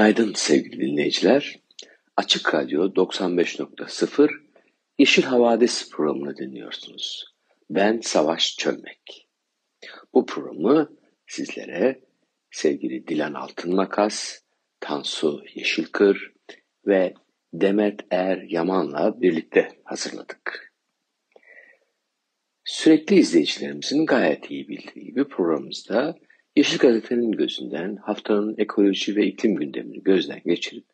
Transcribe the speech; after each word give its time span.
Günaydın 0.00 0.32
sevgili 0.34 0.80
dinleyiciler. 0.80 1.60
Açık 2.16 2.54
Radyo 2.54 2.84
95.0 2.84 4.30
Yeşil 4.98 5.22
Havadis 5.22 5.90
programını 5.90 6.36
dinliyorsunuz. 6.36 7.34
Ben 7.70 8.00
Savaş 8.00 8.56
Çömmek. 8.56 9.28
Bu 10.14 10.26
programı 10.26 10.96
sizlere 11.26 12.00
sevgili 12.50 13.08
Dilan 13.08 13.34
Altınmakas, 13.34 14.38
Tansu 14.80 15.42
Yeşilkır 15.54 16.32
ve 16.86 17.14
Demet 17.52 18.00
Er 18.10 18.42
Yaman'la 18.48 19.20
birlikte 19.20 19.68
hazırladık. 19.84 20.74
Sürekli 22.64 23.16
izleyicilerimizin 23.16 24.06
gayet 24.06 24.50
iyi 24.50 24.68
bildiği 24.68 25.04
gibi 25.04 25.28
programımızda 25.28 26.16
Yeşil 26.56 26.78
Gazete'nin 26.78 27.32
gözünden 27.32 27.96
haftanın 27.96 28.54
ekoloji 28.58 29.16
ve 29.16 29.26
iklim 29.26 29.54
gündemini 29.54 30.02
gözden 30.02 30.40
geçirip 30.46 30.84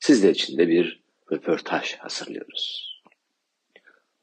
sizler 0.00 0.30
için 0.30 0.58
de 0.58 0.68
bir 0.68 1.02
röportaj 1.32 1.94
hazırlıyoruz. 1.94 2.96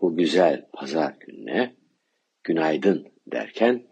Bu 0.02 0.16
güzel 0.16 0.66
pazar 0.74 1.16
gününe 1.20 1.76
günaydın 2.44 3.08
derken 3.28 3.88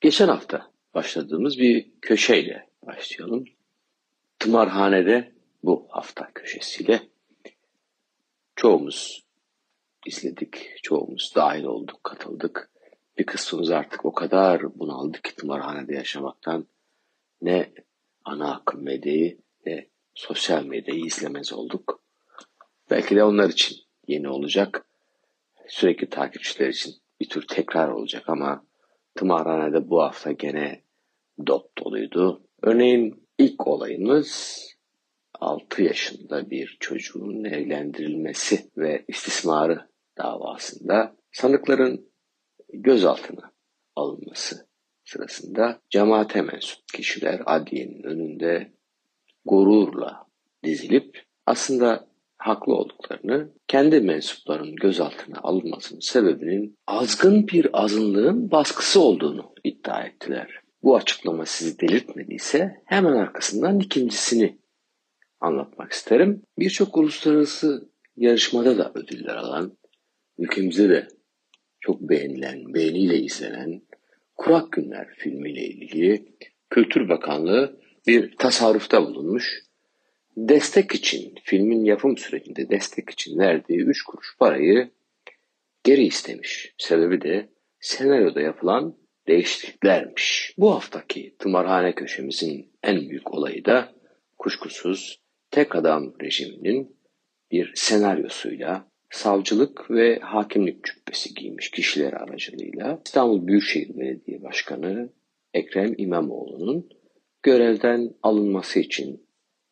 geçen 0.00 0.28
hafta 0.28 0.70
başladığımız 0.94 1.58
bir 1.58 1.90
köşeyle 2.02 2.68
başlayalım. 2.82 3.44
Tımarhanede 4.38 5.32
bu 5.62 5.86
hafta 5.90 6.30
köşesiyle 6.34 7.02
çoğumuz 8.56 9.24
izledik, 10.06 10.70
çoğumuz 10.82 11.32
dahil 11.36 11.64
olduk, 11.64 12.04
katıldık 12.04 12.70
bir 13.18 13.26
kısmımız 13.26 13.70
artık 13.70 14.04
o 14.04 14.12
kadar 14.12 14.78
bunaldık 14.78 15.24
ki 15.24 15.36
tımarhanede 15.36 15.94
yaşamaktan 15.94 16.66
ne 17.42 17.72
ana 18.24 18.54
akım 18.54 18.82
medyayı 18.82 19.38
ne 19.66 19.88
sosyal 20.14 20.64
medyayı 20.64 21.04
izlemez 21.04 21.52
olduk. 21.52 22.00
Belki 22.90 23.16
de 23.16 23.24
onlar 23.24 23.48
için 23.48 23.76
yeni 24.06 24.28
olacak. 24.28 24.86
Sürekli 25.68 26.08
takipçiler 26.08 26.68
için 26.68 26.94
bir 27.20 27.28
tür 27.28 27.46
tekrar 27.46 27.88
olacak 27.88 28.28
ama 28.28 28.64
tımarhanede 29.14 29.90
bu 29.90 30.02
hafta 30.02 30.32
gene 30.32 30.82
dop 31.46 31.78
doluydu. 31.78 32.42
Örneğin 32.62 33.28
ilk 33.38 33.66
olayımız 33.66 34.60
6 35.40 35.82
yaşında 35.82 36.50
bir 36.50 36.76
çocuğun 36.80 37.44
evlendirilmesi 37.44 38.70
ve 38.76 39.04
istismarı 39.08 39.88
davasında 40.18 41.16
sanıkların 41.32 42.08
gözaltına 42.82 43.52
alınması 43.96 44.66
sırasında 45.04 45.80
cemaate 45.90 46.42
mensup 46.42 46.88
kişiler 46.88 47.42
adliyenin 47.46 48.02
önünde 48.02 48.72
gururla 49.44 50.26
dizilip 50.64 51.22
aslında 51.46 52.08
haklı 52.36 52.74
olduklarını, 52.74 53.48
kendi 53.68 54.00
mensuplarının 54.00 54.76
gözaltına 54.76 55.38
alınmasının 55.42 56.00
sebebinin 56.00 56.78
azgın 56.86 57.48
bir 57.48 57.68
azınlığın 57.72 58.50
baskısı 58.50 59.00
olduğunu 59.00 59.52
iddia 59.64 60.02
ettiler. 60.02 60.60
Bu 60.82 60.96
açıklama 60.96 61.46
sizi 61.46 61.80
delirtmediyse 61.80 62.82
hemen 62.84 63.12
arkasından 63.12 63.80
ikincisini 63.80 64.58
anlatmak 65.40 65.92
isterim. 65.92 66.42
Birçok 66.58 66.96
uluslararası 66.96 67.88
yarışmada 68.16 68.78
da 68.78 68.92
ödüller 68.94 69.36
alan, 69.36 69.76
ülkemizde 70.38 70.88
de 70.88 71.08
çok 71.84 72.00
beğenilen, 72.00 72.74
beğeniyle 72.74 73.18
izlenen 73.18 73.82
Kurak 74.36 74.72
Günler 74.72 75.08
filmiyle 75.16 75.64
ilgili 75.64 76.24
Kültür 76.70 77.08
Bakanlığı 77.08 77.80
bir 78.06 78.36
tasarrufta 78.36 79.06
bulunmuş. 79.06 79.62
Destek 80.36 80.94
için, 80.94 81.34
filmin 81.42 81.84
yapım 81.84 82.18
sürecinde 82.18 82.68
destek 82.70 83.10
için 83.10 83.38
verdiği 83.38 83.78
3 83.78 84.02
kuruş 84.02 84.36
parayı 84.38 84.90
geri 85.84 86.04
istemiş. 86.04 86.74
Sebebi 86.78 87.20
de 87.20 87.48
senaryoda 87.80 88.40
yapılan 88.40 88.96
değişikliklermiş. 89.28 90.54
Bu 90.58 90.74
haftaki 90.74 91.36
tımarhane 91.38 91.94
köşemizin 91.94 92.72
en 92.82 93.08
büyük 93.08 93.34
olayı 93.34 93.64
da 93.64 93.92
kuşkusuz 94.38 95.20
tek 95.50 95.76
adam 95.76 96.14
rejiminin 96.20 96.96
bir 97.50 97.72
senaryosuyla 97.74 98.93
savcılık 99.14 99.90
ve 99.90 100.18
hakimlik 100.18 100.84
cübbesi 100.84 101.34
giymiş 101.34 101.70
kişiler 101.70 102.12
aracılığıyla 102.12 103.02
İstanbul 103.06 103.46
Büyükşehir 103.46 103.98
Belediye 103.98 104.42
Başkanı 104.42 105.12
Ekrem 105.54 105.94
İmamoğlu'nun 105.98 106.88
görevden 107.42 108.14
alınması 108.22 108.80
için 108.80 109.26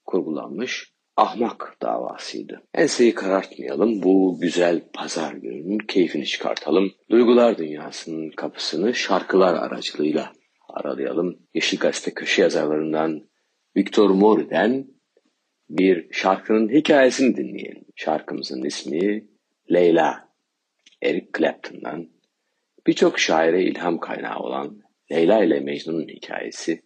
kurgulanmış 0.05 0.93
ahmak 1.17 1.77
davasıydı. 1.83 2.63
Enseyi 2.75 3.15
karartmayalım, 3.15 4.03
bu 4.03 4.39
güzel 4.41 4.81
pazar 4.93 5.33
gününün 5.33 5.79
keyfini 5.79 6.27
çıkartalım. 6.27 6.93
Duygular 7.11 7.59
dünyasının 7.59 8.31
kapısını 8.31 8.95
şarkılar 8.95 9.55
aracılığıyla 9.55 10.33
aralayalım. 10.69 11.39
Yeşil 11.55 11.79
Gazete 11.79 12.15
köşe 12.15 12.43
yazarlarından 12.43 13.29
Victor 13.77 14.11
Mori'den 14.11 14.87
bir 15.69 16.13
şarkının 16.13 16.69
hikayesini 16.69 17.37
dinleyelim. 17.37 17.85
Şarkımızın 17.97 18.63
ismi 18.63 19.32
Leyla, 19.71 20.29
Eric 21.03 21.27
Clapton'dan 21.39 22.09
birçok 22.87 23.19
şaire 23.19 23.65
ilham 23.65 23.99
kaynağı 23.99 24.39
olan 24.39 24.83
Leyla 25.13 25.45
ile 25.45 25.61
Mecnun'un 25.61 26.09
hikayesi 26.09 26.83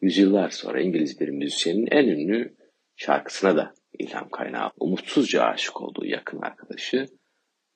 yüzyıllar 0.00 0.50
sonra 0.50 0.80
İngiliz 0.80 1.20
bir 1.20 1.28
müzisyenin 1.28 1.88
en 1.90 2.08
ünlü 2.08 2.56
şarkısına 2.96 3.56
da 3.56 3.74
ilham 3.98 4.28
kaynağı. 4.28 4.70
Umutsuzca 4.80 5.42
aşık 5.42 5.80
olduğu 5.80 6.06
yakın 6.06 6.42
arkadaşı 6.42 7.06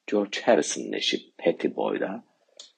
George 0.07 0.41
Harrison'ın 0.41 0.93
eşi 0.93 1.35
Patty 1.39 1.69
Boyd'a 1.77 2.25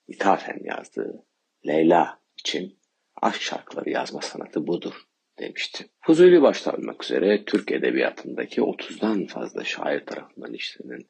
ithafen 0.08 0.60
yazdığı 0.64 1.24
Leyla 1.66 2.20
için 2.38 2.78
aşk 3.22 3.42
şarkıları 3.42 3.90
yazma 3.90 4.20
sanatı 4.20 4.66
budur 4.66 4.94
demişti. 5.38 5.86
Fuzuli 6.00 6.42
başta 6.42 6.72
olmak 6.72 7.04
üzere 7.04 7.44
Türk 7.44 7.72
Edebiyatı'ndaki 7.72 8.60
30'dan 8.60 9.26
fazla 9.26 9.64
şair 9.64 10.06
tarafından 10.06 10.54
işlenen 10.54 11.00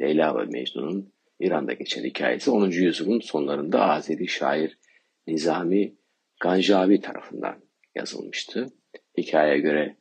Leyla 0.00 0.38
ve 0.38 0.44
Mecnun'un 0.44 1.12
İran'da 1.40 1.72
geçen 1.72 2.04
hikayesi 2.04 2.50
10. 2.50 2.70
yüzyılın 2.70 3.20
sonlarında 3.20 3.84
Azeri 3.90 4.28
şair 4.28 4.78
Nizami 5.26 5.94
Ganjavi 6.40 7.00
tarafından 7.00 7.56
yazılmıştı. 7.94 8.66
Hikayeye 9.18 9.58
göre 9.58 9.96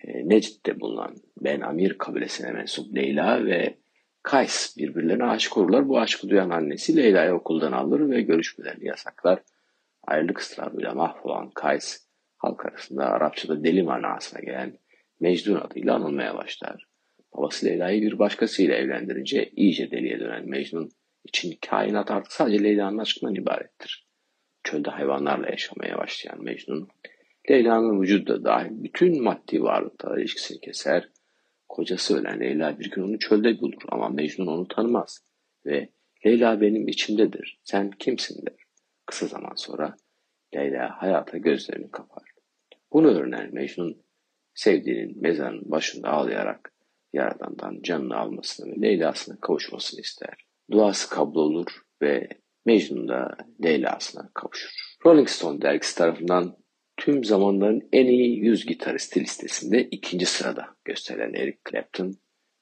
e, 0.00 0.28
Necid'de 0.28 0.80
bulunan 0.80 1.16
Ben 1.40 1.60
Amir 1.60 1.98
kabilesine 1.98 2.52
mensup 2.52 2.96
Leyla 2.96 3.44
ve 3.44 3.76
Kays 4.22 4.76
birbirlerine 4.78 5.24
aşık 5.24 5.56
olurlar. 5.56 5.88
Bu 5.88 6.00
aşkı 6.00 6.28
duyan 6.28 6.50
annesi 6.50 6.96
Leyla'yı 6.96 7.34
okuldan 7.34 7.72
alır 7.72 8.10
ve 8.10 8.22
görüşmelerini 8.22 8.86
yasaklar. 8.86 9.42
Ayrılık 10.06 10.38
ısrarıyla 10.38 10.94
mahvolan 10.94 11.50
Kays 11.50 12.06
halk 12.38 12.66
arasında 12.66 13.06
Arapçada 13.06 13.64
deli 13.64 13.82
manasına 13.82 14.40
gelen 14.40 14.78
Mecnun 15.20 15.60
adıyla 15.60 15.94
anılmaya 15.94 16.34
başlar. 16.34 16.86
Babası 17.36 17.66
Leyla'yı 17.66 18.02
bir 18.02 18.18
başkasıyla 18.18 18.74
evlendirince 18.74 19.50
iyice 19.56 19.90
deliye 19.90 20.20
dönen 20.20 20.48
Mecnun 20.48 20.90
için 21.24 21.58
kainat 21.68 22.10
artık 22.10 22.32
sadece 22.32 22.64
Leyla'nın 22.64 22.98
aşkından 22.98 23.34
ibarettir. 23.34 24.06
Çölde 24.64 24.90
hayvanlarla 24.90 25.50
yaşamaya 25.50 25.98
başlayan 25.98 26.44
Mecnun, 26.44 26.88
Leyla'nın 27.50 28.02
vücudu 28.02 28.26
da 28.26 28.44
dahil 28.44 28.70
bütün 28.84 29.22
maddi 29.22 29.62
varlıklarla 29.62 30.20
ilişkisini 30.20 30.60
keser. 30.60 31.08
Kocası 31.68 32.20
ölen 32.20 32.40
Leyla 32.40 32.78
bir 32.78 32.90
gün 32.90 33.02
onu 33.02 33.18
çölde 33.18 33.60
bulur 33.60 33.82
ama 33.88 34.08
Mecnun 34.08 34.46
onu 34.46 34.68
tanımaz 34.68 35.24
ve 35.66 35.88
Leyla 36.26 36.60
benim 36.60 36.88
içimdedir, 36.88 37.58
sen 37.64 37.90
kimsin 37.90 38.46
der. 38.46 38.56
Kısa 39.06 39.26
zaman 39.26 39.54
sonra 39.56 39.96
Leyla 40.54 41.02
hayata 41.02 41.38
gözlerini 41.38 41.90
kapar. 41.90 42.22
Bunu 42.92 43.06
öğrenen 43.06 43.54
Mecnun 43.54 44.02
sevdiğinin 44.54 45.22
mezarının 45.22 45.70
başında 45.70 46.08
ağlayarak 46.08 46.75
Yaradan'dan 47.16 47.82
canını 47.82 48.16
almasını 48.16 48.72
ve 48.72 48.82
Leyla'sına 48.82 49.40
kavuşmasını 49.40 50.00
ister. 50.00 50.34
Duası 50.70 51.10
kabul 51.10 51.40
olur 51.40 51.82
ve 52.02 52.28
Mecnun 52.66 53.08
da 53.08 53.36
Leyla'sına 53.64 54.30
kavuşur. 54.34 54.70
Rolling 55.06 55.28
Stone 55.28 55.62
dergisi 55.62 55.98
tarafından 55.98 56.56
tüm 56.96 57.24
zamanların 57.24 57.88
en 57.92 58.06
iyi 58.06 58.38
100 58.38 58.66
gitaristi 58.66 59.20
listesinde 59.20 59.82
ikinci 59.82 60.26
sırada 60.26 60.66
gösterilen 60.84 61.34
Eric 61.34 61.58
Clapton, 61.70 62.14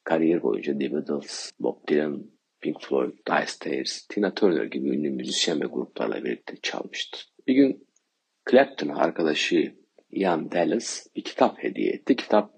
kariyer 0.04 0.42
boyunca 0.42 0.78
The 0.78 0.92
Beatles, 0.92 1.52
Bob 1.60 1.88
Dylan, 1.88 2.30
Pink 2.60 2.82
Floyd, 2.82 3.12
Dire 3.28 3.46
Straits, 3.46 4.06
Tina 4.06 4.34
Turner 4.34 4.64
gibi 4.64 4.88
ünlü 4.88 5.10
müzisyen 5.10 5.60
ve 5.60 5.66
gruplarla 5.66 6.24
birlikte 6.24 6.54
çalmıştı. 6.62 7.18
Bir 7.46 7.54
gün 7.54 7.88
Clapton'a 8.50 8.96
arkadaşı 8.96 9.74
Ian 10.10 10.52
Dallas 10.52 11.06
bir 11.16 11.24
kitap 11.24 11.62
hediye 11.62 11.92
etti. 11.92 12.16
Kitap 12.16 12.54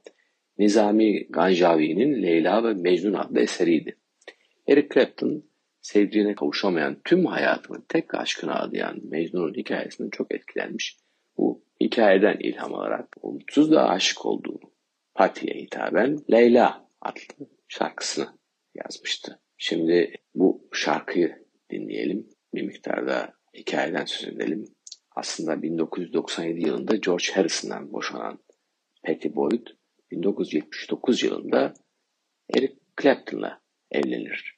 Nizami 0.59 1.27
Ganjavi'nin 1.29 2.23
Leyla 2.23 2.65
ve 2.65 2.75
Mecnun 2.75 3.15
adlı 3.15 3.41
eseriydi. 3.41 3.97
Eric 4.69 4.89
Clapton 4.95 5.45
sevdiğine 5.81 6.35
kavuşamayan 6.35 7.01
tüm 7.05 7.27
hayatını 7.27 7.85
tek 7.89 8.15
aşkına 8.15 8.55
adayan 8.61 9.01
Mecnun'un 9.03 9.55
hikayesinden 9.55 10.11
çok 10.11 10.35
etkilenmiş. 10.35 10.97
Bu 11.39 11.65
hikayeden 11.81 12.37
ilham 12.41 12.75
alarak 12.75 13.17
umutsuz 13.23 13.73
da 13.73 13.89
aşık 13.89 14.27
olduğu 14.27 14.61
Pati'ye 15.15 15.55
hitaben 15.55 16.19
Leyla 16.31 16.89
adlı 17.01 17.47
şarkısını 17.69 18.27
yazmıştı. 18.75 19.41
Şimdi 19.57 20.15
bu 20.35 20.69
şarkıyı 20.73 21.47
dinleyelim. 21.71 22.29
Bir 22.55 22.63
miktarda 22.63 23.33
hikayeden 23.55 24.05
söz 24.05 24.29
edelim. 24.29 24.65
Aslında 25.17 25.63
1997 25.63 26.67
yılında 26.67 26.97
George 26.97 27.25
Harrison'dan 27.35 27.93
boşanan 27.93 28.39
Patty 29.05 29.29
Boyd 29.35 29.67
1979 30.11 31.23
yılında 31.23 31.75
Eric 32.57 32.75
Clapton'la 33.03 33.61
evlenir. 33.91 34.57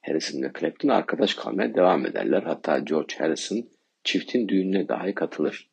Harrison 0.00 0.42
ve 0.42 0.50
Clapton 0.60 0.88
arkadaş 0.88 1.34
kalmaya 1.34 1.74
devam 1.74 2.06
ederler. 2.06 2.42
Hatta 2.42 2.78
George 2.78 3.14
Harrison 3.18 3.70
çiftin 4.04 4.48
düğününe 4.48 4.88
dahi 4.88 5.14
katılır. 5.14 5.70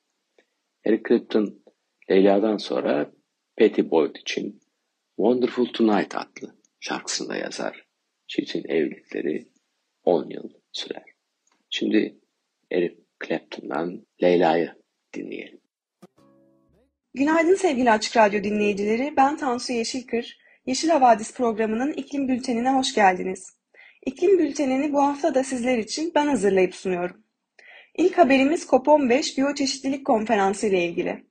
Eric 0.85 1.03
Clapton 1.09 1.63
Leyla'dan 2.09 2.57
sonra 2.57 3.11
Patty 3.57 3.81
Boyd 3.81 4.15
için 4.15 4.61
Wonderful 5.15 5.65
Tonight 5.65 6.15
adlı 6.15 6.55
şarkısını 6.79 7.29
da 7.29 7.35
yazar. 7.35 7.87
Çiftin 8.27 8.63
evlilikleri 8.67 9.47
10 10.03 10.29
yıl 10.29 10.49
sürer. 10.71 11.03
Şimdi 11.69 12.19
Eric 12.71 12.95
Clapton'dan 13.27 14.05
Leyla'yı 14.23 14.73
dinleyelim. 15.13 15.60
Günaydın 17.13 17.55
sevgili 17.55 17.91
Açık 17.91 18.17
Radyo 18.17 18.43
dinleyicileri. 18.43 19.13
Ben 19.17 19.37
Tansu 19.37 19.73
Yeşilkır. 19.73 20.37
Yeşil 20.65 20.89
Havadis 20.89 21.33
programının 21.33 21.93
iklim 21.93 22.27
bültenine 22.27 22.71
hoş 22.71 22.95
geldiniz. 22.95 23.53
İklim 24.05 24.39
bültenini 24.39 24.93
bu 24.93 25.03
hafta 25.03 25.35
da 25.35 25.43
sizler 25.43 25.77
için 25.77 26.11
ben 26.15 26.27
hazırlayıp 26.27 26.75
sunuyorum. 26.75 27.23
İlk 27.97 28.17
haberimiz 28.17 28.63
COP15 28.63 29.37
Biyoçeşitlilik 29.37 30.05
Konferansı 30.05 30.67
ile 30.67 30.85
ilgili. 30.85 31.25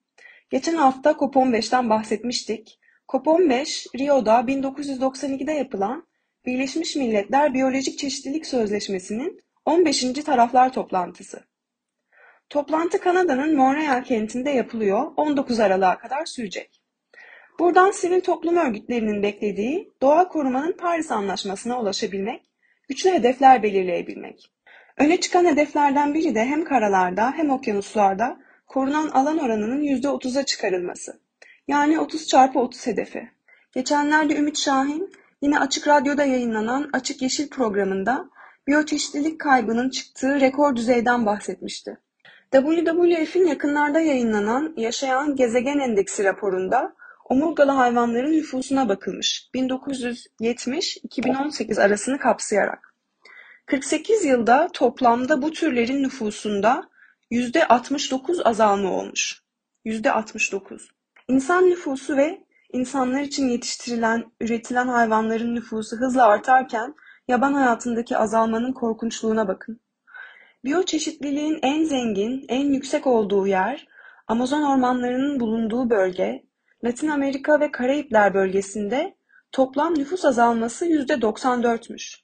Geçen 0.51 0.75
hafta 0.75 1.11
COP15'ten 1.11 1.91
bahsetmiştik. 1.91 2.79
COP15, 3.09 3.99
Rio'da 3.99 4.41
1992'de 4.41 5.53
yapılan 5.53 6.07
Birleşmiş 6.47 6.97
Milletler 6.97 7.55
Biyolojik 7.55 7.99
Çeşitlilik 7.99 8.47
Sözleşmesi'nin 8.47 9.41
15. 9.65 10.13
taraflar 10.13 10.73
toplantısı. 10.73 11.50
Toplantı 12.51 13.01
Kanada'nın 13.01 13.57
Montreal 13.57 14.05
kentinde 14.05 14.51
yapılıyor, 14.51 15.13
19 15.17 15.61
Aralık'a 15.61 15.99
kadar 15.99 16.25
sürecek. 16.25 16.81
Buradan 17.59 17.91
sivil 17.91 18.21
toplum 18.21 18.57
örgütlerinin 18.57 19.23
beklediği 19.23 19.93
doğa 20.03 20.29
korumanın 20.29 20.73
Paris 20.73 21.11
Anlaşması'na 21.11 21.81
ulaşabilmek, 21.81 22.43
güçlü 22.89 23.11
hedefler 23.11 23.63
belirleyebilmek. 23.63 24.51
Öne 24.97 25.21
çıkan 25.21 25.45
hedeflerden 25.45 26.15
biri 26.15 26.35
de 26.35 26.45
hem 26.45 26.65
karalarda 26.65 27.33
hem 27.33 27.51
okyanuslarda 27.51 28.41
korunan 28.67 29.09
alan 29.09 29.39
oranının 29.39 29.83
%30'a 29.83 30.45
çıkarılması. 30.45 31.21
Yani 31.69 32.01
30 32.01 32.27
çarpı 32.27 32.59
30 32.59 32.87
hedefi. 32.87 33.31
Geçenlerde 33.73 34.37
Ümit 34.37 34.59
Şahin 34.59 35.13
yine 35.43 35.59
Açık 35.59 35.89
Radyo'da 35.89 36.25
yayınlanan 36.25 36.91
Açık 36.93 37.23
Yeşil 37.23 37.49
programında 37.49 38.31
biyoçeşitlilik 38.67 39.41
kaybının 39.41 39.91
çıktığı 39.91 40.41
rekor 40.41 40.77
düzeyden 40.77 41.27
bahsetmişti. 41.27 41.99
WWF'in 42.53 43.47
yakınlarda 43.47 44.01
yayınlanan 44.01 44.75
Yaşayan 44.77 45.37
Gezegen 45.37 45.79
Endeksi 45.79 46.25
raporunda 46.25 46.95
omurgalı 47.25 47.71
hayvanların 47.71 48.33
nüfusuna 48.33 48.89
bakılmış 48.89 49.51
1970-2018 49.55 51.83
arasını 51.83 52.19
kapsayarak. 52.19 52.95
48 53.67 54.25
yılda 54.25 54.69
toplamda 54.73 55.43
bu 55.43 55.51
türlerin 55.51 56.03
nüfusunda 56.03 56.91
%69 57.31 58.43
azalma 58.43 58.93
olmuş. 58.93 59.43
%69. 59.85 60.89
İnsan 61.29 61.71
nüfusu 61.71 62.17
ve 62.17 62.45
insanlar 62.73 63.21
için 63.21 63.49
yetiştirilen, 63.49 64.33
üretilen 64.41 64.89
hayvanların 64.89 65.55
nüfusu 65.55 65.97
hızla 65.97 66.27
artarken 66.27 66.95
yaban 67.29 67.55
hayatındaki 67.55 68.17
azalmanın 68.17 68.73
korkunçluğuna 68.73 69.49
bakın. 69.49 69.81
Biyoçeşitliliğin 70.65 71.59
en 71.63 71.85
zengin, 71.85 72.45
en 72.49 72.73
yüksek 72.73 73.07
olduğu 73.07 73.47
yer, 73.47 73.89
Amazon 74.29 74.63
ormanlarının 74.63 75.41
bulunduğu 75.41 75.91
bölge, 75.91 76.43
Latin 76.85 77.09
Amerika 77.09 77.61
ve 77.61 77.71
Karayipler 77.71 78.35
bölgesinde 78.35 79.15
toplam 79.53 79.99
nüfus 79.99 80.25
azalması 80.25 80.87
%94'müş. 80.87 82.21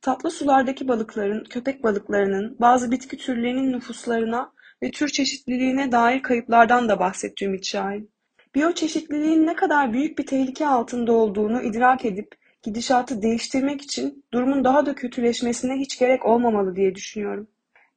Tatlı 0.00 0.30
sulardaki 0.30 0.88
balıkların, 0.88 1.44
köpek 1.44 1.84
balıklarının, 1.84 2.56
bazı 2.60 2.90
bitki 2.90 3.16
türlerinin 3.16 3.72
nüfuslarına 3.72 4.52
ve 4.82 4.90
tür 4.90 5.08
çeşitliliğine 5.08 5.92
dair 5.92 6.22
kayıplardan 6.22 6.88
da 6.88 7.00
bahsetti 7.00 7.44
Ümit 7.44 7.66
Şahin. 7.66 8.10
Biyoçeşitliliğin 8.54 9.46
ne 9.46 9.54
kadar 9.54 9.92
büyük 9.92 10.18
bir 10.18 10.26
tehlike 10.26 10.66
altında 10.66 11.12
olduğunu 11.12 11.62
idrak 11.62 12.04
edip 12.04 12.34
gidişatı 12.62 13.22
değiştirmek 13.22 13.82
için 13.82 14.24
durumun 14.32 14.64
daha 14.64 14.86
da 14.86 14.94
kötüleşmesine 14.94 15.76
hiç 15.76 15.98
gerek 15.98 16.26
olmamalı 16.26 16.76
diye 16.76 16.94
düşünüyorum. 16.94 17.48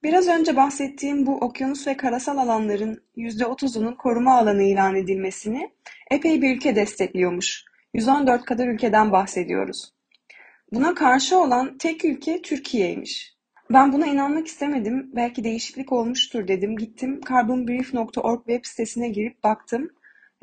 Biraz 0.03 0.27
önce 0.27 0.55
bahsettiğim 0.55 1.25
bu 1.25 1.37
okyanus 1.37 1.87
ve 1.87 1.97
karasal 1.97 2.37
alanların 2.37 3.03
%30'unun 3.17 3.97
koruma 3.97 4.37
alanı 4.37 4.63
ilan 4.63 4.95
edilmesini 4.95 5.71
epey 6.11 6.41
bir 6.41 6.55
ülke 6.55 6.75
destekliyormuş. 6.75 7.63
114 7.93 8.45
kadar 8.45 8.67
ülkeden 8.67 9.11
bahsediyoruz. 9.11 9.93
Buna 10.73 10.95
karşı 10.95 11.39
olan 11.39 11.77
tek 11.77 12.05
ülke 12.05 12.41
Türkiye'ymiş. 12.41 13.33
Ben 13.73 13.93
buna 13.93 14.07
inanmak 14.07 14.47
istemedim. 14.47 15.11
Belki 15.15 15.43
değişiklik 15.43 15.91
olmuştur 15.91 16.47
dedim. 16.47 16.77
Gittim 16.77 17.21
carbonbrief.org 17.29 18.39
web 18.47 18.65
sitesine 18.65 19.09
girip 19.09 19.43
baktım. 19.43 19.89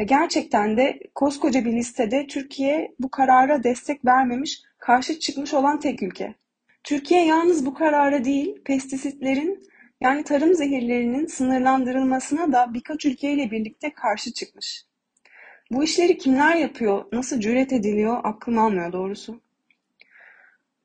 Ve 0.00 0.04
gerçekten 0.04 0.76
de 0.76 1.00
koskoca 1.14 1.64
bir 1.64 1.72
listede 1.72 2.26
Türkiye 2.26 2.94
bu 2.98 3.10
karara 3.10 3.64
destek 3.64 4.04
vermemiş, 4.04 4.62
karşı 4.78 5.18
çıkmış 5.18 5.54
olan 5.54 5.80
tek 5.80 6.02
ülke. 6.02 6.34
Türkiye 6.84 7.26
yalnız 7.26 7.66
bu 7.66 7.74
karara 7.74 8.24
değil, 8.24 8.62
pestisitlerin 8.64 9.68
yani 10.00 10.24
tarım 10.24 10.54
zehirlerinin 10.54 11.26
sınırlandırılmasına 11.26 12.52
da 12.52 12.74
birkaç 12.74 13.06
ülkeyle 13.06 13.50
birlikte 13.50 13.94
karşı 13.94 14.32
çıkmış. 14.32 14.84
Bu 15.70 15.84
işleri 15.84 16.18
kimler 16.18 16.56
yapıyor, 16.56 17.04
nasıl 17.12 17.40
cüret 17.40 17.72
ediliyor 17.72 18.20
aklım 18.24 18.58
almıyor 18.58 18.92
doğrusu. 18.92 19.40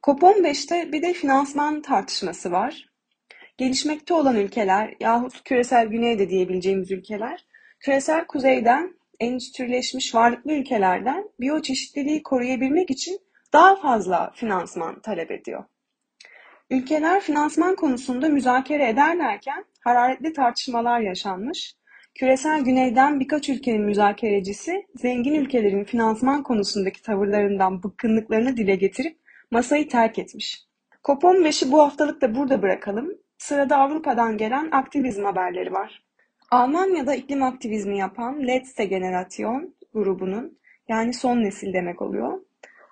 COP15'te 0.04 0.92
bir 0.92 1.02
de 1.02 1.14
finansman 1.14 1.82
tartışması 1.82 2.52
var. 2.52 2.90
Gelişmekte 3.58 4.14
olan 4.14 4.36
ülkeler 4.36 4.96
yahut 5.00 5.44
küresel 5.44 5.88
güney 5.88 6.20
de 6.20 6.30
diyebileceğimiz 6.30 6.92
ülkeler, 6.92 7.46
küresel 7.80 8.26
kuzeyden 8.28 8.94
endüstrileşmiş 9.20 10.16
varlıklı 10.16 10.54
ülkelerden 10.54 11.30
biyoçeşitliliği 11.40 12.24
koruyabilmek 12.24 12.92
için 12.92 13.20
daha 13.54 13.76
fazla 13.76 14.32
finansman 14.36 15.02
talep 15.02 15.32
ediyor. 15.32 15.64
Ülkeler 16.70 17.22
finansman 17.22 17.76
konusunda 17.76 18.30
müzakere 18.30 18.90
ederlerken 18.90 19.66
hararetli 19.80 20.34
tartışmalar 20.34 21.00
yaşanmış. 21.00 21.76
Küresel 22.16 22.62
güneyden 22.62 23.20
birkaç 23.20 23.50
ülkenin 23.50 23.82
müzakerecisi 23.82 24.86
zengin 24.96 25.34
ülkelerin 25.34 25.84
finansman 25.84 26.44
konusundaki 26.44 27.02
tavırlarından 27.02 27.84
bıkkınlıklarını 27.84 28.58
dile 28.58 28.76
getirip 28.76 29.18
masayı 29.52 29.90
terk 29.90 30.20
etmiş. 30.20 30.66
COP15'i 31.04 31.72
bu 31.72 31.82
haftalık 31.82 32.22
da 32.22 32.36
burada 32.36 32.62
bırakalım. 32.62 33.10
Sırada 33.38 33.78
Avrupa'dan 33.78 34.38
gelen 34.38 34.70
aktivizm 34.72 35.24
haberleri 35.24 35.74
var. 35.74 36.04
Almanya'da 36.52 37.16
iklim 37.16 37.44
aktivizmi 37.44 37.98
yapan 37.98 38.48
Letzte 38.48 38.86
Generation 38.86 39.76
grubunun 39.94 40.60
yani 40.88 41.14
son 41.14 41.44
nesil 41.44 41.74
demek 41.74 42.02
oluyor. 42.02 42.40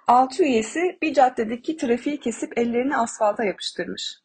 Altı 0.08 0.44
üyesi 0.44 0.98
bir 1.02 1.14
caddedeki 1.14 1.78
trafiği 1.78 2.20
kesip 2.20 2.58
ellerini 2.58 2.98
asfalta 2.98 3.44
yapıştırmış. 3.44 4.16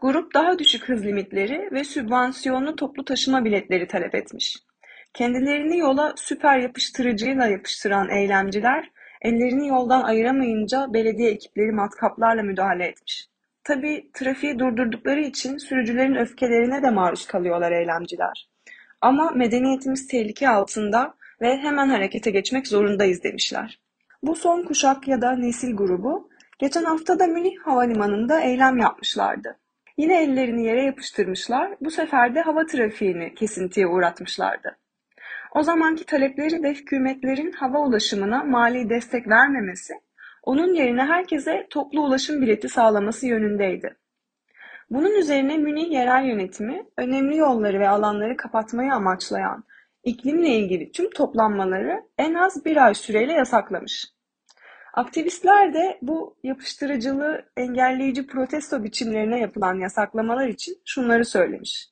Grup 0.00 0.34
daha 0.34 0.58
düşük 0.58 0.88
hız 0.88 1.04
limitleri 1.04 1.68
ve 1.72 1.84
sübvansiyonlu 1.84 2.76
toplu 2.76 3.04
taşıma 3.04 3.44
biletleri 3.44 3.86
talep 3.86 4.14
etmiş. 4.14 4.56
Kendilerini 5.14 5.78
yola 5.78 6.12
süper 6.16 6.58
yapıştırıcıyla 6.58 7.46
yapıştıran 7.46 8.10
eylemciler 8.10 8.90
ellerini 9.22 9.68
yoldan 9.68 10.02
ayıramayınca 10.02 10.86
belediye 10.92 11.30
ekipleri 11.30 11.72
matkaplarla 11.72 12.42
müdahale 12.42 12.84
etmiş. 12.84 13.28
Tabii 13.64 14.10
trafiği 14.14 14.58
durdurdukları 14.58 15.20
için 15.20 15.56
sürücülerin 15.56 16.14
öfkelerine 16.14 16.82
de 16.82 16.90
maruz 16.90 17.26
kalıyorlar 17.26 17.72
eylemciler. 17.72 18.48
Ama 19.00 19.30
medeniyetimiz 19.30 20.06
tehlike 20.06 20.48
altında 20.48 21.14
ve 21.40 21.56
hemen 21.56 21.88
harekete 21.88 22.30
geçmek 22.30 22.66
zorundayız 22.66 23.22
demişler. 23.22 23.78
Bu 24.22 24.36
son 24.36 24.62
kuşak 24.62 25.08
ya 25.08 25.22
da 25.22 25.36
nesil 25.36 25.76
grubu 25.76 26.28
geçen 26.58 26.84
hafta 26.84 27.18
da 27.18 27.26
Münih 27.26 27.58
Havalimanı'nda 27.58 28.40
eylem 28.40 28.78
yapmışlardı. 28.78 29.58
Yine 29.96 30.22
ellerini 30.22 30.64
yere 30.64 30.82
yapıştırmışlar, 30.82 31.76
bu 31.80 31.90
sefer 31.90 32.34
de 32.34 32.40
hava 32.40 32.66
trafiğini 32.66 33.34
kesintiye 33.34 33.86
uğratmışlardı. 33.86 34.76
O 35.54 35.62
zamanki 35.62 36.06
talepleri 36.06 36.62
de 36.62 36.74
hükümetlerin 36.74 37.52
hava 37.52 37.78
ulaşımına 37.78 38.44
mali 38.44 38.90
destek 38.90 39.28
vermemesi, 39.28 39.94
onun 40.42 40.74
yerine 40.74 41.04
herkese 41.04 41.66
toplu 41.70 42.00
ulaşım 42.00 42.42
bileti 42.42 42.68
sağlaması 42.68 43.26
yönündeydi. 43.26 43.96
Bunun 44.90 45.14
üzerine 45.14 45.56
Münih 45.56 45.90
yerel 45.90 46.24
yönetimi 46.24 46.86
önemli 46.96 47.36
yolları 47.36 47.80
ve 47.80 47.88
alanları 47.88 48.36
kapatmayı 48.36 48.92
amaçlayan 48.92 49.64
iklimle 50.08 50.48
ilgili 50.48 50.92
tüm 50.92 51.10
toplanmaları 51.10 52.02
en 52.18 52.34
az 52.34 52.64
bir 52.64 52.86
ay 52.86 52.94
süreyle 52.94 53.32
yasaklamış. 53.32 54.04
Aktivistler 54.94 55.74
de 55.74 55.98
bu 56.02 56.36
yapıştırıcılığı 56.42 57.44
engelleyici 57.56 58.26
protesto 58.26 58.84
biçimlerine 58.84 59.40
yapılan 59.40 59.80
yasaklamalar 59.80 60.48
için 60.48 60.74
şunları 60.84 61.24
söylemiş. 61.24 61.88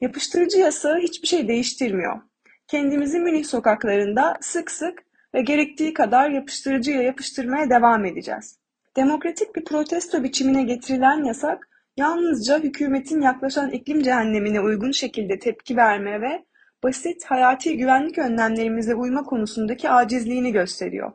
Yapıştırıcı 0.00 0.58
yasağı 0.58 0.98
hiçbir 0.98 1.28
şey 1.28 1.48
değiştirmiyor. 1.48 2.20
Kendimizi 2.66 3.20
Münih 3.20 3.44
sokaklarında 3.44 4.36
sık 4.40 4.70
sık 4.70 5.02
ve 5.34 5.42
gerektiği 5.42 5.94
kadar 5.94 6.30
yapıştırıcıya 6.30 7.02
yapıştırmaya 7.02 7.70
devam 7.70 8.04
edeceğiz. 8.04 8.58
Demokratik 8.96 9.56
bir 9.56 9.64
protesto 9.64 10.22
biçimine 10.22 10.62
getirilen 10.62 11.24
yasak 11.24 11.68
yalnızca 11.96 12.58
hükümetin 12.58 13.20
yaklaşan 13.20 13.70
iklim 13.70 14.02
cehennemine 14.02 14.60
uygun 14.60 14.90
şekilde 14.90 15.38
tepki 15.38 15.76
verme 15.76 16.20
ve 16.20 16.44
basit 16.82 17.24
hayati 17.24 17.76
güvenlik 17.76 18.18
önlemlerimize 18.18 18.94
uyma 18.94 19.22
konusundaki 19.22 19.90
acizliğini 19.90 20.52
gösteriyor. 20.52 21.12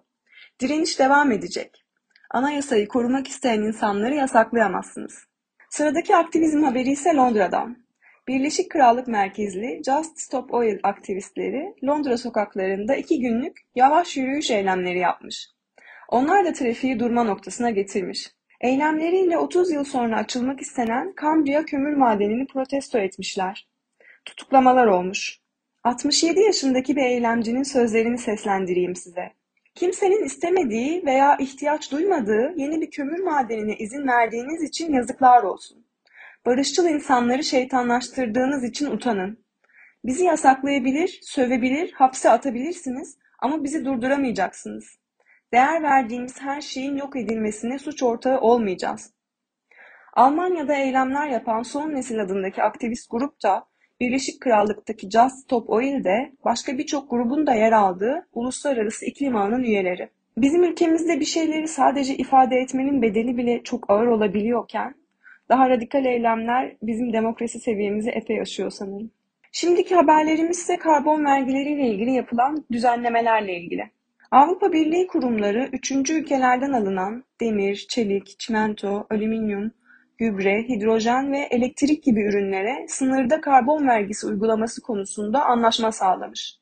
Direniş 0.61 0.99
devam 0.99 1.31
edecek. 1.31 1.85
Anayasayı 2.29 2.87
korumak 2.87 3.27
isteyen 3.27 3.61
insanları 3.61 4.15
yasaklayamazsınız. 4.15 5.25
Sıradaki 5.69 6.15
aktivizm 6.15 6.63
haberi 6.63 6.91
ise 6.91 7.13
Londra'dan. 7.15 7.85
Birleşik 8.27 8.71
Krallık 8.71 9.07
merkezli 9.07 9.81
Just 9.85 10.19
Stop 10.19 10.53
Oil 10.53 10.79
aktivistleri 10.83 11.73
Londra 11.83 12.17
sokaklarında 12.17 12.95
iki 12.95 13.19
günlük 13.19 13.57
yavaş 13.75 14.17
yürüyüş 14.17 14.51
eylemleri 14.51 14.99
yapmış. 14.99 15.49
Onlar 16.09 16.45
da 16.45 16.53
trafiği 16.53 16.99
durma 16.99 17.23
noktasına 17.23 17.69
getirmiş. 17.69 18.31
Eylemleriyle 18.61 19.37
30 19.37 19.71
yıl 19.71 19.83
sonra 19.83 20.17
açılmak 20.17 20.61
istenen 20.61 21.13
Cambria 21.21 21.65
kömür 21.65 21.93
madenini 21.93 22.47
protesto 22.47 22.97
etmişler. 22.97 23.67
Tutuklamalar 24.25 24.87
olmuş. 24.87 25.39
67 25.85 26.39
yaşındaki 26.39 26.95
bir 26.95 27.01
eylemcinin 27.01 27.63
sözlerini 27.63 28.17
seslendireyim 28.17 28.95
size. 28.95 29.33
Kimsenin 29.75 30.23
istemediği 30.23 31.05
veya 31.05 31.37
ihtiyaç 31.37 31.91
duymadığı 31.91 32.53
yeni 32.55 32.81
bir 32.81 32.91
kömür 32.91 33.19
madenine 33.19 33.75
izin 33.75 34.07
verdiğiniz 34.07 34.63
için 34.63 34.93
yazıklar 34.93 35.43
olsun. 35.43 35.85
Barışçıl 36.45 36.85
insanları 36.85 37.43
şeytanlaştırdığınız 37.43 38.63
için 38.63 38.91
utanın. 38.91 39.45
Bizi 40.05 40.23
yasaklayabilir, 40.25 41.19
sövebilir, 41.23 41.91
hapse 41.91 42.29
atabilirsiniz 42.29 43.17
ama 43.39 43.63
bizi 43.63 43.85
durduramayacaksınız. 43.85 44.85
Değer 45.53 45.83
verdiğimiz 45.83 46.41
her 46.41 46.61
şeyin 46.61 46.95
yok 46.95 47.15
edilmesine 47.15 47.79
suç 47.79 48.03
ortağı 48.03 48.39
olmayacağız. 48.39 49.13
Almanya'da 50.13 50.75
eylemler 50.75 51.27
yapan 51.27 51.63
Son 51.63 51.93
Nesil 51.93 52.21
adındaki 52.21 52.63
aktivist 52.63 53.11
grup 53.11 53.43
da 53.43 53.67
Birleşik 53.99 54.41
Krallık'taki 54.41 55.09
Just 55.09 55.35
Stop 55.35 55.69
Oil'de 55.69 56.31
başka 56.45 56.77
birçok 56.77 57.09
grubun 57.09 57.47
da 57.47 57.53
yer 57.53 57.71
aldığı 57.71 58.27
uluslararası 58.33 59.05
iklim 59.05 59.35
ağının 59.35 59.63
üyeleri. 59.63 60.09
Bizim 60.37 60.63
ülkemizde 60.63 61.19
bir 61.19 61.25
şeyleri 61.25 61.67
sadece 61.67 62.15
ifade 62.15 62.55
etmenin 62.55 63.01
bedeli 63.01 63.37
bile 63.37 63.63
çok 63.63 63.89
ağır 63.89 64.07
olabiliyorken 64.07 64.95
daha 65.49 65.69
radikal 65.69 66.05
eylemler 66.05 66.75
bizim 66.81 67.13
demokrasi 67.13 67.59
seviyemizi 67.59 68.09
epey 68.09 68.41
aşıyor 68.41 68.69
sanırım. 68.69 69.11
Şimdiki 69.51 69.95
haberlerimiz 69.95 70.57
ise 70.57 70.77
karbon 70.77 71.25
vergileriyle 71.25 71.87
ilgili 71.87 72.11
yapılan 72.11 72.65
düzenlemelerle 72.71 73.59
ilgili. 73.59 73.89
Avrupa 74.31 74.73
Birliği 74.73 75.07
kurumları 75.07 75.69
üçüncü 75.73 76.13
ülkelerden 76.13 76.71
alınan 76.71 77.23
demir, 77.41 77.85
çelik, 77.89 78.39
çimento, 78.39 79.07
alüminyum, 79.09 79.71
gübre, 80.17 80.63
hidrojen 80.63 81.31
ve 81.31 81.39
elektrik 81.39 82.03
gibi 82.03 82.21
ürünlere 82.21 82.85
sınırda 82.87 83.41
karbon 83.41 83.87
vergisi 83.87 84.27
uygulaması 84.27 84.81
konusunda 84.81 85.45
anlaşma 85.45 85.91
sağlamış. 85.91 86.59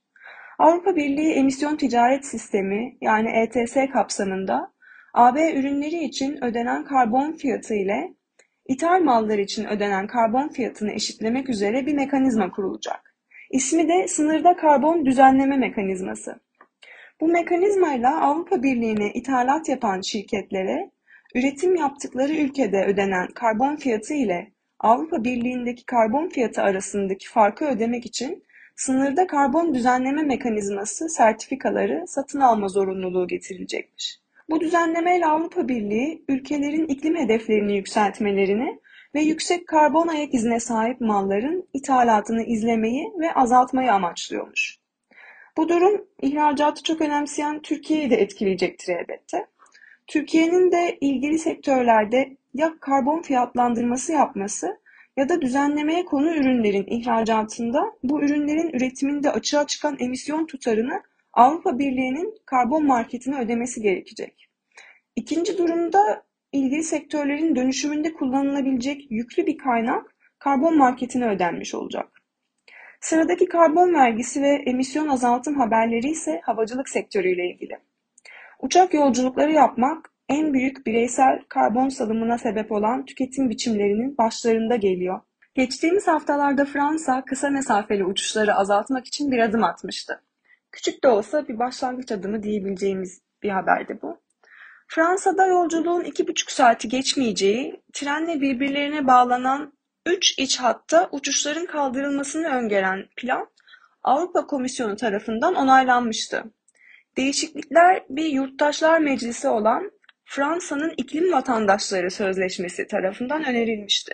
Avrupa 0.60 0.96
Birliği 0.96 1.34
Emisyon 1.34 1.76
Ticaret 1.76 2.26
Sistemi 2.26 2.98
yani 3.02 3.30
ETS 3.30 3.78
kapsamında 3.94 4.74
AB 5.14 5.54
ürünleri 5.54 6.04
için 6.04 6.44
ödenen 6.44 6.84
karbon 6.84 7.32
fiyatı 7.32 7.74
ile 7.74 8.14
ithal 8.68 9.02
mallar 9.02 9.38
için 9.38 9.66
ödenen 9.66 10.08
karbon 10.08 10.48
fiyatını 10.48 10.92
eşitlemek 10.92 11.50
üzere 11.50 11.86
bir 11.86 11.94
mekanizma 11.94 12.52
kurulacak. 12.52 13.16
İsmi 13.52 13.88
de 13.88 14.08
sınırda 14.08 14.56
karbon 14.56 15.06
düzenleme 15.06 15.58
mekanizması. 15.58 16.40
Bu 17.22 17.28
mekanizmayla 17.28 18.22
Avrupa 18.22 18.64
Birliği'ne 18.64 19.12
ithalat 19.14 19.70
yapan 19.70 20.02
şirketlere 20.02 20.92
üretim 21.36 21.76
yaptıkları 21.76 22.34
ülkede 22.34 22.86
ödenen 22.86 23.28
karbon 23.28 23.76
fiyatı 23.76 24.14
ile 24.14 24.52
Avrupa 24.80 25.24
Birliği'ndeki 25.24 25.86
karbon 25.86 26.30
fiyatı 26.30 26.62
arasındaki 26.62 27.30
farkı 27.30 27.66
ödemek 27.66 28.06
için 28.06 28.44
sınırda 28.76 29.28
karbon 29.28 29.76
düzenleme 29.76 30.24
mekanizması 30.24 31.10
sertifikaları 31.10 32.04
satın 32.08 32.40
alma 32.40 32.68
zorunluluğu 32.68 33.28
getirilecekmiş. 33.28 34.20
Bu 34.50 34.60
düzenlemeyle 34.60 35.26
Avrupa 35.26 35.68
Birliği 35.68 36.26
ülkelerin 36.30 36.88
iklim 36.88 37.16
hedeflerini 37.16 37.76
yükseltmelerini 37.76 38.80
ve 39.16 39.22
yüksek 39.22 39.68
karbon 39.68 40.08
ayak 40.08 40.34
izine 40.34 40.60
sahip 40.60 41.02
malların 41.02 41.68
ithalatını 41.74 42.44
izlemeyi 42.44 43.14
ve 43.20 43.34
azaltmayı 43.34 43.94
amaçlıyormuş. 43.94 44.78
Bu 45.58 45.70
durum 45.70 46.06
ihracatı 46.22 46.84
çok 46.84 47.02
önemseyen 47.02 47.62
Türkiye'yi 47.62 48.10
de 48.10 48.16
etkileyecektir 48.16 48.94
elbette. 48.94 49.48
Türkiye'nin 50.08 50.72
de 50.72 50.98
ilgili 51.02 51.40
sektörlerde 51.40 52.38
ya 52.54 52.74
karbon 52.80 53.22
fiyatlandırması 53.22 54.12
yapması 54.12 54.80
ya 55.18 55.30
da 55.30 55.42
düzenlemeye 55.42 56.06
konu 56.06 56.36
ürünlerin 56.36 56.86
ihracatında 56.88 57.94
bu 58.04 58.22
ürünlerin 58.22 58.70
üretiminde 58.74 59.32
açığa 59.32 59.68
çıkan 59.68 59.98
emisyon 60.00 60.46
tutarını 60.46 61.04
Avrupa 61.34 61.80
Birliği'nin 61.80 62.38
karbon 62.46 62.86
marketine 62.86 63.40
ödemesi 63.40 63.82
gerekecek. 63.82 64.50
İkinci 65.16 65.58
durumda 65.58 66.24
ilgili 66.52 66.84
sektörlerin 66.84 67.56
dönüşümünde 67.56 68.14
kullanılabilecek 68.14 69.12
yüklü 69.12 69.48
bir 69.48 69.58
kaynak 69.58 70.16
karbon 70.40 70.78
marketine 70.78 71.30
ödenmiş 71.30 71.76
olacak. 71.76 72.22
Sıradaki 73.02 73.46
karbon 73.46 73.94
vergisi 73.94 74.42
ve 74.42 74.64
emisyon 74.66 75.08
azaltım 75.08 75.60
haberleri 75.60 76.08
ise 76.10 76.42
havacılık 76.44 76.90
sektörüyle 76.90 77.50
ilgili. 77.50 77.80
Uçak 78.64 78.94
yolculukları 78.94 79.52
yapmak 79.52 80.10
en 80.30 80.54
büyük 80.54 80.86
bireysel 80.86 81.44
karbon 81.50 81.90
salımına 81.90 82.38
sebep 82.38 82.72
olan 82.72 83.06
tüketim 83.06 83.50
biçimlerinin 83.50 84.18
başlarında 84.18 84.76
geliyor. 84.76 85.20
Geçtiğimiz 85.56 86.08
haftalarda 86.08 86.66
Fransa 86.66 87.24
kısa 87.26 87.50
mesafeli 87.50 88.06
uçuşları 88.06 88.56
azaltmak 88.56 89.06
için 89.08 89.32
bir 89.32 89.40
adım 89.40 89.64
atmıştı. 89.64 90.22
Küçük 90.72 91.04
de 91.04 91.08
olsa 91.08 91.48
bir 91.48 91.60
başlangıç 91.60 92.12
adımı 92.12 92.44
diyebileceğimiz 92.44 93.22
bir 93.44 93.50
haberdi 93.50 94.00
bu. 94.02 94.18
Fransa'da 94.88 95.48
yolculuğun 95.48 96.04
iki 96.04 96.28
buçuk 96.28 96.52
saati 96.52 96.90
geçmeyeceği, 96.90 97.82
trenle 97.94 98.42
birbirlerine 98.42 99.08
bağlanan 99.08 99.74
üç 100.06 100.40
iç 100.40 100.60
hatta 100.60 101.10
uçuşların 101.12 101.66
kaldırılmasını 101.66 102.48
öngören 102.48 103.06
plan 103.18 103.48
Avrupa 104.04 104.48
Komisyonu 104.48 104.96
tarafından 104.96 105.56
onaylanmıştı. 105.56 106.44
Değişiklikler 107.18 108.04
bir 108.10 108.26
yurttaşlar 108.26 109.00
meclisi 109.00 109.48
olan 109.48 109.92
Fransa'nın 110.26 110.94
İklim 110.98 111.32
Vatandaşları 111.32 112.12
Sözleşmesi 112.12 112.88
tarafından 112.88 113.46
önerilmişti. 113.46 114.14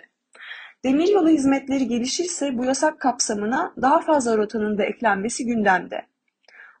Demiryolu 0.84 1.28
hizmetleri 1.28 1.88
gelişirse 1.88 2.58
bu 2.58 2.64
yasak 2.64 3.00
kapsamına 3.00 3.74
daha 3.82 4.00
fazla 4.00 4.36
rotanın 4.36 4.78
da 4.78 4.84
eklenmesi 4.84 5.46
gündemde. 5.46 6.06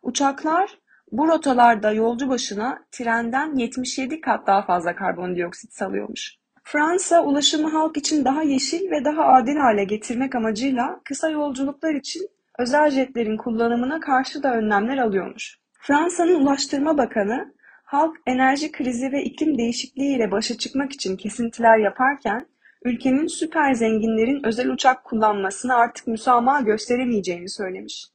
Uçaklar 0.02 0.78
bu 1.12 1.28
rotalarda 1.28 1.92
yolcu 1.92 2.28
başına 2.28 2.84
trenden 2.90 3.54
77 3.54 4.20
kat 4.20 4.46
daha 4.46 4.62
fazla 4.62 4.96
karbondioksit 4.96 5.72
salıyormuş. 5.72 6.36
Fransa 6.64 7.24
ulaşımı 7.24 7.70
halk 7.70 7.96
için 7.96 8.24
daha 8.24 8.42
yeşil 8.42 8.90
ve 8.90 9.04
daha 9.04 9.24
adil 9.24 9.56
hale 9.56 9.84
getirmek 9.84 10.34
amacıyla 10.34 11.00
kısa 11.04 11.30
yolculuklar 11.30 11.94
için 11.94 12.28
özel 12.58 12.90
jetlerin 12.90 13.36
kullanımına 13.36 14.00
karşı 14.00 14.42
da 14.42 14.54
önlemler 14.54 14.98
alıyormuş. 14.98 15.59
Fransa'nın 15.82 16.40
Ulaştırma 16.40 16.98
Bakanı 16.98 17.54
Halk 17.84 18.16
enerji 18.26 18.72
krizi 18.72 19.12
ve 19.12 19.22
iklim 19.22 19.58
değişikliği 19.58 20.16
ile 20.16 20.30
başa 20.30 20.58
çıkmak 20.58 20.92
için 20.92 21.16
kesintiler 21.16 21.78
yaparken 21.78 22.46
ülkenin 22.84 23.26
süper 23.26 23.74
zenginlerin 23.74 24.46
özel 24.46 24.70
uçak 24.70 25.04
kullanmasına 25.04 25.76
artık 25.76 26.06
müsamaha 26.06 26.60
gösteremeyeceğini 26.60 27.48
söylemiş. 27.48 28.06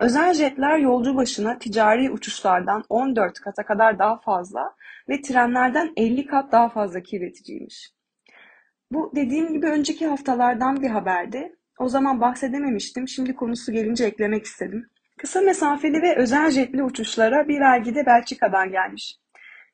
Özel 0.00 0.34
jetler 0.34 0.78
yolcu 0.78 1.16
başına 1.16 1.58
ticari 1.58 2.10
uçuşlardan 2.10 2.84
14 2.88 3.40
kata 3.40 3.66
kadar 3.66 3.98
daha 3.98 4.20
fazla 4.20 4.74
ve 5.08 5.20
trenlerden 5.20 5.92
50 5.96 6.26
kat 6.26 6.52
daha 6.52 6.68
fazla 6.68 7.00
kirleticiymiş. 7.00 7.90
Bu 8.90 9.12
dediğim 9.14 9.52
gibi 9.52 9.66
önceki 9.66 10.06
haftalardan 10.06 10.82
bir 10.82 10.90
haberdi. 10.90 11.56
O 11.78 11.88
zaman 11.88 12.20
bahsedememiştim. 12.20 13.08
Şimdi 13.08 13.34
konusu 13.34 13.72
gelince 13.72 14.04
eklemek 14.04 14.44
istedim. 14.44 14.90
Kısa 15.18 15.40
mesafeli 15.40 16.02
ve 16.02 16.16
özel 16.16 16.50
jetli 16.50 16.82
uçuşlara 16.82 17.48
bir 17.48 17.60
vergi 17.60 17.94
de 17.94 18.06
Belçika'dan 18.06 18.70
gelmiş. 18.70 19.16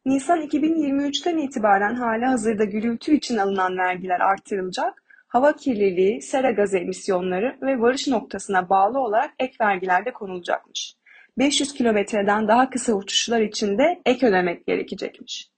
Nisan 0.05 0.41
2023'ten 0.41 1.39
itibaren 1.39 1.95
hala 1.95 2.31
hazırda 2.31 2.65
gürültü 2.65 3.15
için 3.15 3.37
alınan 3.37 3.79
vergiler 3.79 4.21
artırılacak, 4.21 5.03
hava 5.29 5.57
kirliliği, 5.57 6.23
sera 6.23 6.51
gazı 6.51 6.79
emisyonları 6.79 7.59
ve 7.63 7.81
varış 7.81 8.09
noktasına 8.09 8.69
bağlı 8.69 8.99
olarak 8.99 9.31
ek 9.39 9.57
vergiler 9.61 10.05
de 10.05 10.13
konulacakmış. 10.13 10.97
500 11.39 11.73
kilometreden 11.73 12.49
daha 12.49 12.71
kısa 12.71 12.93
uçuşlar 12.93 13.41
için 13.41 13.79
de 13.79 14.03
ek 14.07 14.27
ödemek 14.27 14.67
gerekecekmiş. 14.67 15.51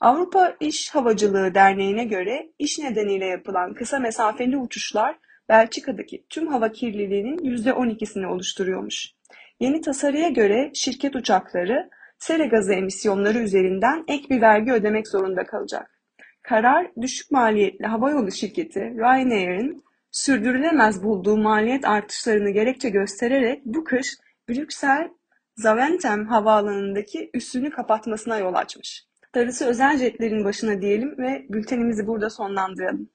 Avrupa 0.00 0.56
İş 0.60 0.90
Havacılığı 0.90 1.54
Derneği'ne 1.54 2.04
göre 2.04 2.48
iş 2.58 2.78
nedeniyle 2.78 3.26
yapılan 3.26 3.74
kısa 3.74 3.98
mesafeli 3.98 4.56
uçuşlar 4.56 5.16
Belçika'daki 5.48 6.24
tüm 6.28 6.46
hava 6.46 6.72
kirliliğinin 6.72 7.38
%12'sini 7.38 8.26
oluşturuyormuş. 8.26 9.19
Yeni 9.60 9.80
tasarıya 9.80 10.28
göre 10.28 10.70
şirket 10.74 11.16
uçakları 11.16 11.90
sera 12.18 12.44
gazı 12.44 12.72
emisyonları 12.72 13.38
üzerinden 13.38 14.04
ek 14.08 14.28
bir 14.30 14.40
vergi 14.40 14.72
ödemek 14.72 15.08
zorunda 15.08 15.46
kalacak. 15.46 16.00
Karar, 16.42 16.90
düşük 17.00 17.30
maliyetli 17.30 17.86
havayolu 17.86 18.30
şirketi 18.30 18.80
Ryanair'in 18.80 19.84
sürdürülemez 20.10 21.02
bulduğu 21.02 21.36
maliyet 21.36 21.84
artışlarını 21.84 22.50
gerekçe 22.50 22.90
göstererek 22.90 23.62
bu 23.64 23.84
kış 23.84 24.16
Brüksel 24.48 25.08
Zaventem 25.56 26.26
havaalanındaki 26.26 27.30
üssünü 27.34 27.70
kapatmasına 27.70 28.38
yol 28.38 28.54
açmış. 28.54 29.04
Darısı 29.34 29.66
özel 29.66 29.98
jetlerin 29.98 30.44
başına 30.44 30.80
diyelim 30.80 31.18
ve 31.18 31.46
bültenimizi 31.48 32.06
burada 32.06 32.30
sonlandıralım. 32.30 33.08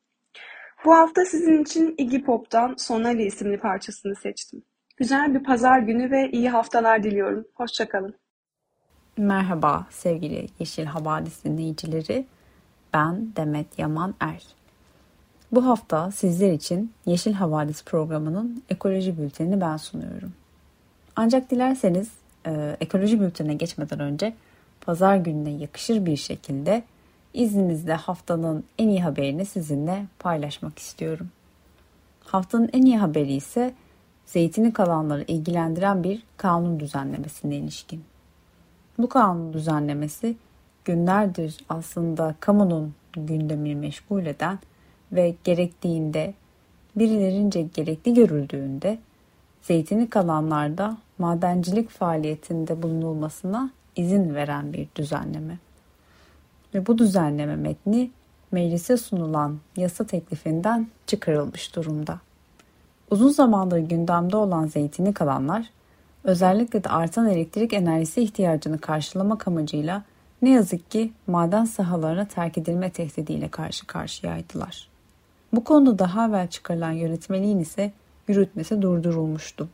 Bu 0.85 0.93
hafta 0.93 1.25
sizin 1.25 1.63
için 1.63 1.95
Iggy 1.97 2.17
Pop'tan 2.17 2.75
Sonali 2.77 3.23
isimli 3.23 3.57
parçasını 3.57 4.15
seçtim. 4.15 4.63
Güzel 4.97 5.33
bir 5.33 5.43
pazar 5.43 5.79
günü 5.79 6.11
ve 6.11 6.31
iyi 6.31 6.49
haftalar 6.49 7.03
diliyorum. 7.03 7.45
Hoşçakalın. 7.53 8.15
Merhaba 9.17 9.87
sevgili 9.89 10.47
Yeşil 10.59 10.85
Havadis 10.85 11.43
dinleyicileri. 11.43 12.25
Ben 12.93 13.35
Demet 13.35 13.79
Yaman 13.79 14.15
Er. 14.19 14.43
Bu 15.51 15.65
hafta 15.65 16.11
sizler 16.11 16.51
için 16.51 16.93
Yeşil 17.05 17.33
Havadis 17.33 17.83
programının 17.83 18.63
ekoloji 18.69 19.17
bültenini 19.17 19.61
ben 19.61 19.77
sunuyorum. 19.77 20.33
Ancak 21.15 21.51
dilerseniz 21.51 22.11
e, 22.47 22.77
ekoloji 22.81 23.19
bültenine 23.21 23.53
geçmeden 23.53 23.99
önce 23.99 24.33
pazar 24.81 25.17
gününe 25.17 25.51
yakışır 25.51 26.05
bir 26.05 26.17
şekilde 26.17 26.83
izninizle 27.33 27.93
haftanın 27.93 28.63
en 28.79 28.87
iyi 28.87 29.03
haberini 29.03 29.45
sizinle 29.45 30.05
paylaşmak 30.19 30.79
istiyorum. 30.79 31.29
Haftanın 32.25 32.69
en 32.73 32.81
iyi 32.81 32.97
haberi 32.97 33.33
ise 33.33 33.73
zeytini 34.25 34.73
kalanları 34.73 35.23
ilgilendiren 35.27 36.03
bir 36.03 36.23
kanun 36.37 36.79
düzenlemesine 36.79 37.55
ilişkin. 37.55 38.03
Bu 38.97 39.09
kanun 39.09 39.53
düzenlemesi 39.53 40.35
günlerdir 40.85 41.57
aslında 41.69 42.35
kamunun 42.39 42.93
gündemini 43.13 43.75
meşgul 43.75 44.25
eden 44.25 44.59
ve 45.11 45.35
gerektiğinde 45.43 46.33
birilerince 46.95 47.61
gerekli 47.61 48.13
görüldüğünde 48.13 48.99
zeytini 49.61 50.09
kalanlarda 50.09 50.97
madencilik 51.17 51.89
faaliyetinde 51.89 52.83
bulunulmasına 52.83 53.71
izin 53.95 54.35
veren 54.35 54.73
bir 54.73 54.87
düzenleme. 54.95 55.57
Ve 56.73 56.87
bu 56.87 56.97
düzenleme 56.97 57.55
metni 57.55 58.11
meclise 58.51 58.97
sunulan 58.97 59.59
yasa 59.77 60.03
teklifinden 60.03 60.87
çıkarılmış 61.07 61.75
durumda. 61.75 62.19
Uzun 63.11 63.29
zamandır 63.29 63.77
gündemde 63.77 64.37
olan 64.37 64.67
zeytini 64.67 65.13
kalanlar 65.13 65.69
özellikle 66.23 66.83
de 66.83 66.89
artan 66.89 67.29
elektrik 67.29 67.73
enerjisi 67.73 68.21
ihtiyacını 68.21 68.77
karşılamak 68.79 69.47
amacıyla 69.47 70.03
ne 70.41 70.49
yazık 70.49 70.91
ki 70.91 71.11
maden 71.27 71.65
sahalarına 71.65 72.25
terk 72.25 72.57
edilme 72.57 72.89
tehdidiyle 72.89 73.47
karşı 73.47 73.87
karşıyaydılar. 73.87 74.89
Bu 75.53 75.63
konuda 75.63 75.99
daha 75.99 76.27
evvel 76.27 76.47
çıkarılan 76.47 76.91
yönetmeliğin 76.91 77.59
ise 77.59 77.91
yürütmesi 78.27 78.81
durdurulmuştu. 78.81 79.69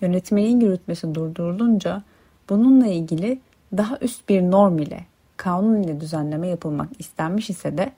Yönetmeliğin 0.00 0.60
yürütmesi 0.60 1.14
durdurulunca 1.14 2.02
bununla 2.50 2.86
ilgili 2.86 3.40
daha 3.76 3.98
üst 4.00 4.28
bir 4.28 4.42
norm 4.42 4.78
ile 4.78 5.06
kanun 5.36 5.82
ile 5.82 6.00
düzenleme 6.00 6.48
yapılmak 6.48 6.88
istenmiş 6.98 7.50
ise 7.50 7.78
de 7.78 7.92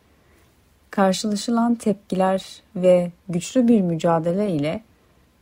karşılaşılan 0.94 1.74
tepkiler 1.74 2.62
ve 2.76 3.11
güçlü 3.28 3.68
bir 3.68 3.80
mücadele 3.80 4.50
ile 4.50 4.83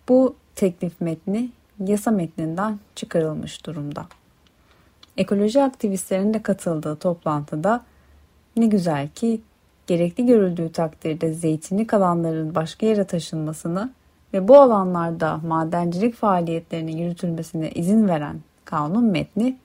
bu 0.08 0.36
teklif 0.54 1.00
metni 1.00 1.50
yasa 1.78 2.10
metninden 2.10 2.78
çıkarılmış 2.94 3.66
durumda. 3.66 4.06
Ekoloji 5.16 5.62
aktivistlerinin 5.62 6.34
de 6.34 6.42
katıldığı 6.42 6.96
toplantıda 6.96 7.84
ne 8.56 8.66
güzel 8.66 9.08
ki 9.08 9.40
gerekli 9.86 10.26
görüldüğü 10.26 10.72
takdirde 10.72 11.32
zeytinlik 11.32 11.94
alanların 11.94 12.54
başka 12.54 12.86
yere 12.86 13.04
taşınmasını 13.04 13.90
ve 14.34 14.48
bu 14.48 14.60
alanlarda 14.60 15.36
madencilik 15.36 16.14
faaliyetlerinin 16.14 16.96
yürütülmesine 16.96 17.70
izin 17.70 18.08
veren 18.08 18.40
kanun 18.64 19.04
metni 19.04 19.56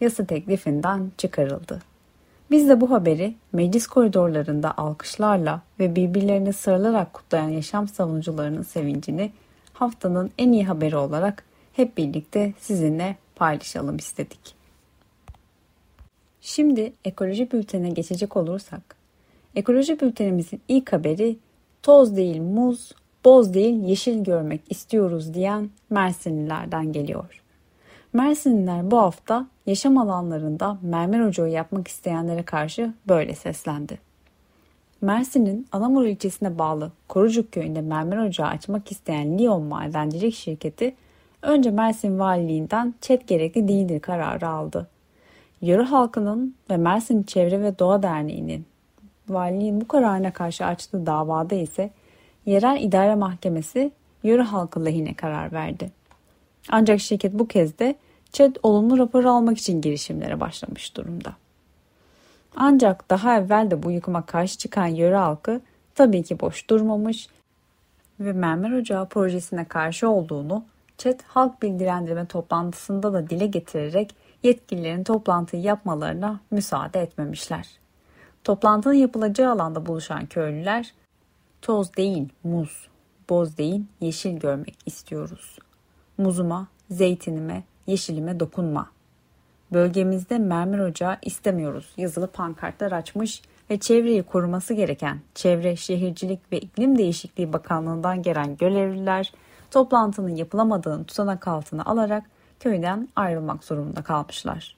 yasa 0.00 0.24
teklifinden 0.24 1.10
çıkarıldı. 1.18 1.93
Biz 2.50 2.68
de 2.68 2.80
bu 2.80 2.90
haberi 2.90 3.34
meclis 3.52 3.86
koridorlarında 3.86 4.78
alkışlarla 4.78 5.62
ve 5.80 5.96
birbirlerine 5.96 6.52
sarılarak 6.52 7.14
kutlayan 7.14 7.48
yaşam 7.48 7.88
savunucularının 7.88 8.62
sevincini 8.62 9.32
haftanın 9.72 10.30
en 10.38 10.52
iyi 10.52 10.64
haberi 10.64 10.96
olarak 10.96 11.44
hep 11.72 11.96
birlikte 11.96 12.52
sizinle 12.58 13.16
paylaşalım 13.36 13.96
istedik. 13.96 14.54
Şimdi 16.40 16.92
ekoloji 17.04 17.52
bültenine 17.52 17.90
geçecek 17.90 18.36
olursak, 18.36 18.96
ekoloji 19.54 20.00
bültenimizin 20.00 20.60
ilk 20.68 20.92
haberi 20.92 21.36
toz 21.82 22.16
değil 22.16 22.40
muz, 22.40 22.92
boz 23.24 23.54
değil 23.54 23.82
yeşil 23.82 24.24
görmek 24.24 24.60
istiyoruz 24.70 25.34
diyen 25.34 25.70
Mersinlilerden 25.90 26.92
geliyor. 26.92 27.43
Mersinliler 28.14 28.90
bu 28.90 28.98
hafta 28.98 29.46
yaşam 29.66 29.98
alanlarında 29.98 30.78
mermer 30.82 31.20
ocağı 31.20 31.50
yapmak 31.50 31.88
isteyenlere 31.88 32.42
karşı 32.42 32.92
böyle 33.08 33.34
seslendi. 33.34 33.98
Mersin'in 35.00 35.66
Anamur 35.72 36.04
ilçesine 36.04 36.58
bağlı 36.58 36.92
Korucuk 37.08 37.52
köyünde 37.52 37.80
mermer 37.80 38.16
ocağı 38.16 38.48
açmak 38.48 38.92
isteyen 38.92 39.38
Lyon 39.38 39.62
Madencilik 39.62 40.34
Şirketi 40.34 40.94
önce 41.42 41.70
Mersin 41.70 42.18
Valiliğinden 42.18 42.94
çet 43.00 43.28
gerekli 43.28 43.68
değildir 43.68 44.00
kararı 44.00 44.48
aldı. 44.48 44.88
Yörü 45.60 45.82
halkının 45.82 46.54
ve 46.70 46.76
Mersin 46.76 47.22
Çevre 47.22 47.60
ve 47.60 47.78
Doğa 47.78 48.02
Derneği'nin 48.02 48.66
valiliğin 49.28 49.80
bu 49.80 49.88
kararına 49.88 50.32
karşı 50.32 50.66
açtığı 50.66 51.06
davada 51.06 51.54
ise 51.54 51.90
yerel 52.46 52.82
idare 52.82 53.14
mahkemesi 53.14 53.92
yörü 54.22 54.42
halkı 54.42 54.84
lehine 54.84 55.14
karar 55.14 55.52
verdi. 55.52 56.03
Ancak 56.68 57.00
şirket 57.00 57.32
bu 57.32 57.48
kez 57.48 57.78
de 57.78 57.96
ÇED 58.32 58.56
olumlu 58.62 58.98
raporu 58.98 59.30
almak 59.30 59.58
için 59.58 59.80
girişimlere 59.80 60.40
başlamış 60.40 60.96
durumda. 60.96 61.34
Ancak 62.56 63.10
daha 63.10 63.38
evvel 63.38 63.70
de 63.70 63.82
bu 63.82 63.90
yıkıma 63.90 64.26
karşı 64.26 64.58
çıkan 64.58 64.86
yöre 64.86 65.16
halkı 65.16 65.60
tabii 65.94 66.22
ki 66.22 66.40
boş 66.40 66.70
durmamış 66.70 67.28
ve 68.20 68.32
mermer 68.32 68.72
ocağı 68.72 69.08
projesine 69.08 69.64
karşı 69.64 70.08
olduğunu 70.08 70.64
ÇED 70.98 71.20
halk 71.26 71.62
bilgilendirme 71.62 72.26
toplantısında 72.26 73.12
da 73.12 73.30
dile 73.30 73.46
getirerek 73.46 74.14
yetkililerin 74.42 75.04
toplantıyı 75.04 75.62
yapmalarına 75.62 76.40
müsaade 76.50 77.00
etmemişler. 77.00 77.68
Toplantının 78.44 78.94
yapılacağı 78.94 79.52
alanda 79.52 79.86
buluşan 79.86 80.26
köylüler 80.26 80.94
toz 81.62 81.96
değil 81.96 82.28
muz, 82.44 82.88
boz 83.30 83.58
değil 83.58 83.82
yeşil 84.00 84.36
görmek 84.36 84.78
istiyoruz. 84.86 85.58
Muzuma, 86.18 86.66
zeytinime, 86.90 87.62
yeşilime 87.86 88.40
dokunma. 88.40 88.90
Bölgemizde 89.72 90.38
mermer 90.38 90.78
ocağı 90.78 91.16
istemiyoruz 91.22 91.92
yazılı 91.96 92.26
pankartlar 92.26 92.92
açmış 92.92 93.42
ve 93.70 93.78
çevreyi 93.78 94.22
koruması 94.22 94.74
gereken 94.74 95.18
Çevre, 95.34 95.76
Şehircilik 95.76 96.52
ve 96.52 96.60
İklim 96.60 96.98
Değişikliği 96.98 97.52
Bakanlığı'ndan 97.52 98.22
gelen 98.22 98.56
görevliler 98.56 99.32
toplantının 99.70 100.36
yapılamadığını 100.36 101.04
tutanak 101.04 101.48
altına 101.48 101.84
alarak 101.84 102.24
köyden 102.60 103.08
ayrılmak 103.16 103.64
zorunda 103.64 104.02
kalmışlar. 104.02 104.76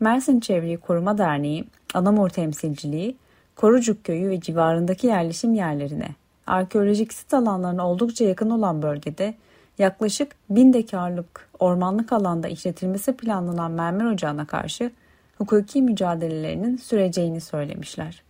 Mersin 0.00 0.40
Çevreyi 0.40 0.76
Koruma 0.76 1.18
Derneği, 1.18 1.64
Anamur 1.94 2.28
Temsilciliği, 2.28 3.16
Korucuk 3.56 4.04
Köyü 4.04 4.30
ve 4.30 4.40
civarındaki 4.40 5.06
yerleşim 5.06 5.54
yerlerine, 5.54 6.08
arkeolojik 6.46 7.12
sit 7.12 7.34
alanlarına 7.34 7.88
oldukça 7.88 8.24
yakın 8.24 8.50
olan 8.50 8.82
bölgede 8.82 9.34
yaklaşık 9.78 10.32
bin 10.50 10.72
dekarlık 10.72 11.48
ormanlık 11.58 12.12
alanda 12.12 12.48
işletilmesi 12.48 13.12
planlanan 13.12 13.70
mermer 13.70 14.04
ocağına 14.04 14.46
karşı 14.46 14.90
hukuki 15.38 15.82
mücadelelerinin 15.82 16.76
süreceğini 16.76 17.40
söylemişler. 17.40 18.22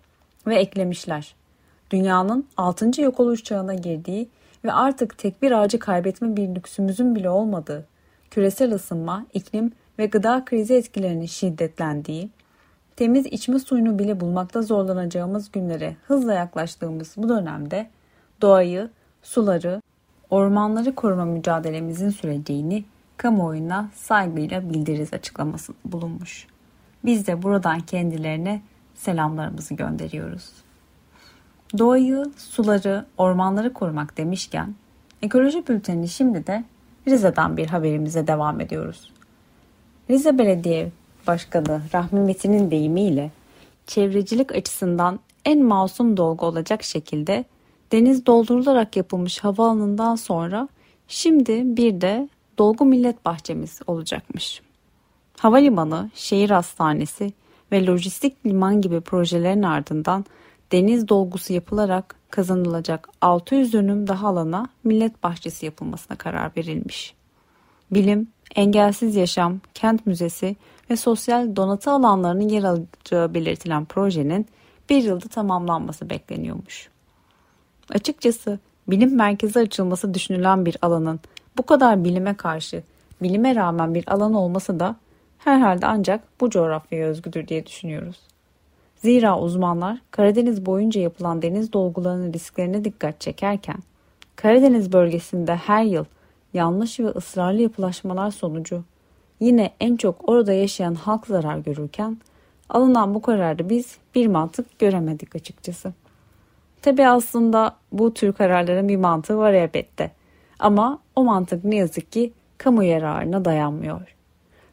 Ve 0.47 0.57
eklemişler. 0.57 1.35
Dünyanın 1.91 2.47
6. 2.57 3.03
yok 3.03 3.21
oluş 3.21 3.45
çağına 3.45 3.75
girdiği 3.75 4.29
ve 4.65 4.73
artık 4.73 5.19
tek 5.19 5.43
bir 5.43 5.53
ağacı 5.53 5.79
kaybetme 5.79 6.37
bir 6.37 6.55
lüksümüzün 6.55 7.15
bile 7.15 7.31
olmadığı, 7.31 7.87
küresel 8.31 8.75
ısınma, 8.75 9.27
iklim 9.35 9.73
ve 9.99 10.07
gıda 10.07 10.45
krizi 10.45 10.75
etkilerinin 10.75 11.27
şiddetlendiği, 11.27 12.31
temiz 12.97 13.27
içme 13.27 13.59
suyunu 13.59 13.99
bile 13.99 14.21
bulmakta 14.21 14.63
zorlanacağımız 14.63 15.53
günlere 15.53 15.97
hızla 16.07 16.35
yaklaştığımız 16.35 17.15
bu 17.17 17.29
dönemde 17.29 17.91
doğayı, 18.41 18.91
suları, 19.23 19.83
ormanları 20.33 20.95
koruma 20.95 21.25
mücadelemizin 21.25 22.11
süreceğini 22.11 22.85
kamuoyuna 23.17 23.91
saygıyla 23.95 24.71
bildiririz 24.71 25.15
açıklaması 25.15 25.73
bulunmuş. 25.85 26.47
Biz 27.05 27.27
de 27.27 27.43
buradan 27.43 27.81
kendilerine 27.81 28.63
selamlarımızı 28.95 29.75
gönderiyoruz. 29.75 30.51
Doğayı, 31.79 32.25
suları, 32.37 33.07
ormanları 33.19 33.73
korumak 33.73 34.17
demişken 34.17 34.75
ekoloji 35.23 35.69
bülteni 35.69 36.09
şimdi 36.09 36.47
de 36.47 36.65
Rize'den 37.09 37.57
bir 37.57 37.67
haberimize 37.67 38.27
devam 38.27 38.61
ediyoruz. 38.61 39.13
Rize 40.11 40.39
Belediye 40.39 40.93
Başkanı 41.27 41.83
Rahmi 41.95 42.21
Metin'in 42.21 42.71
deyimiyle 42.71 43.31
çevrecilik 43.87 44.53
açısından 44.53 45.21
en 45.45 45.65
masum 45.65 46.17
dolgu 46.17 46.47
olacak 46.47 46.83
şekilde 46.83 47.45
deniz 47.93 48.27
doldurularak 48.27 48.97
yapılmış 48.97 49.39
havaalanından 49.39 50.17
sonra 50.17 50.69
şimdi 51.09 51.77
bir 51.77 52.01
de 52.01 52.29
dolgu 52.59 52.85
millet 52.85 53.25
bahçemiz 53.25 53.81
olacakmış. 53.87 54.63
Havalimanı, 55.39 56.11
şehir 56.15 56.51
hastanesi 56.51 57.33
ve 57.73 57.87
lojistik 57.87 58.47
liman 58.47 58.81
gibi 58.81 59.01
projelerin 59.01 59.63
ardından 59.63 60.25
deniz 60.73 61.09
dolgusu 61.09 61.53
yapılarak 61.53 62.17
kazanılacak 62.31 63.09
600 63.21 63.73
dönüm 63.73 64.07
daha 64.07 64.29
alana 64.29 64.67
millet 64.85 65.23
bahçesi 65.23 65.67
yapılmasına 65.67 66.17
karar 66.17 66.51
verilmiş. 66.57 67.15
Bilim, 67.91 68.29
engelsiz 68.55 69.17
yaşam, 69.17 69.61
kent 69.75 70.07
müzesi 70.07 70.57
ve 70.91 70.97
sosyal 70.97 71.57
donatı 71.57 71.91
alanlarının 71.91 72.49
yer 72.49 72.63
alacağı 72.63 73.35
belirtilen 73.35 73.85
projenin 73.85 74.47
bir 74.91 75.03
yılda 75.03 75.29
tamamlanması 75.29 76.11
bekleniyormuş. 76.11 76.92
Açıkçası 77.95 78.59
bilim 78.89 79.17
merkezi 79.17 79.61
açılması 79.61 80.15
düşünülen 80.15 80.67
bir 80.67 80.77
alanın 80.83 81.21
bu 81.59 81.63
kadar 81.63 82.05
bilime 82.05 82.35
karşı 82.35 82.83
bilime 83.23 83.55
rağmen 83.55 83.95
bir 83.95 84.13
alan 84.13 84.35
olması 84.35 84.81
da 84.81 84.97
herhalde 85.39 85.87
ancak 85.87 86.41
bu 86.41 86.51
coğrafyaya 86.51 87.09
özgüdür 87.09 87.49
diye 87.49 87.67
düşünüyoruz. 87.67 88.17
Zira 88.97 89.39
uzmanlar 89.41 89.99
Karadeniz 90.11 90.67
boyunca 90.67 91.01
yapılan 91.01 91.43
deniz 91.43 91.73
dolgularının 91.73 92.33
risklerine 92.33 92.85
dikkat 92.85 93.21
çekerken 93.21 93.79
Karadeniz 94.37 94.93
bölgesinde 94.93 95.57
her 95.57 95.85
yıl 95.85 96.05
yanlış 96.55 97.01
ve 97.01 97.09
ısrarlı 97.09 97.63
yapılaşmalar 97.63 98.31
sonucu 98.31 98.85
yine 99.41 99.71
en 99.81 99.97
çok 99.97 100.29
orada 100.29 100.53
yaşayan 100.53 100.95
halk 100.95 101.27
zarar 101.27 101.59
görürken 101.59 102.17
alınan 102.69 103.15
bu 103.15 103.23
kararda 103.23 103.69
biz 103.69 103.97
bir 104.15 104.27
mantık 104.27 104.79
göremedik 104.79 105.37
açıkçası. 105.37 105.93
Tabi 106.83 107.09
aslında 107.09 107.77
bu 107.93 108.15
tür 108.15 108.33
kararların 108.33 108.89
bir 108.89 108.97
mantığı 108.97 109.39
var 109.39 109.53
elbette. 109.53 110.11
Ama 110.59 110.99
o 111.17 111.25
mantık 111.25 111.65
ne 111.65 111.77
yazık 111.77 112.13
ki 112.13 112.33
kamu 112.59 112.85
yararına 112.85 113.45
dayanmıyor. 113.45 114.17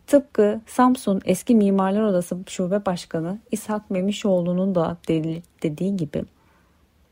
Tıpkı 0.07 0.61
Samsun 0.67 1.21
Eski 1.25 1.55
Mimarlar 1.55 2.01
Odası 2.01 2.37
Şube 2.47 2.85
Başkanı 2.85 3.39
İshak 3.51 3.89
Memişoğlu'nun 3.89 4.75
da 4.75 4.97
dediği 5.63 5.97
gibi. 5.97 6.25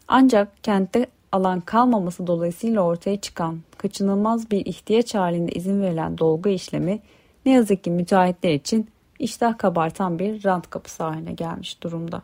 Ancak 0.08 0.64
kentte 0.64 1.08
alan 1.32 1.60
kalmaması 1.60 2.28
dolayısıyla 2.28 2.82
ortaya 2.82 3.22
çıkan 3.22 3.60
kaçınılmaz 3.78 4.52
bir 4.52 4.66
ihtiyaç 4.66 5.16
halinde 5.16 5.52
izin 5.52 5.82
verilen 5.82 6.18
dolgu 6.18 6.50
işlemi 6.50 7.00
ne 7.46 7.52
yazık 7.52 7.84
ki 7.84 7.92
müteahhitler 7.92 8.54
için 8.54 8.88
iştah 9.20 9.58
kabartan 9.58 10.20
bir 10.20 10.44
rant 10.44 10.70
kapısı 10.70 11.04
haline 11.04 11.34
gelmiş 11.34 11.84
durumda. 11.84 12.22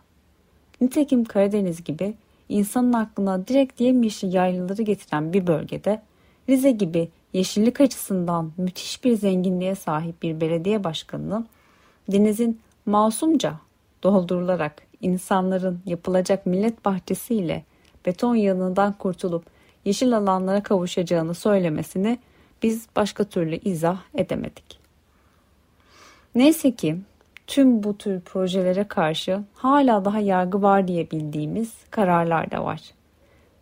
Nitekim 0.82 1.26
Karadeniz 1.26 1.84
gibi 1.84 2.14
insanın 2.54 2.94
aklına 2.94 3.48
direkt 3.48 3.82
yemyeşil 3.82 4.34
yaylaları 4.34 4.82
getiren 4.82 5.34
bir 5.34 5.48
bölgede 5.48 6.02
Rize 6.50 6.72
gibi 6.72 7.10
yeşillik 7.34 7.82
açısından 7.82 8.52
müthiş 8.58 9.04
bir 9.04 9.16
zenginliğe 9.16 9.76
sahip 9.76 10.24
bir 10.24 10.42
belediye 10.42 10.84
başkanının 10.84 11.48
denizin 12.12 12.62
masumca 12.86 13.54
doldurularak 14.04 14.82
insanların 15.02 15.82
yapılacak 15.86 16.46
millet 16.46 16.86
bahçesiyle 16.86 17.64
beton 18.06 18.36
yığınından 18.36 18.94
kurtulup 18.94 19.46
yeşil 19.86 20.18
alanlara 20.18 20.64
kavuşacağını 20.64 21.34
söylemesini 21.34 22.20
biz 22.64 22.88
başka 22.96 23.24
türlü 23.24 23.56
izah 23.56 24.02
edemedik. 24.16 24.80
Neyse 26.36 26.76
ki 26.76 26.98
tüm 27.48 27.84
bu 27.84 27.98
tür 27.98 28.20
projelere 28.22 28.84
karşı 28.84 29.42
hala 29.54 30.06
daha 30.06 30.20
yargı 30.20 30.62
var 30.62 30.88
diye 30.88 31.12
bildiğimiz 31.12 31.74
kararlar 31.92 32.52
da 32.52 32.66
var. 32.66 32.82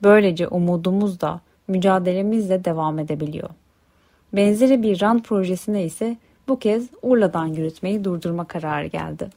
Böylece 0.04 0.48
umudumuz 0.48 1.22
da 1.22 1.41
mücadelemizle 1.67 2.65
devam 2.65 3.00
edebiliyor. 3.00 3.50
Benzeri 4.34 4.84
bir 4.84 5.02
rant 5.02 5.26
projesine 5.26 5.84
ise 5.84 6.17
bu 6.48 6.60
kez 6.60 6.89
Urla'dan 7.02 7.48
yürütmeyi 7.48 8.04
durdurma 8.04 8.46
kararı 8.46 8.88
geldi. 8.88 9.30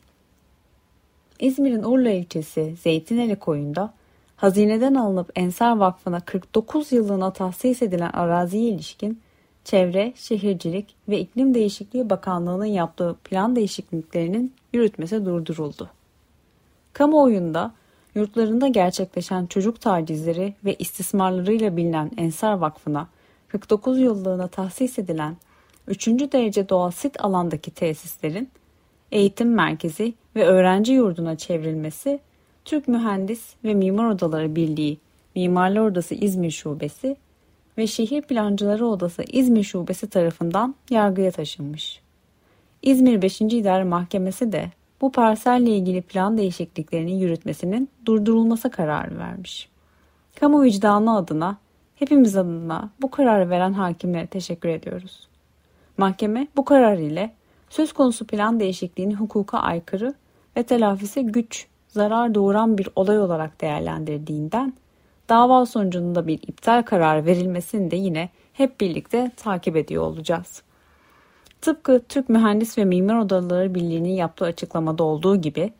İzmir'in 1.40 1.82
Urla 1.82 2.10
ilçesi 2.10 2.76
Zeytineli 2.82 3.36
koyunda 3.36 3.92
hazineden 4.36 4.94
alınıp 4.94 5.30
Ensar 5.36 5.76
Vakfı'na 5.76 6.20
49 6.20 6.92
yıllığına 6.92 7.32
tahsis 7.32 7.82
edilen 7.82 8.10
araziye 8.10 8.68
ilişkin 8.68 9.20
Çevre, 9.64 10.12
Şehircilik 10.16 10.94
ve 11.08 11.20
İklim 11.20 11.54
Değişikliği 11.54 12.10
Bakanlığı'nın 12.10 12.64
yaptığı 12.64 13.16
plan 13.24 13.56
değişikliklerinin 13.56 14.52
yürütmesi 14.72 15.24
durduruldu. 15.24 15.90
Kamuoyunda 16.92 17.74
yurtlarında 18.14 18.68
gerçekleşen 18.68 19.46
çocuk 19.46 19.80
tacizleri 19.80 20.54
ve 20.64 20.74
istismarlarıyla 20.74 21.76
bilinen 21.76 22.10
Ensar 22.16 22.52
Vakfı'na 22.52 23.08
49 23.48 24.00
yıllığına 24.00 24.48
tahsis 24.48 24.98
edilen 24.98 25.36
3. 25.88 26.06
derece 26.08 26.68
doğal 26.68 26.90
sit 26.90 27.24
alandaki 27.24 27.70
tesislerin 27.70 28.48
eğitim 29.12 29.54
merkezi 29.54 30.14
ve 30.36 30.44
öğrenci 30.44 30.92
yurduna 30.92 31.36
çevrilmesi 31.36 32.20
Türk 32.64 32.88
Mühendis 32.88 33.54
ve 33.64 33.74
Mimar 33.74 34.10
Odaları 34.10 34.56
Birliği 34.56 34.98
Mimarlar 35.34 35.80
Odası 35.80 36.14
İzmir 36.14 36.50
Şubesi 36.50 37.16
ve 37.78 37.86
Şehir 37.86 38.22
Plancıları 38.22 38.86
Odası 38.86 39.22
İzmir 39.32 39.64
Şubesi 39.64 40.08
tarafından 40.08 40.74
yargıya 40.90 41.30
taşınmış. 41.30 42.00
İzmir 42.82 43.22
5. 43.22 43.40
İdare 43.40 43.84
Mahkemesi 43.84 44.52
de 44.52 44.70
bu 45.00 45.12
parselle 45.12 45.70
ilgili 45.70 46.02
plan 46.02 46.38
değişikliklerinin 46.38 47.14
yürütmesinin 47.14 47.88
durdurulması 48.06 48.70
kararı 48.70 49.18
vermiş. 49.18 49.68
Kamu 50.40 50.62
vicdanı 50.62 51.16
adına, 51.16 51.58
hepimiz 51.94 52.36
adına 52.36 52.90
bu 53.02 53.10
kararı 53.10 53.50
veren 53.50 53.72
hakimlere 53.72 54.26
teşekkür 54.26 54.68
ediyoruz. 54.68 55.28
Mahkeme 55.98 56.48
bu 56.56 56.64
karar 56.64 56.98
ile 56.98 57.34
söz 57.70 57.92
konusu 57.92 58.26
plan 58.26 58.60
değişikliğini 58.60 59.14
hukuka 59.14 59.58
aykırı 59.58 60.14
ve 60.56 60.62
telafisi 60.62 61.26
güç, 61.26 61.66
zarar 61.88 62.34
doğuran 62.34 62.78
bir 62.78 62.88
olay 62.96 63.18
olarak 63.18 63.60
değerlendirdiğinden 63.60 64.72
dava 65.28 65.66
sonucunda 65.66 66.26
bir 66.26 66.38
iptal 66.42 66.82
kararı 66.82 67.26
verilmesini 67.26 67.90
de 67.90 67.96
yine 67.96 68.28
hep 68.52 68.80
birlikte 68.80 69.30
takip 69.36 69.76
ediyor 69.76 70.02
olacağız. 70.02 70.62
Tıpkı 71.60 72.02
Türk 72.08 72.28
Mühendis 72.28 72.78
ve 72.78 72.84
Mimar 72.84 73.18
Odaları 73.18 73.74
Birliği'nin 73.74 74.12
yaptığı 74.12 74.44
açıklamada 74.44 75.04
olduğu 75.04 75.36
gibi 75.36 75.72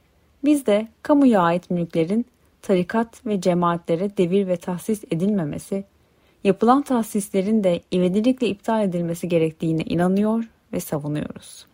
biz 0.44 0.66
de 0.66 0.88
kamuya 1.02 1.40
ait 1.40 1.70
mülklerin 1.70 2.26
tarikat 2.62 3.26
ve 3.26 3.40
cemaatlere 3.40 4.16
devir 4.16 4.46
ve 4.46 4.57
tahsis 4.57 5.04
edilmemesi, 5.04 5.85
yapılan 6.44 6.83
tahsislerin 6.83 7.64
de 7.64 7.80
ivedilikle 7.92 8.48
iptal 8.48 8.85
edilmesi 8.85 9.28
gerektiğine 9.28 9.83
inanıyor 9.83 10.44
ve 10.72 10.80
savunuyoruz. 10.80 11.66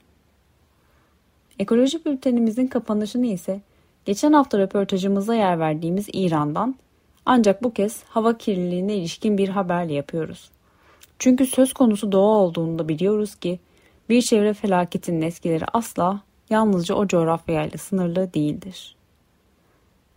Ekoloji 1.59 2.05
bültenimizin 2.05 2.67
kapanışını 2.67 3.27
ise 3.27 3.61
geçen 4.05 4.33
hafta 4.33 4.59
röportajımıza 4.59 5.35
yer 5.35 5.59
verdiğimiz 5.59 6.09
İran'dan 6.13 6.75
ancak 7.27 7.63
bu 7.63 7.73
kez 7.73 8.03
hava 8.03 8.39
kirliliğine 8.39 8.95
ilişkin 8.95 9.39
bir 9.39 9.49
haberle 9.49 9.95
yapıyoruz. 9.95 10.51
Çünkü 11.19 11.47
söz 11.47 11.73
konusu 11.73 12.13
doğa 12.13 12.37
olduğunda 12.37 12.89
biliyoruz 12.89 13.35
ki 13.35 13.59
bir 14.09 14.23
çevre 14.23 14.55
felaketinin 14.55 15.23
etkileri 15.23 15.65
asla 15.73 16.21
yalnızca 16.51 16.95
o 16.95 17.07
coğrafyayla 17.07 17.79
sınırlı 17.79 18.35
değildir. 18.35 18.97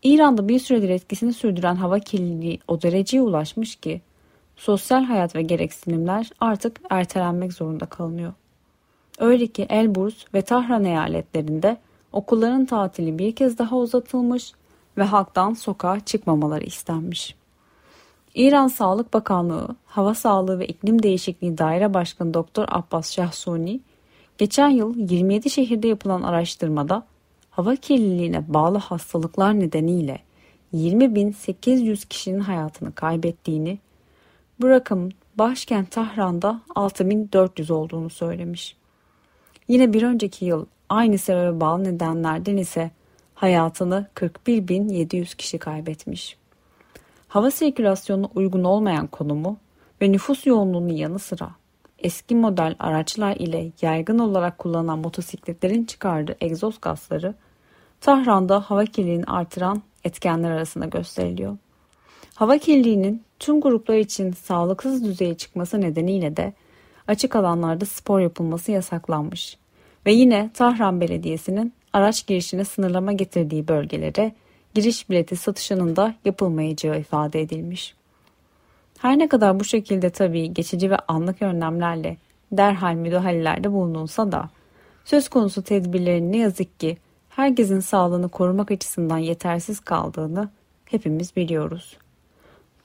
İran'da 0.03 0.47
bir 0.47 0.59
süredir 0.59 0.89
etkisini 0.89 1.33
sürdüren 1.33 1.75
hava 1.75 1.99
kirliliği 1.99 2.59
o 2.67 2.81
dereceye 2.81 3.21
ulaşmış 3.21 3.75
ki 3.75 4.01
sosyal 4.55 5.03
hayat 5.03 5.35
ve 5.35 5.41
gereksinimler 5.41 6.29
artık 6.39 6.81
ertelenmek 6.89 7.53
zorunda 7.53 7.85
kalınıyor. 7.85 8.33
Öyle 9.19 9.47
ki 9.47 9.65
Elburz 9.69 10.25
ve 10.33 10.41
Tahran 10.41 10.85
eyaletlerinde 10.85 11.77
okulların 12.11 12.65
tatili 12.65 13.19
bir 13.19 13.35
kez 13.35 13.57
daha 13.57 13.77
uzatılmış 13.77 14.53
ve 14.97 15.03
halktan 15.03 15.53
sokağa 15.53 15.99
çıkmamaları 15.99 16.63
istenmiş. 16.63 17.35
İran 18.35 18.67
Sağlık 18.67 19.13
Bakanlığı, 19.13 19.75
Hava 19.85 20.13
Sağlığı 20.13 20.59
ve 20.59 20.67
İklim 20.67 21.03
Değişikliği 21.03 21.57
Daire 21.57 21.93
Başkanı 21.93 22.33
Doktor 22.33 22.65
Abbas 22.67 23.11
Şahsuni, 23.11 23.79
geçen 24.37 24.69
yıl 24.69 25.11
27 25.11 25.49
şehirde 25.49 25.87
yapılan 25.87 26.21
araştırmada 26.21 27.05
hava 27.51 27.75
kirliliğine 27.75 28.53
bağlı 28.53 28.77
hastalıklar 28.77 29.59
nedeniyle 29.59 30.19
20.800 30.73 32.07
kişinin 32.07 32.39
hayatını 32.39 32.95
kaybettiğini, 32.95 33.79
bu 34.61 34.69
rakamın 34.69 35.11
başkent 35.35 35.91
Tahran'da 35.91 36.61
6.400 36.75 37.73
olduğunu 37.73 38.09
söylemiş. 38.09 38.75
Yine 39.67 39.93
bir 39.93 40.03
önceki 40.03 40.45
yıl 40.45 40.65
aynı 40.89 41.17
sebebe 41.17 41.59
bağlı 41.59 41.83
nedenlerden 41.83 42.57
ise 42.57 42.91
hayatını 43.43 44.07
41.700 44.15 45.35
kişi 45.35 45.57
kaybetmiş. 45.57 46.37
Hava 47.27 47.51
sirkülasyonuna 47.51 48.27
uygun 48.35 48.63
olmayan 48.63 49.07
konumu 49.07 49.57
ve 50.01 50.11
nüfus 50.11 50.45
yoğunluğunun 50.45 50.93
yanı 50.93 51.19
sıra 51.19 51.49
eski 51.99 52.35
model 52.35 52.75
araçlar 52.79 53.35
ile 53.35 53.71
yaygın 53.81 54.19
olarak 54.19 54.57
kullanılan 54.57 54.99
motosikletlerin 54.99 55.85
çıkardığı 55.85 56.35
egzoz 56.41 56.81
gazları 56.81 57.35
Tahran'da 58.01 58.59
hava 58.59 58.85
kirliliğini 58.85 59.25
artıran 59.25 59.81
etkenler 60.03 60.51
arasında 60.51 60.85
gösteriliyor. 60.85 61.57
Hava 62.35 62.57
kirliliğinin 62.57 63.23
tüm 63.39 63.61
gruplar 63.61 63.97
için 63.97 64.31
sağlıksız 64.31 65.03
düzeye 65.03 65.37
çıkması 65.37 65.81
nedeniyle 65.81 66.37
de 66.37 66.53
açık 67.07 67.35
alanlarda 67.35 67.85
spor 67.85 68.19
yapılması 68.19 68.71
yasaklanmış. 68.71 69.57
Ve 70.05 70.13
yine 70.13 70.51
Tahran 70.53 71.01
Belediyesi'nin 71.01 71.73
araç 71.93 72.27
girişine 72.27 72.65
sınırlama 72.65 73.13
getirdiği 73.13 73.67
bölgelere 73.67 74.33
giriş 74.73 75.09
bileti 75.09 75.35
satışının 75.35 75.95
da 75.95 76.15
yapılmayacağı 76.25 76.99
ifade 76.99 77.41
edilmiş. 77.41 77.95
Her 78.99 79.19
ne 79.19 79.27
kadar 79.27 79.59
bu 79.59 79.63
şekilde 79.63 80.09
tabii 80.09 80.53
geçici 80.53 80.91
ve 80.91 80.97
anlık 81.07 81.41
önlemlerle 81.41 82.17
derhal 82.51 82.93
müdahalelerde 82.93 83.71
bulunulsa 83.71 84.31
da 84.31 84.49
söz 85.05 85.29
konusu 85.29 85.63
tedbirlerin 85.63 86.31
ne 86.31 86.37
yazık 86.37 86.79
ki 86.79 86.97
herkesin 87.29 87.79
sağlığını 87.79 88.29
korumak 88.29 88.71
açısından 88.71 89.17
yetersiz 89.17 89.79
kaldığını 89.79 90.49
hepimiz 90.85 91.35
biliyoruz. 91.35 91.97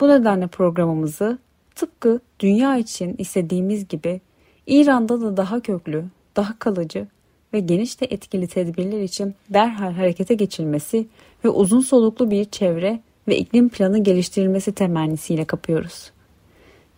Bu 0.01 0.09
nedenle 0.09 0.47
programımızı 0.47 1.39
tıpkı 1.75 2.21
dünya 2.41 2.77
için 2.77 3.15
istediğimiz 3.19 3.89
gibi 3.89 4.21
İran'da 4.67 5.21
da 5.21 5.37
daha 5.37 5.61
köklü, 5.61 6.05
daha 6.37 6.59
kalıcı 6.59 7.07
ve 7.53 7.61
geniş 7.61 8.01
de 8.01 8.07
etkili 8.11 8.49
tedbirler 8.49 9.01
için 9.01 9.35
derhal 9.51 9.93
harekete 9.93 10.35
geçilmesi 10.35 11.07
ve 11.45 11.49
uzun 11.49 11.81
soluklu 11.81 12.31
bir 12.31 12.45
çevre 12.45 13.01
ve 13.29 13.39
iklim 13.39 13.69
planı 13.69 14.03
geliştirilmesi 14.03 14.75
temennisiyle 14.75 15.45
kapıyoruz. 15.45 16.13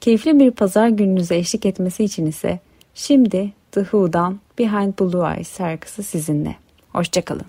Keyifli 0.00 0.38
bir 0.38 0.50
pazar 0.50 0.88
gününüze 0.88 1.36
eşlik 1.36 1.66
etmesi 1.66 2.04
için 2.04 2.26
ise 2.26 2.60
şimdi 2.94 3.52
The 3.72 3.80
Who'dan 3.80 4.40
Behind 4.58 4.98
Blue 5.00 5.34
Eyes 5.34 5.58
şarkısı 5.58 6.02
sizinle. 6.02 6.56
Hoşçakalın. 6.92 7.46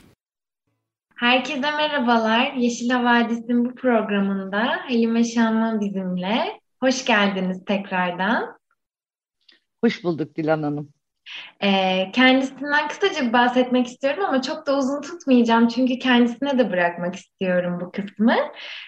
Herkese 1.15 1.59
merhabalar. 1.59 2.53
Yeşil 2.53 2.89
Havadis'in 2.89 3.65
bu 3.65 3.75
programında 3.75 4.63
Halime 4.87 5.23
Şanman 5.23 5.81
bizimle. 5.81 6.59
Hoş 6.79 7.05
geldiniz 7.05 7.65
tekrardan. 7.65 8.57
Hoş 9.83 10.03
bulduk 10.03 10.35
Dilan 10.35 10.63
Hanım. 10.63 10.89
E, 11.63 12.11
kendisinden 12.11 12.87
kısaca 12.87 13.33
bahsetmek 13.33 13.87
istiyorum 13.87 14.25
ama 14.25 14.41
çok 14.41 14.67
da 14.67 14.77
uzun 14.77 15.01
tutmayacağım 15.01 15.67
çünkü 15.67 15.99
kendisine 15.99 16.59
de 16.59 16.71
bırakmak 16.71 17.15
istiyorum 17.15 17.77
bu 17.81 17.91
kısmı. 17.91 18.35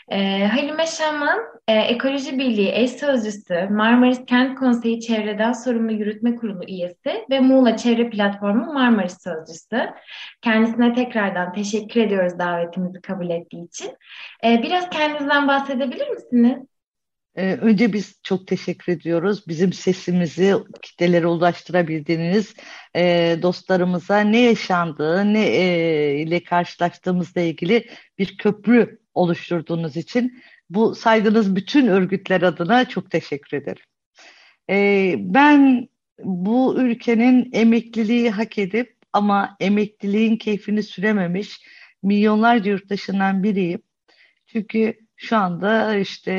E, 0.09 0.45
Halime 0.45 0.85
Şaman, 0.85 1.39
e, 1.67 1.73
Ekoloji 1.73 2.39
Birliği 2.39 2.71
eş 2.73 2.91
sözcüsü, 2.91 3.67
Marmaris 3.69 4.25
Kent 4.25 4.59
Konseyi 4.59 5.01
Çevreden 5.01 5.53
Sorumlu 5.53 5.91
Yürütme 5.91 6.35
Kurulu 6.35 6.63
üyesi 6.67 7.25
ve 7.29 7.39
Muğla 7.39 7.77
Çevre 7.77 8.09
Platformu 8.09 8.73
Marmaris 8.73 9.23
Sözcüsü. 9.23 9.89
Kendisine 10.41 10.93
tekrardan 10.93 11.53
teşekkür 11.53 12.01
ediyoruz 12.01 12.39
davetimizi 12.39 13.01
kabul 13.01 13.29
ettiği 13.29 13.65
için. 13.65 13.97
E, 14.45 14.63
biraz 14.63 14.89
kendinizden 14.89 15.47
bahsedebilir 15.47 16.09
misiniz? 16.09 16.72
Ee, 17.35 17.53
önce 17.61 17.93
biz 17.93 18.19
çok 18.23 18.47
teşekkür 18.47 18.93
ediyoruz. 18.93 19.47
Bizim 19.47 19.73
sesimizi 19.73 20.53
kitlelere 20.81 21.27
ulaştırabildiğiniz 21.27 22.53
e, 22.95 23.35
dostlarımıza 23.41 24.19
ne 24.19 24.39
yaşandığı, 24.39 25.33
ne 25.33 25.45
e, 25.45 26.15
ile 26.21 26.43
karşılaştığımızla 26.43 27.41
ilgili 27.41 27.89
bir 28.17 28.37
köprü 28.37 28.99
oluşturduğunuz 29.13 29.97
için 29.97 30.43
bu 30.69 30.95
saydığınız 30.95 31.55
bütün 31.55 31.87
örgütler 31.87 32.41
adına 32.41 32.89
çok 32.89 33.11
teşekkür 33.11 33.57
ederim. 33.57 33.83
E, 34.69 35.15
ben 35.17 35.87
bu 36.23 36.81
ülkenin 36.81 37.49
emekliliği 37.53 38.29
hak 38.29 38.57
edip 38.57 38.97
ama 39.13 39.55
emekliliğin 39.59 40.37
keyfini 40.37 40.83
sürememiş 40.83 41.61
milyonlarca 42.03 42.71
yurttaşından 42.71 43.43
biriyim. 43.43 43.81
Çünkü 44.47 44.93
şu 45.15 45.37
anda 45.37 45.95
işte 45.95 46.31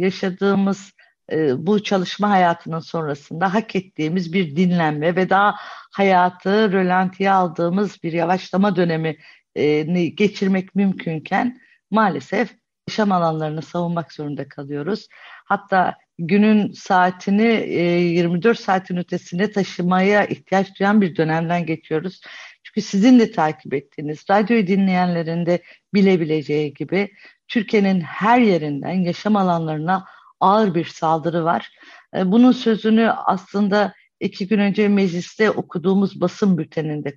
yaşadığımız 0.00 0.92
e, 1.32 1.66
bu 1.66 1.82
çalışma 1.82 2.30
hayatının 2.30 2.80
sonrasında 2.80 3.54
hak 3.54 3.76
ettiğimiz 3.76 4.32
bir 4.32 4.56
dinlenme 4.56 5.16
ve 5.16 5.30
daha 5.30 5.56
hayatı 5.92 6.72
rölantiye 6.72 7.30
aldığımız 7.30 8.02
bir 8.02 8.12
yavaşlama 8.12 8.76
dönemi 8.76 9.16
e, 9.54 9.82
geçirmek 10.06 10.74
mümkünken 10.74 11.60
maalesef 11.90 12.50
yaşam 12.88 13.12
alanlarını 13.12 13.62
savunmak 13.62 14.12
zorunda 14.12 14.48
kalıyoruz. 14.48 15.08
Hatta 15.44 15.94
günün 16.18 16.72
saatini 16.72 17.42
24 17.42 18.60
saatin 18.60 18.96
ötesine 18.96 19.52
taşımaya 19.52 20.26
ihtiyaç 20.26 20.80
duyan 20.80 21.00
bir 21.00 21.16
dönemden 21.16 21.66
geçiyoruz. 21.66 22.20
Çünkü 22.62 22.82
sizin 22.82 23.18
de 23.18 23.32
takip 23.32 23.74
ettiğiniz, 23.74 24.24
radyoyu 24.30 24.66
dinleyenlerin 24.66 25.46
de 25.46 25.62
bilebileceği 25.94 26.74
gibi 26.74 27.10
Türkiye'nin 27.48 28.00
her 28.00 28.40
yerinden 28.40 28.92
yaşam 28.92 29.36
alanlarına 29.36 30.04
ağır 30.40 30.74
bir 30.74 30.84
saldırı 30.84 31.44
var. 31.44 31.70
E, 32.16 32.32
bunun 32.32 32.52
sözünü 32.52 33.10
aslında 33.10 33.94
iki 34.20 34.48
gün 34.48 34.58
önce 34.58 34.88
mecliste 34.88 35.50
okuduğumuz 35.50 36.20
basın 36.20 36.58
bülteninde 36.58 37.16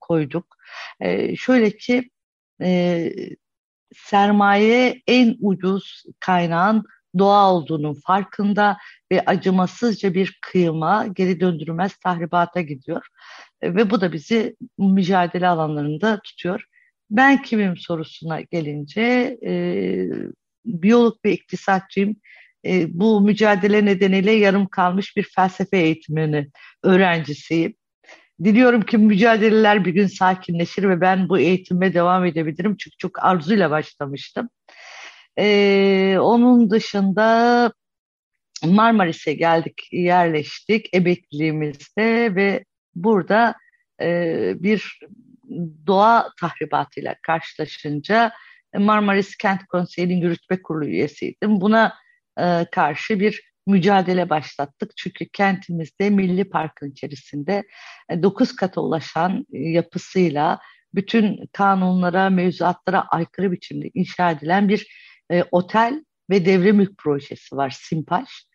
koyduk. 0.00 0.56
E, 1.00 1.36
şöyle 1.36 1.76
ki 1.76 2.10
e, 2.62 3.12
sermaye 3.94 5.02
en 5.06 5.36
ucuz 5.40 6.04
kaynağın 6.20 6.84
doğa 7.18 7.52
olduğunun 7.52 7.94
farkında 7.94 8.76
ve 9.12 9.24
acımasızca 9.24 10.14
bir 10.14 10.38
kıyıma, 10.42 11.06
geri 11.06 11.40
döndürülmez 11.40 11.96
tahribata 11.96 12.60
gidiyor. 12.60 13.06
Ve 13.62 13.90
bu 13.90 14.00
da 14.00 14.12
bizi 14.12 14.56
mücadele 14.78 15.48
alanlarında 15.48 16.20
tutuyor. 16.24 16.64
Ben 17.10 17.42
kimim 17.42 17.76
sorusuna 17.76 18.40
gelince 18.40 19.38
e, 19.46 19.52
biyolog 20.64 21.16
ve 21.24 21.32
iktisatçıyım. 21.32 22.16
E, 22.66 22.98
bu 22.98 23.20
mücadele 23.20 23.84
nedeniyle 23.84 24.32
yarım 24.32 24.66
kalmış 24.66 25.16
bir 25.16 25.22
felsefe 25.22 25.78
eğitimini 25.78 26.48
öğrencisiyim. 26.82 27.74
Diliyorum 28.44 28.82
ki 28.82 28.98
mücadeleler 28.98 29.84
bir 29.84 29.90
gün 29.90 30.06
sakinleşir 30.06 30.88
ve 30.88 31.00
ben 31.00 31.28
bu 31.28 31.38
eğitime 31.38 31.94
devam 31.94 32.24
edebilirim. 32.24 32.76
Çünkü 32.76 32.96
çok 32.96 33.24
arzuyla 33.24 33.70
başlamıştım. 33.70 34.48
Ee, 35.38 36.16
onun 36.20 36.70
dışında 36.70 37.72
Marmaris'e 38.64 39.34
geldik, 39.34 39.88
yerleştik 39.92 40.88
emekliliğimizde 40.92 42.34
ve 42.34 42.64
burada 42.94 43.54
e, 44.02 44.52
bir 44.56 45.00
doğa 45.86 46.30
tahribatıyla 46.40 47.14
karşılaşınca 47.22 48.32
Marmaris 48.76 49.36
Kent 49.36 49.66
Konseyi'nin 49.66 50.20
yürütme 50.20 50.62
kurulu 50.62 50.84
üyesiydim. 50.84 51.60
Buna 51.60 51.94
e, 52.40 52.66
karşı 52.72 53.20
bir 53.20 53.42
mücadele 53.66 54.30
başlattık. 54.30 54.96
Çünkü 54.96 55.28
kentimizde 55.28 56.10
Milli 56.10 56.50
Park'ın 56.50 56.90
içerisinde 56.90 57.64
e, 58.10 58.22
9 58.22 58.56
kata 58.56 58.80
ulaşan 58.80 59.46
e, 59.52 59.58
yapısıyla 59.58 60.58
bütün 60.94 61.46
kanunlara, 61.52 62.30
mevzuatlara 62.30 63.00
aykırı 63.08 63.52
biçimde 63.52 63.90
inşa 63.94 64.30
edilen 64.30 64.68
bir 64.68 64.86
e, 65.32 65.44
otel 65.50 66.04
ve 66.30 66.44
devre 66.44 66.86
projesi 66.98 67.56
var 67.56 67.70
Simpaş. 67.70 68.46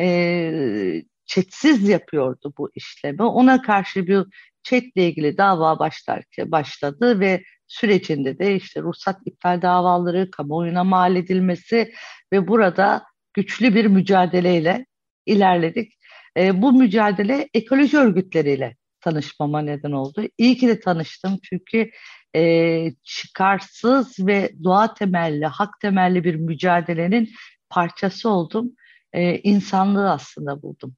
E, 0.00 1.02
çetsiz 1.26 1.88
yapıyordu 1.88 2.52
bu 2.58 2.70
işlemi. 2.74 3.22
Ona 3.22 3.62
karşı 3.62 4.06
bir 4.06 4.26
çetle 4.62 5.08
ilgili 5.08 5.38
dava 5.38 5.78
başlarken 5.78 6.50
başladı 6.52 7.20
ve 7.20 7.42
sürecinde 7.66 8.38
de 8.38 8.56
işte 8.56 8.80
ruhsat 8.80 9.16
iptal 9.26 9.62
davaları, 9.62 10.30
kamuoyuna 10.30 10.84
mal 10.84 11.16
edilmesi 11.16 11.92
ve 12.32 12.48
burada 12.48 13.04
güçlü 13.34 13.74
bir 13.74 13.86
mücadeleyle 13.86 14.86
ilerledik. 15.26 15.92
E, 16.36 16.62
bu 16.62 16.72
mücadele 16.72 17.48
ekoloji 17.54 17.98
örgütleriyle 17.98 18.76
tanışmama 19.00 19.60
neden 19.60 19.92
oldu. 19.92 20.22
İyi 20.38 20.56
ki 20.56 20.68
de 20.68 20.80
tanıştım 20.80 21.38
çünkü 21.42 21.90
e, 22.36 22.92
çıkarsız 23.02 24.26
ve 24.26 24.52
doğa 24.64 24.94
temelli, 24.94 25.46
hak 25.46 25.80
temelli 25.80 26.24
bir 26.24 26.34
mücadelenin 26.34 27.30
parçası 27.70 28.28
oldum. 28.28 28.72
E, 29.12 29.38
insanlığı 29.38 30.10
aslında 30.12 30.62
buldum. 30.62 30.96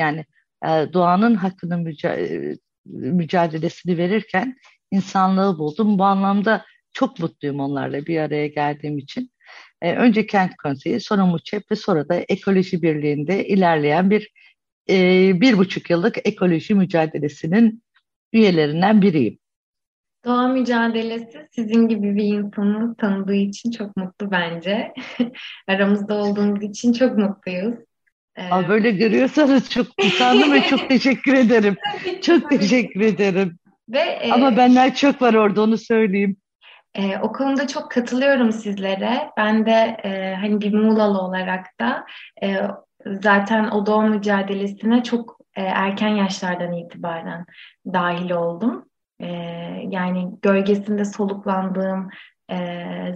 Yani 0.00 0.24
e, 0.64 0.68
doğanın 0.92 1.34
hakkının 1.34 1.80
müca 1.80 2.16
e, 2.16 2.56
mücadelesini 2.88 3.98
verirken 3.98 4.56
insanlığı 4.90 5.58
buldum. 5.58 5.98
Bu 5.98 6.04
anlamda 6.04 6.64
çok 6.92 7.18
mutluyum 7.18 7.60
onlarla 7.60 8.06
bir 8.06 8.18
araya 8.18 8.46
geldiğim 8.46 8.98
için. 8.98 9.30
E, 9.82 9.94
önce 9.94 10.26
Kent 10.26 10.56
Konseyi, 10.56 11.00
sonra 11.00 11.26
MUÇEP 11.26 11.70
ve 11.70 11.76
sonra 11.76 12.08
da 12.08 12.14
Ekoloji 12.14 12.82
Birliği'nde 12.82 13.48
ilerleyen 13.48 14.10
bir 14.10 14.32
e, 14.90 15.32
bir 15.40 15.58
buçuk 15.58 15.90
yıllık 15.90 16.26
ekoloji 16.26 16.74
mücadelesinin 16.74 17.82
üyelerinden 18.32 19.02
biriyim. 19.02 19.38
Doğa 20.24 20.48
mücadelesi 20.48 21.48
sizin 21.50 21.88
gibi 21.88 22.16
bir 22.16 22.24
insanı 22.24 22.96
tanıdığı 22.96 23.34
için 23.34 23.70
çok 23.70 23.96
mutlu 23.96 24.30
bence. 24.30 24.92
Aramızda 25.68 26.14
olduğunuz 26.14 26.62
için 26.62 26.92
çok 26.92 27.18
mutluyuz. 27.18 27.87
Ee... 28.38 28.68
böyle 28.68 28.90
görüyorsanız 28.90 29.70
çok 29.70 29.86
utandım 30.04 30.52
ve 30.52 30.62
çok 30.62 30.88
teşekkür 30.88 31.34
ederim. 31.34 31.76
çok 32.22 32.50
teşekkür 32.50 33.00
ederim. 33.00 33.58
Ve, 33.88 33.98
e, 33.98 34.32
Ama 34.32 34.56
benler 34.56 34.94
çok 34.94 35.22
var 35.22 35.34
orada 35.34 35.62
onu 35.62 35.78
söyleyeyim. 35.78 36.36
E, 36.94 37.18
o 37.18 37.32
konuda 37.32 37.66
çok 37.66 37.90
katılıyorum 37.90 38.52
sizlere. 38.52 39.30
Ben 39.36 39.66
de 39.66 39.96
e, 40.04 40.34
hani 40.34 40.60
bir 40.60 40.74
Muğlalı 40.74 41.18
olarak 41.18 41.66
da 41.80 42.06
e, 42.42 42.56
zaten 43.06 43.64
o 43.64 43.86
doğum 43.86 44.10
mücadelesine 44.10 45.02
çok 45.02 45.38
e, 45.56 45.62
erken 45.62 46.08
yaşlardan 46.08 46.72
itibaren 46.72 47.46
dahil 47.92 48.30
oldum. 48.30 48.84
E, 49.20 49.26
yani 49.90 50.30
gölgesinde 50.42 51.04
soluklandığım, 51.04 52.10
e, 52.50 52.56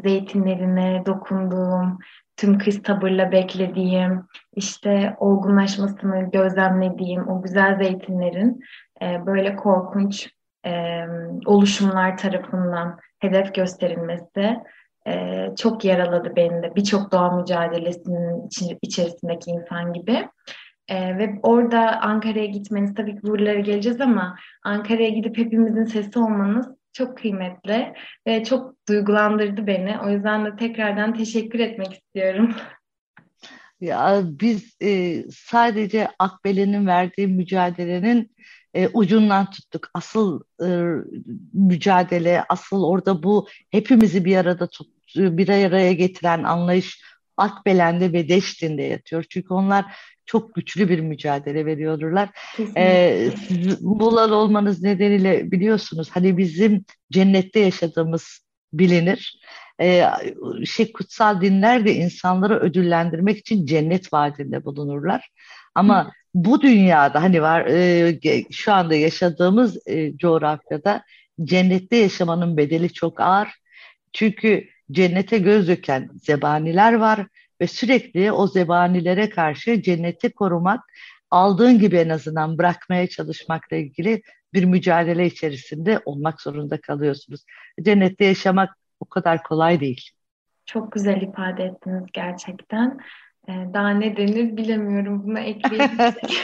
zeytinlerine 0.03 1.03
dokunduğum, 1.07 1.99
tüm 2.43 2.59
kız 2.59 2.83
tabırla 2.83 3.33
beklediğim, 3.33 4.27
işte 4.57 5.17
olgunlaşmasını 5.21 6.31
gözlemlediğim 6.31 7.29
o 7.29 7.43
güzel 7.43 7.79
zeytinlerin 7.79 8.61
e, 9.03 9.27
böyle 9.27 9.57
korkunç 9.57 10.31
e, 10.67 11.03
oluşumlar 11.47 12.19
tarafından 12.19 12.99
hedef 13.19 13.55
gösterilmesi 13.55 14.61
e, 15.07 15.47
çok 15.59 15.85
yaraladı 15.85 16.37
beni 16.37 16.63
de. 16.63 16.75
Birçok 16.77 17.13
doğa 17.13 17.37
mücadelesinin 17.37 18.49
içerisindeki 18.83 19.51
insan 19.51 19.93
gibi. 19.93 20.29
E, 20.89 21.19
ve 21.19 21.39
orada 21.43 22.01
Ankara'ya 22.01 22.47
gitmeniz, 22.47 22.95
tabii 22.95 23.15
ki 23.15 23.23
buralara 23.23 23.61
geleceğiz 23.61 24.01
ama 24.01 24.37
Ankara'ya 24.65 25.09
gidip 25.09 25.39
hepimizin 25.39 25.85
sesi 25.85 26.19
olmanız 26.19 26.69
çok 26.93 27.19
kıymetli 27.19 27.95
ve 28.27 28.45
çok 28.45 28.75
duygulandırdı 28.89 29.67
beni. 29.67 29.97
O 30.05 30.11
yüzden 30.11 30.45
de 30.45 30.57
tekrardan 30.57 31.15
teşekkür 31.15 31.59
etmek 31.59 31.93
istiyorum. 31.93 32.55
Ya 33.81 34.23
biz 34.25 34.77
e, 34.83 35.23
sadece 35.31 36.09
Akbele'nin 36.19 36.87
verdiği 36.87 37.27
mücadelenin 37.27 38.33
e, 38.75 38.89
ucundan 38.89 39.51
tuttuk. 39.51 39.91
Asıl 39.95 40.41
e, 40.65 40.69
mücadele, 41.53 42.45
asıl 42.49 42.85
orada 42.85 43.23
bu 43.23 43.49
hepimizi 43.71 44.25
bir 44.25 44.37
arada 44.37 44.67
tut, 44.67 44.89
bir 45.17 45.49
araya 45.49 45.93
getiren 45.93 46.43
anlayış 46.43 47.03
Akbelen'de 47.37 48.13
ve 48.13 48.29
Deştin'de 48.29 48.83
yatıyor. 48.83 49.25
Çünkü 49.31 49.55
onlar 49.55 49.85
çok 50.27 50.55
güçlü 50.55 50.89
bir 50.89 51.01
mücadele 51.01 51.67
veriyorlar. 51.67 52.29
Ee, 52.77 53.29
siz 53.49 53.83
Muğla'lı 53.83 54.35
olmanız 54.35 54.83
nedeniyle 54.83 55.51
biliyorsunuz 55.51 56.09
hani 56.11 56.39
bizim 56.39 56.85
cennette 57.13 57.61
yaşadığımız 57.61 58.41
bilinir. 58.73 59.41
Ee, 59.81 60.05
şey 60.67 60.93
kutsal 60.93 61.41
dinler 61.41 61.85
de 61.85 61.95
insanları 61.95 62.61
ödüllendirmek 62.61 63.39
için 63.39 63.67
cennet 63.67 64.13
vaadinde 64.13 64.65
bulunurlar. 64.65 65.29
Ama 65.75 66.05
Hı. 66.05 66.11
bu 66.35 66.63
dünyada 66.63 67.23
hani 67.23 67.43
var 67.43 67.67
e, 67.67 68.45
şu 68.51 68.73
anda 68.73 68.95
yaşadığımız 68.95 69.89
e, 69.89 70.17
coğrafyada 70.17 71.03
cennette 71.45 71.97
yaşamanın 71.97 72.57
bedeli 72.57 72.93
çok 72.93 73.21
ağır. 73.21 73.49
Çünkü 74.13 74.65
cennete 74.93 75.39
göz 75.39 75.69
döken 75.69 76.11
zebaniler 76.23 76.93
var 76.93 77.27
ve 77.61 77.67
sürekli 77.67 78.33
o 78.33 78.47
zebanilere 78.47 79.31
karşı 79.31 79.83
cenneti 79.83 80.33
korumak, 80.33 80.81
aldığın 81.31 81.79
gibi 81.79 81.97
en 81.97 82.09
azından 82.09 82.59
bırakmaya 82.59 83.07
çalışmakla 83.07 83.77
ilgili 83.77 84.23
bir 84.55 84.65
mücadele 84.65 85.27
içerisinde 85.27 86.01
olmak 86.05 86.41
zorunda 86.41 86.81
kalıyorsunuz. 86.81 87.45
Cennette 87.83 88.25
yaşamak 88.25 88.71
o 89.01 89.05
kadar 89.05 89.43
kolay 89.43 89.81
değil. 89.81 90.11
Çok 90.67 90.93
güzel 90.93 91.23
ifade 91.23 91.65
ettiniz 91.65 92.05
gerçekten. 92.13 92.99
Ee, 93.49 93.53
daha 93.75 93.91
ne 93.91 94.17
denir 94.17 94.57
bilemiyorum. 94.57 95.25
Buna 95.25 95.41
ekleyebilirsek. 95.41 96.31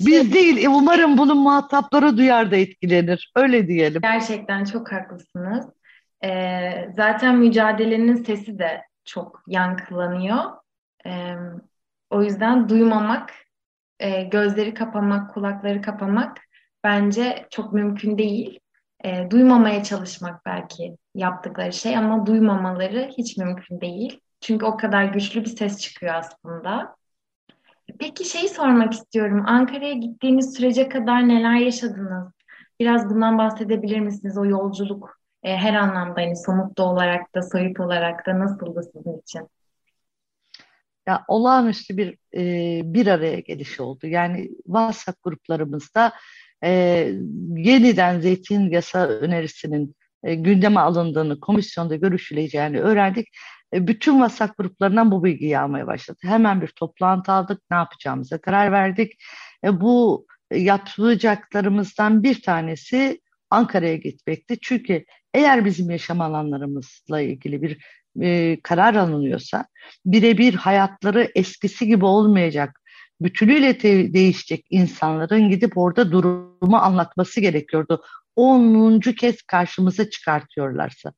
Biz 0.00 0.34
değil, 0.34 0.66
umarım 0.66 1.18
bunun 1.18 1.38
muhatapları 1.38 2.16
duyar 2.16 2.50
da 2.50 2.56
etkilenir. 2.56 3.32
Öyle 3.36 3.68
diyelim. 3.68 4.02
Gerçekten 4.02 4.64
çok 4.64 4.92
haklısınız. 4.92 5.66
Ee, 6.24 6.90
zaten 6.96 7.38
mücadelenin 7.38 8.14
sesi 8.14 8.58
de 8.58 8.82
çok 9.04 9.42
yankılanıyor. 9.46 10.44
Ee, 11.06 11.34
o 12.10 12.22
yüzden 12.22 12.68
duymamak, 12.68 13.30
e, 14.00 14.22
gözleri 14.22 14.74
kapamak, 14.74 15.34
kulakları 15.34 15.82
kapamak 15.82 16.38
bence 16.84 17.46
çok 17.50 17.72
mümkün 17.72 18.18
değil. 18.18 18.60
E, 19.04 19.30
duymamaya 19.30 19.84
çalışmak 19.84 20.46
belki 20.46 20.96
yaptıkları 21.14 21.72
şey 21.72 21.96
ama 21.96 22.26
duymamaları 22.26 23.10
hiç 23.18 23.36
mümkün 23.36 23.80
değil. 23.80 24.20
Çünkü 24.40 24.66
o 24.66 24.76
kadar 24.76 25.04
güçlü 25.04 25.40
bir 25.40 25.56
ses 25.56 25.80
çıkıyor 25.80 26.14
aslında. 26.14 26.96
Peki 27.98 28.24
şey 28.24 28.48
sormak 28.48 28.92
istiyorum. 28.92 29.44
Ankara'ya 29.46 29.92
gittiğiniz 29.92 30.54
sürece 30.56 30.88
kadar 30.88 31.28
neler 31.28 31.54
yaşadınız? 31.54 32.32
Biraz 32.80 33.10
bundan 33.10 33.38
bahsedebilir 33.38 34.00
misiniz? 34.00 34.38
O 34.38 34.46
yolculuk 34.46 35.21
e, 35.42 35.56
her 35.56 35.74
anlamda 35.74 36.20
hani 36.20 36.36
somut 36.36 36.78
da 36.78 36.82
olarak 36.82 37.34
da 37.34 37.42
soyut 37.42 37.80
olarak 37.80 38.26
da 38.26 38.38
nasıldı 38.38 38.90
sizin 38.92 39.18
için? 39.18 39.48
Ya 41.06 41.24
olağanüstü 41.28 41.96
bir 41.96 42.18
e, 42.36 42.94
bir 42.94 43.06
araya 43.06 43.40
geliş 43.40 43.80
oldu. 43.80 44.06
Yani 44.06 44.50
WhatsApp 44.64 45.22
gruplarımızda 45.22 46.12
e, 46.64 46.70
yeniden 47.56 48.20
zeytin 48.20 48.70
yasa 48.70 49.06
önerisinin 49.06 49.96
e, 50.24 50.34
gündeme 50.34 50.80
alındığını, 50.80 51.40
komisyonda 51.40 51.96
görüşüleceğini 51.96 52.80
öğrendik. 52.80 53.28
E, 53.74 53.86
bütün 53.86 54.12
WhatsApp 54.12 54.58
gruplarından 54.58 55.10
bu 55.10 55.24
bilgiyi 55.24 55.58
almaya 55.58 55.86
başladı. 55.86 56.18
Hemen 56.22 56.60
bir 56.60 56.68
toplantı 56.68 57.32
aldık, 57.32 57.62
ne 57.70 57.76
yapacağımıza 57.76 58.40
karar 58.40 58.72
verdik. 58.72 59.12
E, 59.64 59.80
bu 59.80 60.26
yapacaklarımızdan 60.52 62.22
bir 62.22 62.42
tanesi 62.42 63.20
Ankara'ya 63.50 63.96
gitmekti. 63.96 64.58
Çünkü 64.62 65.04
eğer 65.34 65.64
bizim 65.64 65.90
yaşam 65.90 66.20
alanlarımızla 66.20 67.20
ilgili 67.20 67.62
bir 67.62 67.78
e, 68.20 68.60
karar 68.62 68.94
alınıyorsa 68.94 69.66
birebir 70.06 70.54
hayatları 70.54 71.30
eskisi 71.34 71.86
gibi 71.86 72.04
olmayacak, 72.04 72.80
bütünüyle 73.20 73.78
te- 73.78 74.12
değişecek 74.12 74.66
insanların 74.70 75.50
gidip 75.50 75.78
orada 75.78 76.12
durumu 76.12 76.76
anlatması 76.76 77.40
gerekiyordu. 77.40 78.02
Onuncu 78.36 79.14
kez 79.14 79.42
karşımıza 79.42 80.10
çıkartıyorlarsa. 80.10 81.12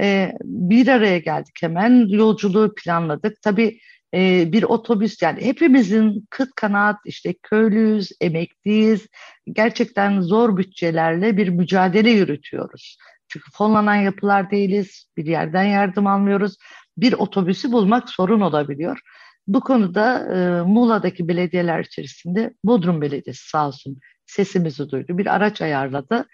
E, 0.00 0.32
bir 0.44 0.88
araya 0.88 1.18
geldik 1.18 1.54
hemen 1.60 2.08
yolculuğu 2.08 2.74
planladık. 2.74 3.42
Tabii 3.42 3.78
e, 4.14 4.52
bir 4.52 4.62
otobüs 4.62 5.22
yani 5.22 5.44
hepimizin 5.44 6.26
kıt 6.30 6.48
kanaat 6.56 6.96
işte 7.04 7.34
köylüyüz, 7.42 8.10
emekliyiz. 8.20 9.06
Gerçekten 9.52 10.20
zor 10.20 10.56
bütçelerle 10.56 11.36
bir 11.36 11.48
mücadele 11.48 12.10
yürütüyoruz. 12.10 12.98
Çünkü 13.34 13.50
fonlanan 13.52 13.94
yapılar 13.94 14.50
değiliz, 14.50 15.06
bir 15.16 15.26
yerden 15.26 15.64
yardım 15.64 16.06
almıyoruz. 16.06 16.56
Bir 16.96 17.12
otobüsü 17.12 17.72
bulmak 17.72 18.10
sorun 18.10 18.40
olabiliyor. 18.40 19.00
Bu 19.46 19.60
konuda 19.60 20.34
e, 20.34 20.62
Muğla'daki 20.62 21.28
belediyeler 21.28 21.84
içerisinde 21.84 22.54
Bodrum 22.64 23.00
Belediyesi 23.00 23.48
sağ 23.48 23.68
olsun 23.68 23.98
sesimizi 24.26 24.90
duydu. 24.90 25.18
Bir 25.18 25.34
araç 25.34 25.62
ayarladı 25.62 26.26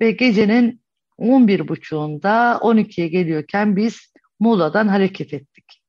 ve 0.00 0.10
gecenin 0.10 0.82
11.30'unda 1.18 2.58
12'ye 2.58 3.08
geliyorken 3.08 3.76
biz 3.76 4.12
Muğla'dan 4.40 4.88
hareket 4.88 5.34
ettik. 5.34 5.83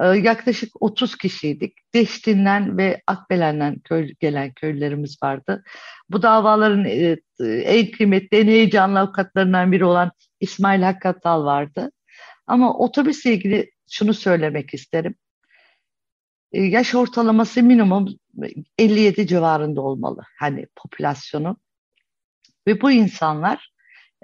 Ee, 0.00 0.06
yaklaşık 0.06 0.82
30 0.82 1.16
kişiydik. 1.16 1.74
Deştin'den 1.94 2.78
ve 2.78 3.02
Akbelen'den 3.06 3.78
köy, 3.78 4.14
gelen 4.20 4.52
köylülerimiz 4.52 5.22
vardı. 5.22 5.64
Bu 6.10 6.22
davaların 6.22 6.84
e, 6.84 7.16
en 7.44 7.90
kıymetli, 7.90 8.38
en 8.38 8.46
heyecanlı 8.46 8.98
avukatlarından 9.00 9.72
biri 9.72 9.84
olan 9.84 10.10
İsmail 10.40 10.82
Hakkatal 10.82 11.44
vardı. 11.44 11.90
Ama 12.46 12.78
otobüsle 12.78 13.32
ilgili 13.34 13.70
şunu 13.90 14.14
söylemek 14.14 14.74
isterim. 14.74 15.14
E, 16.52 16.62
yaş 16.62 16.94
ortalaması 16.94 17.62
minimum 17.62 18.08
57 18.78 19.26
civarında 19.26 19.80
olmalı. 19.80 20.22
Hani 20.38 20.66
popülasyonu. 20.76 21.56
Ve 22.66 22.80
bu 22.80 22.90
insanlar 22.90 23.72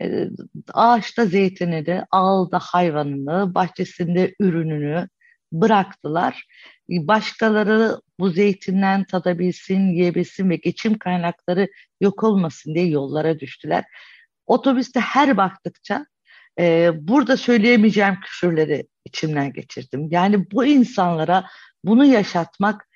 e, 0.03 0.29
ağaçta 0.75 1.27
zeytinini, 1.27 2.03
ağılda 2.11 2.59
hayvanını, 2.59 3.55
bahçesinde 3.55 4.35
ürününü 4.41 5.09
bıraktılar. 5.53 6.47
Başkaları 6.89 8.01
bu 8.19 8.31
zeytinden 8.31 9.05
tadabilsin, 9.05 9.91
yiyebilsin 9.91 10.51
ve 10.51 10.57
geçim 10.57 10.99
kaynakları 10.99 11.69
yok 12.01 12.25
olmasın 12.25 12.75
diye 12.75 12.87
yollara 12.87 13.41
düştüler. 13.41 13.85
Otobüste 14.47 15.01
her 15.01 15.37
baktıkça 15.37 16.07
e, 16.59 16.91
burada 16.95 17.37
söyleyemeyeceğim 17.37 18.19
küfürleri 18.25 18.87
içimden 19.05 19.53
geçirdim. 19.53 20.09
Yani 20.11 20.51
bu 20.51 20.65
insanlara 20.65 21.47
bunu 21.85 22.05
yaşatmak 22.05 22.89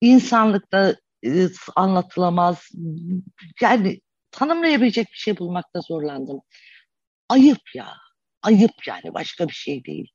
insanlıkta 0.00 0.96
e, 1.26 1.46
anlatılamaz. 1.76 2.68
Yani 3.60 4.00
tanımlayabilecek 4.30 5.06
bir 5.12 5.18
şey 5.18 5.38
bulmakta 5.38 5.80
zorlandım. 5.80 6.40
Ayıp 7.28 7.74
ya. 7.74 7.96
Ayıp 8.42 8.86
yani 8.86 9.14
başka 9.14 9.48
bir 9.48 9.52
şey 9.52 9.84
değil. 9.84 10.12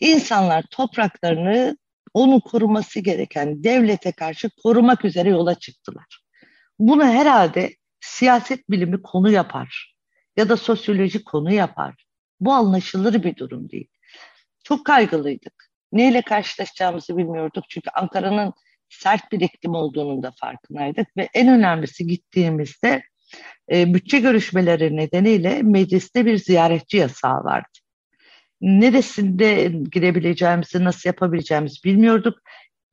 İnsanlar 0.00 0.64
topraklarını 0.70 1.76
onu 2.14 2.40
koruması 2.40 3.00
gereken 3.00 3.64
devlete 3.64 4.12
karşı 4.12 4.50
korumak 4.62 5.04
üzere 5.04 5.28
yola 5.28 5.54
çıktılar. 5.54 6.22
Bunu 6.78 7.04
herhalde 7.04 7.76
siyaset 8.00 8.70
bilimi 8.70 9.02
konu 9.02 9.30
yapar 9.30 9.94
ya 10.36 10.48
da 10.48 10.56
sosyoloji 10.56 11.24
konu 11.24 11.52
yapar. 11.52 11.94
Bu 12.40 12.52
anlaşılır 12.52 13.22
bir 13.22 13.36
durum 13.36 13.70
değil. 13.70 13.88
Çok 14.64 14.86
kaygılıydık. 14.86 15.70
Neyle 15.92 16.22
karşılaşacağımızı 16.22 17.16
bilmiyorduk. 17.16 17.64
Çünkü 17.68 17.90
Ankara'nın 17.90 18.52
sert 18.88 19.32
bir 19.32 19.40
iklim 19.40 19.74
olduğunun 19.74 20.22
da 20.22 20.32
farkındaydık 20.40 21.16
ve 21.16 21.28
en 21.34 21.48
önemlisi 21.48 22.06
gittiğimizde 22.06 23.02
e, 23.72 23.94
bütçe 23.94 24.18
görüşmeleri 24.18 24.96
nedeniyle 24.96 25.62
mecliste 25.62 26.26
bir 26.26 26.38
ziyaretçi 26.38 26.96
yasağı 26.96 27.44
vardı. 27.44 27.78
Neresinde 28.60 29.72
girebileceğimizi, 29.92 30.84
nasıl 30.84 31.08
yapabileceğimizi 31.08 31.84
bilmiyorduk. 31.84 32.38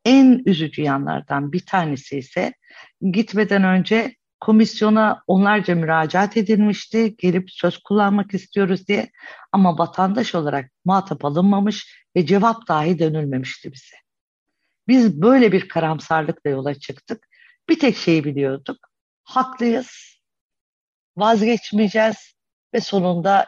En 0.05 0.43
üzücü 0.45 0.82
yanlardan 0.82 1.51
bir 1.51 1.66
tanesi 1.66 2.18
ise 2.18 2.53
gitmeden 3.11 3.64
önce 3.64 4.16
komisyona 4.39 5.24
onlarca 5.28 5.76
müracaat 5.76 6.38
edilmişti. 6.38 7.16
Gelip 7.18 7.51
söz 7.51 7.78
kullanmak 7.78 8.34
istiyoruz 8.34 8.88
diye 8.88 9.11
ama 9.51 9.78
vatandaş 9.78 10.36
olarak 10.36 10.72
muhatap 10.86 11.26
alınmamış 11.26 12.03
ve 12.16 12.26
cevap 12.26 12.68
dahi 12.68 12.99
dönülmemişti 12.99 13.74
bize. 13.74 13.95
Biz 14.88 15.22
böyle 15.22 15.51
bir 15.51 15.68
karamsarlıkla 15.68 16.49
yola 16.49 16.74
çıktık. 16.74 17.28
Bir 17.70 17.80
tek 17.80 17.97
şeyi 17.97 18.24
biliyorduk. 18.24 18.78
Haklıyız, 19.24 20.20
vazgeçmeyeceğiz 21.18 22.36
ve 22.74 22.82
sonunda 22.82 23.47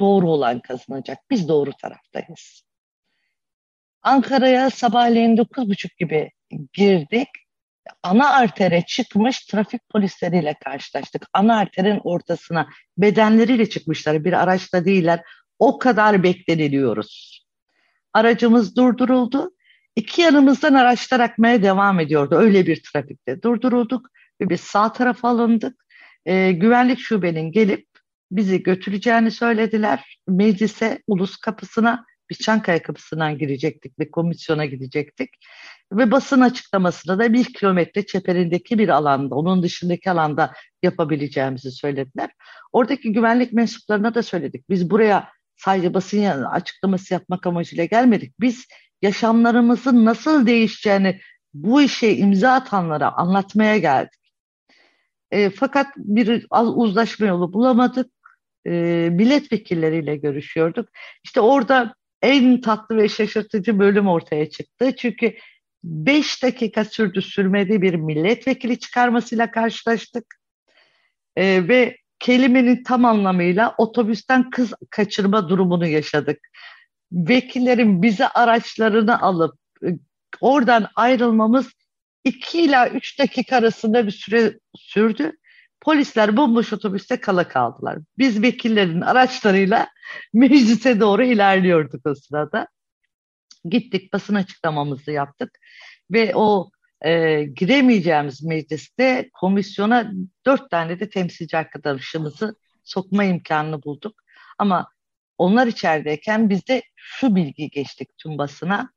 doğru 0.00 0.30
olan 0.30 0.60
kazanacak. 0.60 1.18
Biz 1.30 1.48
doğru 1.48 1.72
taraftayız. 1.72 2.62
Ankara'ya 4.02 4.70
sabahleyin 4.70 5.36
dokuz 5.36 5.68
buçuk 5.68 5.96
gibi 5.96 6.30
girdik. 6.72 7.28
Ana 8.02 8.30
artere 8.30 8.82
çıkmış 8.86 9.46
trafik 9.46 9.88
polisleriyle 9.88 10.54
karşılaştık. 10.64 11.26
Ana 11.32 11.58
arterin 11.58 12.00
ortasına 12.04 12.68
bedenleriyle 12.98 13.70
çıkmışlar. 13.70 14.24
Bir 14.24 14.32
araçta 14.32 14.84
değiller. 14.84 15.22
O 15.58 15.78
kadar 15.78 16.22
bekleniliyoruz. 16.22 17.42
Aracımız 18.12 18.76
durduruldu. 18.76 19.50
İki 19.96 20.22
yanımızdan 20.22 20.74
araçlar 20.74 21.20
akmaya 21.20 21.62
devam 21.62 22.00
ediyordu. 22.00 22.34
Öyle 22.34 22.66
bir 22.66 22.82
trafikte 22.92 23.42
durdurulduk 23.42 24.06
ve 24.40 24.50
biz 24.50 24.60
sağ 24.60 24.92
tarafa 24.92 25.28
alındık. 25.28 25.86
Ee, 26.26 26.52
güvenlik 26.52 26.98
şubenin 26.98 27.52
gelip 27.52 27.86
bizi 28.30 28.62
götüreceğini 28.62 29.30
söylediler. 29.30 30.18
Meclise, 30.28 31.02
ulus 31.06 31.36
kapısına, 31.36 32.04
bir 32.30 32.34
Çankaya 32.34 32.82
kapısından 32.82 33.38
girecektik 33.38 33.98
ve 33.98 34.10
komisyona 34.10 34.64
gidecektik. 34.64 35.30
Ve 35.92 36.10
basın 36.10 36.40
açıklamasını 36.40 37.18
da 37.18 37.32
bir 37.32 37.44
kilometre 37.44 38.06
çeperindeki 38.06 38.78
bir 38.78 38.88
alanda, 38.88 39.34
onun 39.34 39.62
dışındaki 39.62 40.10
alanda 40.10 40.52
yapabileceğimizi 40.82 41.70
söylediler. 41.70 42.30
Oradaki 42.72 43.12
güvenlik 43.12 43.52
mensuplarına 43.52 44.14
da 44.14 44.22
söyledik. 44.22 44.70
Biz 44.70 44.90
buraya 44.90 45.28
sadece 45.56 45.94
basın 45.94 46.42
açıklaması 46.44 47.14
yapmak 47.14 47.46
amacıyla 47.46 47.84
gelmedik. 47.84 48.34
Biz 48.40 48.66
yaşamlarımızın 49.02 50.04
nasıl 50.04 50.46
değişeceğini 50.46 51.20
bu 51.54 51.82
işe 51.82 52.16
imza 52.16 52.52
atanlara 52.52 53.12
anlatmaya 53.12 53.78
geldik. 53.78 54.25
E, 55.30 55.50
fakat 55.50 55.86
bir 55.96 56.46
uzlaşma 56.50 57.26
yolu 57.26 57.52
bulamadık. 57.52 58.10
E, 58.66 58.70
milletvekilleriyle 59.12 60.16
görüşüyorduk. 60.16 60.88
İşte 61.24 61.40
orada 61.40 61.94
en 62.22 62.60
tatlı 62.60 62.96
ve 62.96 63.08
şaşırtıcı 63.08 63.78
bölüm 63.78 64.08
ortaya 64.08 64.50
çıktı. 64.50 64.96
Çünkü 64.96 65.34
beş 65.84 66.42
dakika 66.42 66.84
sürdü 66.84 67.22
sürmedi 67.22 67.82
bir 67.82 67.94
milletvekili 67.94 68.78
çıkarmasıyla 68.78 69.50
karşılaştık. 69.50 70.24
E, 71.36 71.68
ve 71.68 71.96
kelimenin 72.18 72.82
tam 72.82 73.04
anlamıyla 73.04 73.74
otobüsten 73.78 74.50
kız 74.50 74.72
kaçırma 74.90 75.48
durumunu 75.48 75.86
yaşadık 75.86 76.38
vekillerin 77.12 78.02
bize 78.02 78.28
araçlarını 78.28 79.20
alıp 79.20 79.58
e, 79.84 79.88
oradan 80.40 80.88
ayrılmamız 80.96 81.72
2 82.26 82.60
ila 82.60 82.88
3 82.88 83.18
dakika 83.18 83.56
arasında 83.56 84.06
bir 84.06 84.10
süre 84.10 84.58
sürdü. 84.76 85.32
Polisler 85.80 86.36
bomboş 86.36 86.72
otobüste 86.72 87.20
kala 87.20 87.48
kaldılar. 87.48 87.98
Biz 88.18 88.42
vekillerin 88.42 89.00
araçlarıyla 89.00 89.88
meclise 90.32 91.00
doğru 91.00 91.24
ilerliyorduk 91.24 92.06
o 92.06 92.14
sırada. 92.14 92.68
Gittik 93.64 94.12
basın 94.12 94.34
açıklamamızı 94.34 95.10
yaptık 95.10 95.58
ve 96.10 96.32
o 96.34 96.70
e, 97.04 97.42
giremeyeceğimiz 97.44 98.42
mecliste 98.42 99.30
komisyona 99.32 100.12
dört 100.46 100.70
tane 100.70 101.00
de 101.00 101.08
temsilci 101.08 101.56
arkadaşımızı 101.56 102.56
sokma 102.84 103.24
imkanını 103.24 103.82
bulduk. 103.82 104.22
Ama 104.58 104.88
onlar 105.38 105.66
içerideyken 105.66 106.50
biz 106.50 106.66
de 106.68 106.82
şu 106.96 107.36
bilgi 107.36 107.70
geçtik 107.70 108.08
tüm 108.18 108.38
basına. 108.38 108.95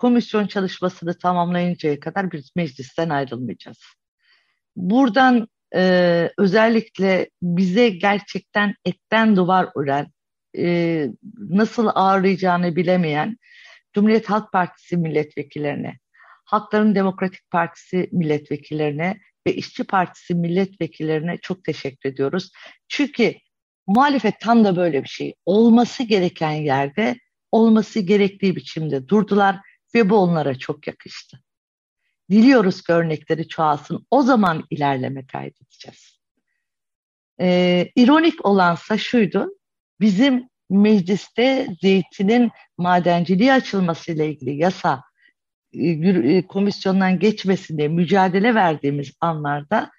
Komisyon 0.00 0.46
çalışmasını 0.46 1.18
tamamlayıncaya 1.18 2.00
kadar 2.00 2.32
biz 2.32 2.50
meclisten 2.56 3.08
ayrılmayacağız. 3.08 3.78
Buradan 4.76 5.48
e, 5.74 6.30
özellikle 6.38 7.30
bize 7.42 7.88
gerçekten 7.88 8.74
etten 8.84 9.36
duvar 9.36 9.68
ören, 9.76 10.06
e, 10.58 11.06
nasıl 11.38 11.88
ağırlayacağını 11.94 12.76
bilemeyen 12.76 13.36
Cumhuriyet 13.92 14.30
Halk 14.30 14.52
Partisi 14.52 14.96
milletvekillerine, 14.96 15.98
Halkların 16.44 16.94
Demokratik 16.94 17.50
Partisi 17.50 18.08
milletvekillerine 18.12 19.20
ve 19.46 19.54
İşçi 19.54 19.84
Partisi 19.84 20.34
milletvekillerine 20.34 21.38
çok 21.42 21.64
teşekkür 21.64 22.08
ediyoruz. 22.08 22.50
Çünkü 22.88 23.34
Muhalefet 23.86 24.40
tam 24.40 24.64
da 24.64 24.76
böyle 24.76 25.02
bir 25.02 25.08
şey. 25.08 25.34
Olması 25.46 26.02
gereken 26.02 26.52
yerde 26.52 27.16
olması 27.52 28.00
gerektiği 28.00 28.56
biçimde 28.56 29.08
durdular 29.08 29.60
ve 29.94 30.10
bu 30.10 30.16
onlara 30.16 30.58
çok 30.58 30.86
yakıştı. 30.86 31.40
Diliyoruz 32.30 32.82
ki 32.82 32.92
örnekleri 32.92 33.48
çoğalsın. 33.48 34.06
O 34.10 34.22
zaman 34.22 34.64
ilerleme 34.70 35.26
kaydedeceğiz. 35.26 36.20
Ee, 37.40 37.92
ironik 37.96 38.46
olansa 38.46 38.98
şuydu. 38.98 39.48
Bizim 40.00 40.48
mecliste 40.70 41.66
zeytinin 41.82 42.50
madenciliği 42.78 43.52
açılmasıyla 43.52 44.24
ilgili 44.24 44.56
yasa 44.56 45.02
e, 45.72 45.88
e, 45.88 46.46
komisyondan 46.46 47.18
geçmesinde 47.18 47.88
mücadele 47.88 48.54
verdiğimiz 48.54 49.12
anlarda 49.20 49.90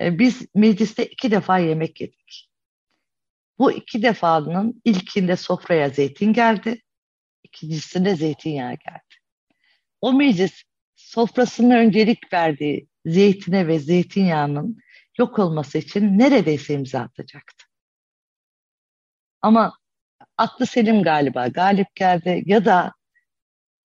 e, 0.00 0.18
biz 0.18 0.46
mecliste 0.54 1.06
iki 1.06 1.30
defa 1.30 1.58
yemek 1.58 2.00
yedik. 2.00 2.50
Bu 3.58 3.72
iki 3.72 4.02
defanın 4.02 4.82
ilkinde 4.84 5.36
sofraya 5.36 5.88
zeytin 5.88 6.32
geldi, 6.32 6.82
ikincisinde 7.42 8.16
zeytinyağı 8.16 8.72
geldi. 8.72 9.09
O 10.00 10.12
meclis 10.12 10.62
sofrasına 10.94 11.74
öncelik 11.74 12.32
verdiği 12.32 12.88
zeytine 13.06 13.66
ve 13.66 13.78
zeytinyağının 13.78 14.78
yok 15.18 15.38
olması 15.38 15.78
için 15.78 16.18
neredeyse 16.18 16.74
imza 16.74 17.00
atacaktı. 17.00 17.64
Ama 19.42 19.72
aklı 20.36 20.66
selim 20.66 21.02
galiba 21.02 21.48
galip 21.48 21.94
geldi 21.94 22.42
ya 22.46 22.64
da 22.64 22.92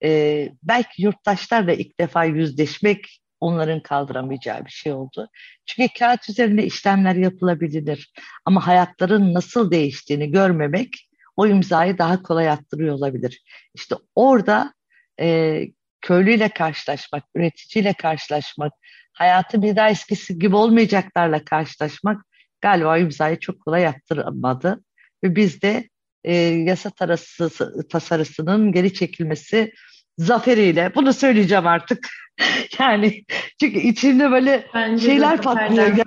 e, 0.03 0.49
belki 0.63 1.01
yurttaşlarla 1.01 1.73
ilk 1.73 1.99
defa 1.99 2.25
yüzleşmek 2.25 3.21
onların 3.39 3.83
kaldıramayacağı 3.83 4.65
bir 4.65 4.71
şey 4.71 4.93
oldu. 4.93 5.29
Çünkü 5.65 5.93
kağıt 5.99 6.29
üzerinde 6.29 6.65
işlemler 6.65 7.15
yapılabilir 7.15 8.13
ama 8.45 8.67
hayatların 8.67 9.33
nasıl 9.33 9.71
değiştiğini 9.71 10.31
görmemek 10.31 11.09
o 11.35 11.47
imzayı 11.47 11.97
daha 11.97 12.23
kolay 12.23 12.49
attırıyor 12.49 12.95
olabilir. 12.95 13.43
İşte 13.73 13.95
orada 14.15 14.73
e, 15.19 15.61
köylüyle 16.01 16.49
karşılaşmak, 16.49 17.23
üreticiyle 17.35 17.93
karşılaşmak, 17.93 18.73
hayatı 19.13 19.61
bir 19.61 19.75
daha 19.75 19.89
eskisi 19.89 20.39
gibi 20.39 20.55
olmayacaklarla 20.55 21.45
karşılaşmak 21.45 22.21
galiba 22.61 22.97
imzayı 22.97 23.39
çok 23.39 23.61
kolay 23.61 23.87
attırmadı. 23.87 24.83
Ve 25.23 25.35
biz 25.35 25.61
de 25.61 25.89
e, 26.23 26.33
yasa 26.35 26.89
tarası, 26.89 27.49
tasarısının 27.89 28.71
geri 28.71 28.93
çekilmesi 28.93 29.73
zaferiyle 30.17 30.91
bunu 30.95 31.13
söyleyeceğim 31.13 31.67
artık. 31.67 32.07
yani 32.79 33.23
çünkü 33.59 33.79
içinde 33.79 34.31
böyle 34.31 34.67
Bence 34.73 35.05
şeyler 35.05 35.41
patlıyor. 35.41 35.97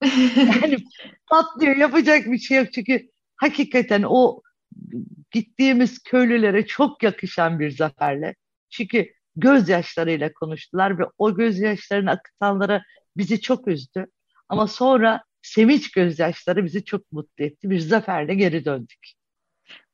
yani 0.36 0.76
patlıyor 1.30 1.76
yapacak 1.76 2.26
bir 2.26 2.38
şey 2.38 2.58
yok 2.58 2.72
çünkü 2.72 3.08
hakikaten 3.36 4.02
o 4.06 4.40
gittiğimiz 5.30 6.02
köylülere 6.02 6.66
çok 6.66 7.02
yakışan 7.02 7.60
bir 7.60 7.70
zaferle. 7.70 8.34
Çünkü 8.70 9.12
gözyaşlarıyla 9.36 10.32
konuştular 10.32 10.98
ve 10.98 11.02
o 11.18 11.34
gözyaşlarını 11.34 12.10
akıtanlara 12.10 12.82
bizi 13.16 13.40
çok 13.40 13.68
üzdü. 13.68 14.06
Ama 14.48 14.66
sonra 14.66 15.22
sevinç 15.42 15.90
gözyaşları 15.90 16.64
bizi 16.64 16.84
çok 16.84 17.12
mutlu 17.12 17.44
etti. 17.44 17.70
Bir 17.70 17.78
zaferle 17.78 18.34
geri 18.34 18.64
döndük. 18.64 19.12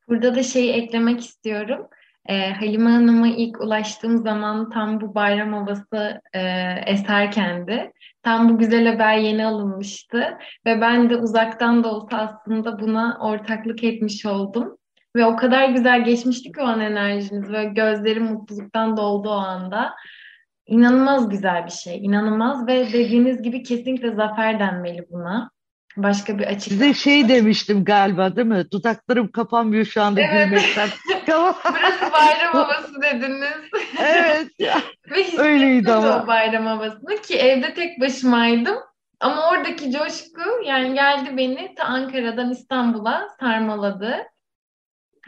Burada 0.09 0.35
da 0.35 0.43
şeyi 0.43 0.72
eklemek 0.72 1.20
istiyorum. 1.20 1.87
E, 2.27 2.51
Halime 2.51 2.91
Hanım'a 2.91 3.29
ilk 3.29 3.61
ulaştığım 3.61 4.18
zaman 4.18 4.70
tam 4.70 5.01
bu 5.01 5.14
bayram 5.14 5.53
havası 5.53 6.20
e, 6.33 6.41
eserkendi. 6.87 7.93
Tam 8.22 8.49
bu 8.49 8.59
güzel 8.59 8.87
haber 8.87 9.18
yeni 9.18 9.47
alınmıştı. 9.47 10.39
Ve 10.66 10.81
ben 10.81 11.11
de 11.11 11.16
uzaktan 11.16 11.85
da 11.85 11.95
olsa 11.95 12.16
aslında 12.18 12.81
buna 12.81 13.18
ortaklık 13.20 13.85
etmiş 13.85 14.27
oldum. 14.27 14.79
Ve 15.17 15.25
o 15.25 15.37
kadar 15.37 15.69
güzel 15.69 16.05
geçmişti 16.05 16.53
ki 16.53 16.61
o 16.61 16.64
an 16.64 16.81
enerjiniz. 16.81 17.53
Ve 17.53 17.64
gözlerim 17.64 18.25
mutluluktan 18.25 18.97
doldu 18.97 19.29
o 19.31 19.33
anda. 19.33 19.95
İnanılmaz 20.67 21.29
güzel 21.29 21.67
bir 21.67 21.71
şey. 21.71 22.05
İnanılmaz 22.05 22.67
ve 22.67 22.93
dediğiniz 22.93 23.43
gibi 23.43 23.62
kesinlikle 23.62 24.14
zafer 24.14 24.61
denmeli 24.61 25.07
buna. 25.11 25.51
Başka 25.97 26.39
bir 26.39 26.47
açık. 26.47 26.73
Size 26.73 26.95
şey 26.95 27.29
demiştim 27.29 27.85
galiba 27.85 28.37
değil 28.37 28.47
mi? 28.47 28.71
Dudaklarım 28.73 29.31
kapanmıyor 29.31 29.85
şu 29.85 30.03
anda 30.03 30.21
evet. 30.21 30.45
gülmekten. 30.45 30.89
Burası 31.29 32.12
bayram 32.12 32.53
havası 32.53 33.03
dediniz. 33.03 33.71
evet. 33.99 34.49
Ya. 34.59 34.75
Ve 35.11 35.43
Öyleydi 35.43 35.93
ama. 35.93 36.23
o 36.25 36.27
bayram 36.27 36.67
havasını 36.67 37.17
ki 37.17 37.39
evde 37.39 37.75
tek 37.75 38.01
başımaydım. 38.01 38.77
Ama 39.21 39.51
oradaki 39.51 39.93
coşku 39.93 40.62
yani 40.64 40.95
geldi 40.95 41.37
beni 41.37 41.75
ta 41.75 41.85
Ankara'dan 41.85 42.51
İstanbul'a 42.51 43.29
sarmaladı. 43.41 44.17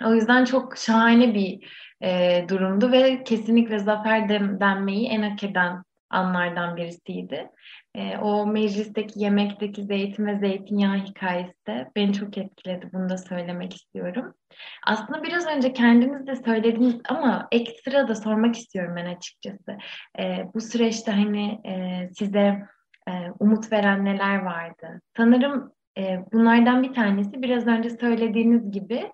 O 0.04 0.14
yüzden 0.14 0.44
çok 0.44 0.76
şahane 0.76 1.34
bir 1.34 1.68
e, 2.02 2.44
durumdu 2.48 2.92
ve 2.92 3.24
kesinlikle 3.24 3.78
zafer 3.78 4.28
denmeyi 4.60 5.08
en 5.08 5.22
hak 5.22 5.44
eden 5.44 5.82
anlardan 6.10 6.76
birisiydi. 6.76 7.50
E, 7.94 8.16
o 8.16 8.46
meclisteki 8.46 9.20
yemekteki 9.20 9.84
zeytin 9.84 10.26
ve 10.26 10.38
zeytinyağı 10.38 10.96
hikayesi 10.96 11.66
de 11.66 11.90
beni 11.96 12.12
çok 12.12 12.38
etkiledi. 12.38 12.90
Bunu 12.92 13.08
da 13.08 13.18
söylemek 13.18 13.74
istiyorum. 13.74 14.34
Aslında 14.86 15.22
biraz 15.22 15.46
önce 15.46 15.72
kendiniz 15.72 16.26
de 16.26 16.36
söylediniz 16.36 16.96
ama 17.08 17.48
ekstra 17.52 18.08
da 18.08 18.14
sormak 18.14 18.56
istiyorum 18.56 18.94
ben 18.96 19.06
açıkçası. 19.06 19.78
E, 20.18 20.44
bu 20.54 20.60
süreçte 20.60 21.12
hani 21.12 21.60
e, 21.66 22.08
size 22.18 22.66
e, 23.08 23.12
umut 23.40 23.72
veren 23.72 24.04
neler 24.04 24.38
vardı? 24.38 25.00
Sanırım 25.16 25.72
e, 25.98 26.18
bunlardan 26.32 26.82
bir 26.82 26.92
tanesi 26.92 27.42
biraz 27.42 27.66
önce 27.66 27.90
söylediğiniz 27.90 28.70
gibi 28.70 29.12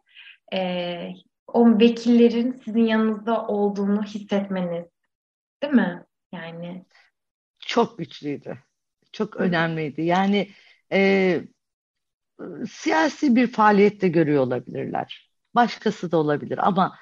e, 0.52 1.10
o 1.46 1.78
vekillerin 1.78 2.52
sizin 2.64 2.86
yanınızda 2.86 3.46
olduğunu 3.46 4.02
hissetmeniz. 4.02 4.84
Değil 5.62 5.74
mi? 5.74 6.04
Yani 6.32 6.84
çok 7.58 7.98
güçlüydü. 7.98 8.58
Çok 9.12 9.36
önemliydi. 9.36 10.02
Yani 10.02 10.50
e, 10.92 11.40
siyasi 12.70 13.36
bir 13.36 13.46
faaliyette 13.46 14.08
görüyor 14.08 14.42
olabilirler. 14.42 15.30
Başkası 15.54 16.12
da 16.12 16.16
olabilir 16.16 16.66
ama 16.66 16.98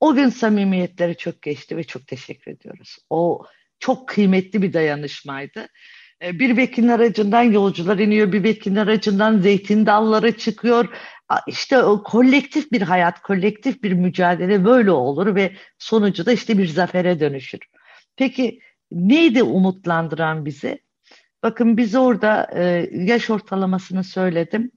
o 0.00 0.14
gün 0.14 0.28
samimiyetleri 0.28 1.16
çok 1.16 1.42
geçti 1.42 1.76
ve 1.76 1.84
çok 1.84 2.06
teşekkür 2.06 2.50
ediyoruz. 2.50 2.98
O 3.10 3.44
çok 3.78 4.08
kıymetli 4.08 4.62
bir 4.62 4.72
dayanışmaydı. 4.72 5.68
E, 6.22 6.38
bir 6.38 6.56
vekilin 6.56 6.88
aracından 6.88 7.42
yolcular 7.42 7.98
iniyor, 7.98 8.32
bir 8.32 8.42
vekilin 8.44 8.76
aracından 8.76 9.38
zeytin 9.38 9.86
dalları 9.86 10.38
çıkıyor. 10.38 10.88
İşte 11.46 11.82
o 11.82 12.02
kolektif 12.02 12.72
bir 12.72 12.82
hayat, 12.82 13.22
kolektif 13.22 13.82
bir 13.82 13.92
mücadele 13.92 14.64
böyle 14.64 14.90
olur 14.90 15.34
ve 15.34 15.52
sonucu 15.78 16.26
da 16.26 16.32
işte 16.32 16.58
bir 16.58 16.66
zafere 16.66 17.20
dönüşür. 17.20 17.60
Peki 18.16 18.60
neydi 18.92 19.42
umutlandıran 19.42 20.44
bizi? 20.44 20.78
Bakın 21.42 21.76
biz 21.76 21.94
orada 21.94 22.50
e, 22.54 22.90
yaş 22.92 23.30
ortalamasını 23.30 24.04
söyledim. 24.04 24.70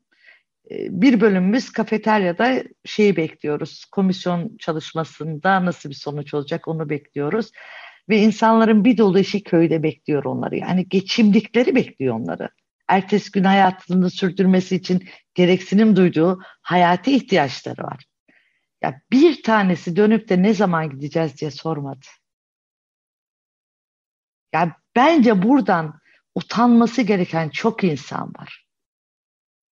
E, 0.72 1.02
bir 1.02 1.22
bölümümüz 1.22 1.70
kafeteryada 1.72 2.64
şeyi 2.86 3.16
bekliyoruz. 3.18 3.86
Komisyon 3.86 4.58
çalışmasında 4.58 5.66
nasıl 5.66 5.90
bir 5.90 5.96
sonuç 5.96 6.34
olacak 6.34 6.68
onu 6.68 6.90
bekliyoruz. 6.90 7.52
Ve 8.10 8.18
insanların 8.18 8.86
bir 8.86 8.98
dolu 8.98 9.20
işi 9.20 9.44
köyde 9.44 9.84
bekliyor 9.84 10.24
onları. 10.24 10.56
Yani 10.58 10.90
geçimlikleri 10.90 11.76
bekliyor 11.76 12.16
onları. 12.16 12.50
Ertesi 12.88 13.32
gün 13.32 13.44
hayatını 13.44 14.10
sürdürmesi 14.10 14.76
için 14.76 15.10
gereksinim 15.34 15.96
duyduğu 15.96 16.42
hayati 16.62 17.16
ihtiyaçları 17.16 17.84
var. 17.84 18.06
Ya 18.82 19.02
bir 19.12 19.44
tanesi 19.44 19.96
dönüp 19.96 20.30
de 20.30 20.44
ne 20.44 20.54
zaman 20.54 20.90
gideceğiz 20.90 21.38
diye 21.38 21.52
sormadı. 21.52 22.06
Yani 24.54 24.72
bence 24.96 25.44
buradan 25.44 26.00
utanması 26.36 27.02
gereken 27.02 27.50
çok 27.50 27.84
insan 27.84 28.34
var. 28.40 28.68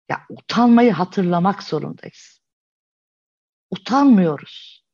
Ya 0.08 0.26
utanmayı 0.28 0.92
hatırlamak 0.92 1.62
zorundayız. 1.62 2.40
Utanmıyoruz. 3.70 4.84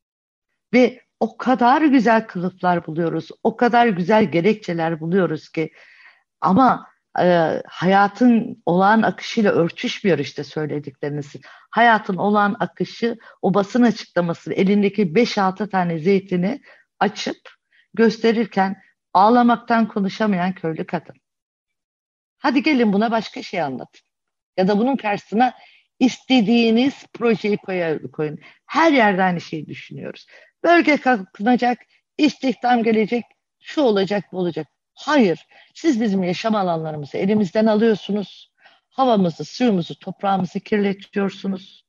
Ve 0.73 1.04
o 1.21 1.37
kadar 1.37 1.83
güzel 1.83 2.27
kılıflar 2.27 2.87
buluyoruz, 2.87 3.29
o 3.43 3.57
kadar 3.57 3.87
güzel 3.87 4.25
gerekçeler 4.25 5.01
buluyoruz 5.01 5.49
ki 5.49 5.73
ama 6.41 6.87
e, 7.21 7.63
hayatın 7.67 8.63
olağan 8.67 9.03
akışıyla 9.03 9.53
örtüşmüyor 9.53 10.19
işte 10.19 10.45
söyledikleriniz. 10.45 11.33
Hayatın 11.71 12.17
olağan 12.17 12.57
akışı 12.61 13.17
o 13.43 13.55
basın 13.55 13.83
açıklaması 13.83 14.53
elindeki 14.53 15.03
5-6 15.03 15.71
tane 15.71 15.99
zeytini 15.99 16.61
açıp 17.01 17.37
gösterirken 17.95 18.83
ağlamaktan 19.13 19.89
konuşamayan 19.89 20.53
köylü 20.53 20.87
kadın. 20.87 21.15
Hadi 22.39 22.63
gelin 22.63 22.93
buna 22.93 23.11
başka 23.11 23.43
şey 23.43 23.63
anlatın. 23.63 24.01
Ya 24.57 24.69
da 24.69 24.79
bunun 24.79 24.97
karşısına 24.97 25.55
istediğiniz 25.99 27.07
projeyi 27.13 27.59
koyun. 28.13 28.39
Her 28.67 28.93
yerde 28.93 29.23
aynı 29.23 29.41
şeyi 29.41 29.67
düşünüyoruz. 29.67 30.27
Bölge 30.65 30.97
kalkınacak, 30.97 31.79
istihdam 32.19 32.83
gelecek, 32.83 33.25
şu 33.61 33.81
olacak, 33.83 34.25
bu 34.33 34.39
olacak. 34.39 34.67
Hayır, 34.95 35.47
siz 35.75 36.01
bizim 36.01 36.23
yaşam 36.23 36.55
alanlarımızı 36.55 37.19
elimizden 37.19 37.67
alıyorsunuz. 37.67 38.53
Havamızı, 38.91 39.45
suyumuzu, 39.45 39.99
toprağımızı 39.99 40.61
kirletiyorsunuz. 40.61 41.85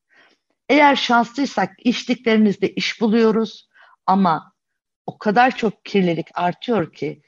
Eğer 0.69 0.95
şanslıysak 0.95 1.69
içtiklerinizde 1.83 2.69
iş 2.73 3.01
buluyoruz 3.01 3.69
ama 4.05 4.53
o 5.05 5.17
kadar 5.17 5.57
çok 5.57 5.85
kirlilik 5.85 6.27
artıyor 6.33 6.93
ki 6.93 7.21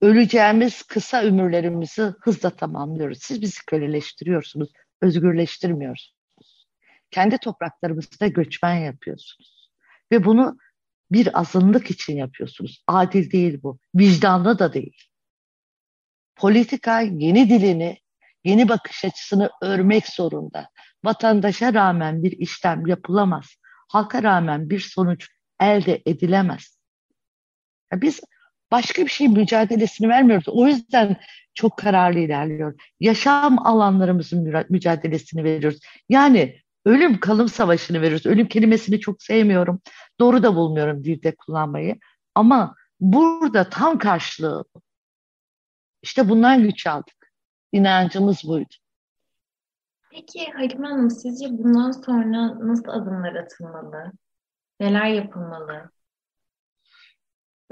öleceğimiz 0.00 0.82
kısa 0.82 1.22
ömürlerimizi 1.22 2.02
hızla 2.20 2.50
tamamlıyoruz. 2.50 3.18
Siz 3.22 3.42
bizi 3.42 3.64
köleleştiriyorsunuz, 3.66 4.68
özgürleştirmiyorsunuz. 5.00 6.66
Kendi 7.10 7.38
topraklarımızda 7.38 8.26
göçmen 8.26 8.74
yapıyorsunuz. 8.74 9.63
Ve 10.12 10.24
bunu 10.24 10.58
bir 11.12 11.40
azınlık 11.40 11.90
için 11.90 12.16
yapıyorsunuz. 12.16 12.84
Adil 12.86 13.30
değil 13.30 13.62
bu. 13.62 13.78
Vicdanlı 13.94 14.58
da 14.58 14.72
değil. 14.72 14.96
Politika 16.36 17.00
yeni 17.00 17.48
dilini, 17.48 17.98
yeni 18.44 18.68
bakış 18.68 19.04
açısını 19.04 19.50
örmek 19.62 20.06
zorunda. 20.08 20.68
Vatandaşa 21.04 21.74
rağmen 21.74 22.22
bir 22.22 22.32
işlem 22.32 22.86
yapılamaz. 22.86 23.46
Halka 23.88 24.22
rağmen 24.22 24.70
bir 24.70 24.80
sonuç 24.80 25.28
elde 25.60 26.02
edilemez. 26.06 26.78
Ya 27.92 28.00
biz 28.02 28.20
başka 28.70 29.02
bir 29.02 29.10
şey 29.10 29.28
mücadelesini 29.28 30.08
vermiyoruz. 30.08 30.48
O 30.48 30.66
yüzden 30.66 31.16
çok 31.54 31.78
kararlı 31.78 32.18
ilerliyor. 32.18 32.80
Yaşam 33.00 33.66
alanlarımızın 33.66 34.66
mücadelesini 34.70 35.44
veriyoruz. 35.44 35.80
Yani 36.08 36.63
ölüm 36.84 37.20
kalım 37.20 37.48
savaşını 37.48 38.00
veriyoruz. 38.00 38.26
Ölüm 38.26 38.48
kelimesini 38.48 39.00
çok 39.00 39.22
sevmiyorum. 39.22 39.80
Doğru 40.20 40.42
da 40.42 40.54
bulmuyorum 40.56 41.04
dilde 41.04 41.34
kullanmayı. 41.34 41.96
Ama 42.34 42.74
burada 43.00 43.68
tam 43.68 43.98
karşılığı 43.98 44.64
işte 46.02 46.28
bundan 46.28 46.62
güç 46.62 46.86
aldık. 46.86 47.32
İnancımız 47.72 48.44
buydu. 48.44 48.74
Peki 50.10 50.50
Halime 50.52 50.88
Hanım 50.88 51.10
sizce 51.10 51.46
bundan 51.50 51.90
sonra 51.90 52.68
nasıl 52.68 52.88
adımlar 52.88 53.34
atılmalı? 53.34 54.12
Neler 54.80 55.06
yapılmalı? 55.06 55.90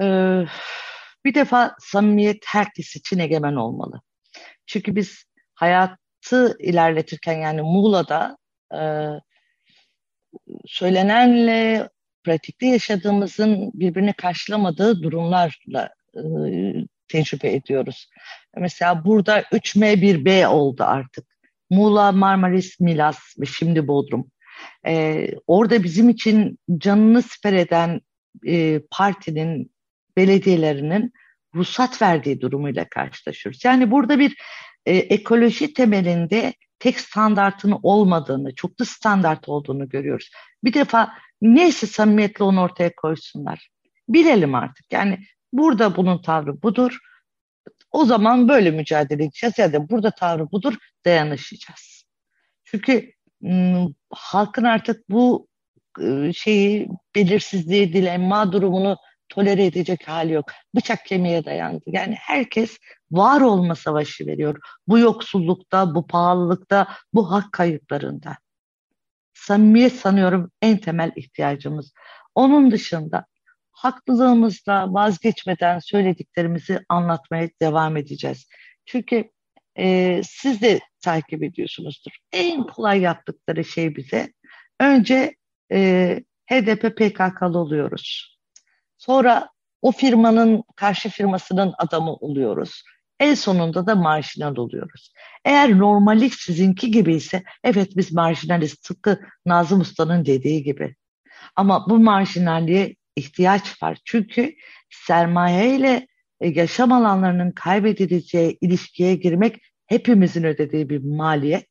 Ee, 0.01 0.45
bir 1.25 1.33
defa 1.35 1.75
samimiyet 1.79 2.43
herkes 2.47 2.95
için 2.95 3.19
egemen 3.19 3.55
olmalı. 3.55 4.01
Çünkü 4.65 4.95
biz 4.95 5.23
hayatı 5.55 6.57
ilerletirken 6.59 7.33
yani 7.33 7.61
Muğla'da 7.61 8.37
e, 8.73 8.81
söylenenle 10.65 11.89
pratikte 12.23 12.65
yaşadığımızın 12.67 13.71
birbirini 13.73 14.13
karşılamadığı 14.13 15.03
durumlarla 15.03 15.89
e, 16.15 16.21
tecrübe 17.07 17.53
ediyoruz. 17.53 18.09
Mesela 18.57 19.05
burada 19.05 19.41
3M1B 19.41 20.47
oldu 20.47 20.83
artık. 20.83 21.25
Muğla, 21.69 22.11
Marmaris, 22.11 22.79
Milas 22.79 23.19
ve 23.39 23.45
şimdi 23.45 23.87
Bodrum. 23.87 24.31
Ee, 24.87 25.27
orada 25.47 25.83
bizim 25.83 26.09
için 26.09 26.59
canını 26.77 27.21
siper 27.21 27.53
eden 27.53 28.01
e, 28.47 28.81
partinin, 28.91 29.71
belediyelerinin 30.17 31.13
ruhsat 31.55 32.01
verdiği 32.01 32.41
durumuyla 32.41 32.89
karşılaşıyoruz. 32.89 33.65
Yani 33.65 33.91
burada 33.91 34.19
bir 34.19 34.37
e, 34.85 34.95
ekoloji 34.95 35.73
temelinde 35.73 36.53
tek 36.83 36.99
standartın 36.99 37.79
olmadığını, 37.83 38.55
çok 38.55 38.79
da 38.79 38.85
standart 38.85 39.49
olduğunu 39.49 39.89
görüyoruz. 39.89 40.29
Bir 40.63 40.73
defa 40.73 41.13
neyse 41.41 41.87
samimiyetle 41.87 42.43
onu 42.43 42.61
ortaya 42.61 42.95
koysunlar. 42.95 43.69
Bilelim 44.09 44.55
artık. 44.55 44.93
Yani 44.93 45.19
burada 45.53 45.95
bunun 45.95 46.21
tavrı 46.21 46.61
budur. 46.61 46.97
O 47.91 48.05
zaman 48.05 48.49
böyle 48.49 48.71
mücadele 48.71 49.23
edeceğiz 49.23 49.57
ya 49.57 49.73
da 49.73 49.89
burada 49.89 50.11
tavrı 50.11 50.51
budur 50.51 50.75
dayanışacağız. 51.05 52.05
Çünkü 52.63 53.11
halkın 54.11 54.63
artık 54.63 55.09
bu 55.09 55.47
şeyi 56.33 56.87
belirsizliği, 57.15 57.93
dilemma 57.93 58.51
durumunu 58.51 58.97
tolere 59.33 59.65
edecek 59.65 60.07
hali 60.07 60.33
yok. 60.33 60.45
Bıçak 60.75 61.05
kemiğe 61.05 61.45
dayandı. 61.45 61.83
Yani 61.85 62.15
herkes 62.15 62.77
var 63.11 63.41
olma 63.41 63.75
savaşı 63.75 64.27
veriyor. 64.27 64.57
Bu 64.87 64.99
yoksullukta, 64.99 65.95
bu 65.95 66.07
pahalılıkta, 66.07 66.87
bu 67.13 67.31
hak 67.31 67.51
kayıplarında. 67.51 68.37
Samimiyet 69.33 69.93
sanıyorum 69.93 70.51
en 70.61 70.77
temel 70.77 71.11
ihtiyacımız. 71.15 71.93
Onun 72.35 72.71
dışında 72.71 73.25
haklılığımızla 73.71 74.93
vazgeçmeden 74.93 75.79
söylediklerimizi 75.79 76.79
anlatmaya 76.89 77.49
devam 77.61 77.97
edeceğiz. 77.97 78.47
Çünkü 78.85 79.29
e, 79.77 80.21
siz 80.23 80.61
de 80.61 80.79
takip 81.01 81.43
ediyorsunuzdur. 81.43 82.11
En 82.31 82.63
kolay 82.63 83.01
yaptıkları 83.01 83.65
şey 83.65 83.95
bize 83.95 84.33
önce 84.79 85.35
e, 85.71 86.19
HDP 86.51 86.97
PKK'lı 86.97 87.59
oluyoruz. 87.59 88.32
Sonra 89.05 89.49
o 89.81 89.91
firmanın 89.91 90.63
karşı 90.75 91.09
firmasının 91.09 91.73
adamı 91.77 92.13
oluyoruz. 92.13 92.83
En 93.19 93.33
sonunda 93.33 93.87
da 93.87 93.95
marjinal 93.95 94.55
oluyoruz. 94.55 95.13
Eğer 95.45 95.77
normallik 95.77 96.33
sizinki 96.33 96.91
gibi 96.91 97.15
ise 97.15 97.43
evet 97.63 97.97
biz 97.97 98.13
marjinaliz 98.13 98.75
tıpkı 98.75 99.19
Nazım 99.45 99.81
Usta'nın 99.81 100.25
dediği 100.25 100.63
gibi. 100.63 100.95
Ama 101.55 101.89
bu 101.89 101.99
marjinalliğe 101.99 102.95
ihtiyaç 103.15 103.83
var. 103.83 103.97
Çünkü 104.05 104.55
sermaye 104.89 105.75
ile 105.75 106.07
e, 106.41 106.49
yaşam 106.49 106.91
alanlarının 106.91 107.51
kaybedileceği 107.51 108.57
ilişkiye 108.61 109.15
girmek 109.15 109.61
hepimizin 109.85 110.43
ödediği 110.43 110.89
bir 110.89 111.03
maliyet. 111.03 111.69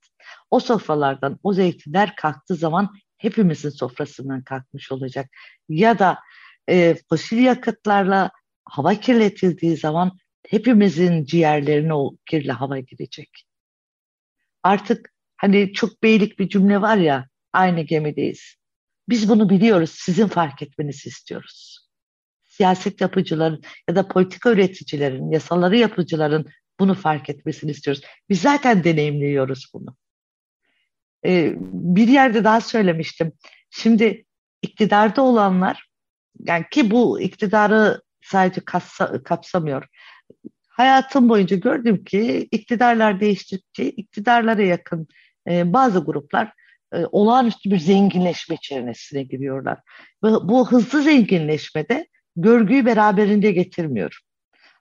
O 0.50 0.60
sofralardan 0.60 1.38
o 1.42 1.52
zeytinler 1.52 2.16
kalktığı 2.16 2.54
zaman 2.54 2.94
hepimizin 3.18 3.70
sofrasından 3.70 4.42
kalkmış 4.42 4.92
olacak. 4.92 5.30
Ya 5.68 5.98
da 5.98 6.18
e, 6.68 6.96
fosil 7.08 7.38
yakıtlarla 7.38 8.30
hava 8.64 8.94
kirletildiği 8.94 9.76
zaman 9.76 10.18
hepimizin 10.48 11.24
ciğerlerine 11.24 11.94
o 11.94 12.16
kirli 12.26 12.52
hava 12.52 12.78
girecek. 12.78 13.46
Artık 14.62 15.12
hani 15.36 15.72
çok 15.72 16.02
beylik 16.02 16.38
bir 16.38 16.48
cümle 16.48 16.80
var 16.80 16.96
ya 16.96 17.28
aynı 17.52 17.80
gemideyiz. 17.80 18.56
Biz 19.08 19.28
bunu 19.28 19.48
biliyoruz. 19.48 19.90
Sizin 19.90 20.26
fark 20.26 20.62
etmenizi 20.62 21.08
istiyoruz. 21.08 21.88
Siyaset 22.44 23.00
yapıcıların 23.00 23.62
ya 23.88 23.96
da 23.96 24.08
politika 24.08 24.50
üreticilerin, 24.50 25.30
yasaları 25.30 25.76
yapıcıların 25.76 26.46
bunu 26.80 26.94
fark 26.94 27.30
etmesini 27.30 27.70
istiyoruz. 27.70 28.02
Biz 28.28 28.40
zaten 28.40 28.84
deneyimliyoruz 28.84 29.70
bunu. 29.74 29.96
Ee, 31.26 31.54
bir 31.72 32.08
yerde 32.08 32.44
daha 32.44 32.60
söylemiştim. 32.60 33.32
Şimdi 33.70 34.24
iktidarda 34.62 35.22
olanlar 35.22 35.91
yani 36.40 36.64
ki 36.70 36.90
bu 36.90 37.20
iktidarı 37.20 38.02
sadece 38.22 38.60
kapsa, 38.60 39.22
kapsamıyor. 39.22 39.86
Hayatım 40.68 41.28
boyunca 41.28 41.56
gördüm 41.56 42.04
ki 42.04 42.48
iktidarlar 42.50 43.20
değiştikçe 43.20 43.90
iktidarlara 43.90 44.62
yakın 44.62 45.08
e, 45.48 45.72
bazı 45.72 46.04
gruplar 46.04 46.52
e, 46.92 47.04
olağanüstü 47.12 47.70
bir 47.70 47.78
zenginleşme 47.78 48.56
içerisine 48.56 49.22
giriyorlar. 49.22 49.78
Ve 50.24 50.28
bu 50.28 50.72
hızlı 50.72 51.02
zenginleşmede 51.02 52.06
görgüyü 52.36 52.86
beraberinde 52.86 53.52
getirmiyor. 53.52 54.18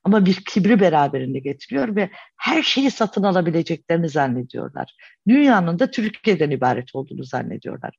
Ama 0.03 0.25
bir 0.25 0.35
kibri 0.45 0.79
beraberinde 0.79 1.39
getiriyor 1.39 1.95
ve 1.95 2.09
her 2.37 2.63
şeyi 2.63 2.91
satın 2.91 3.23
alabileceklerini 3.23 4.09
zannediyorlar. 4.09 4.95
Dünyanın 5.27 5.79
da 5.79 5.91
Türkiye'den 5.91 6.49
ibaret 6.49 6.95
olduğunu 6.95 7.23
zannediyorlar. 7.23 7.95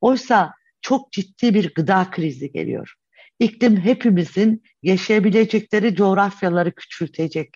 Oysa 0.00 0.52
çok 0.84 1.12
ciddi 1.12 1.54
bir 1.54 1.74
gıda 1.74 2.10
krizi 2.10 2.52
geliyor. 2.52 2.94
İklim 3.38 3.76
hepimizin 3.76 4.62
yaşayabilecekleri 4.82 5.94
coğrafyaları 5.94 6.72
küçültecek. 6.72 7.48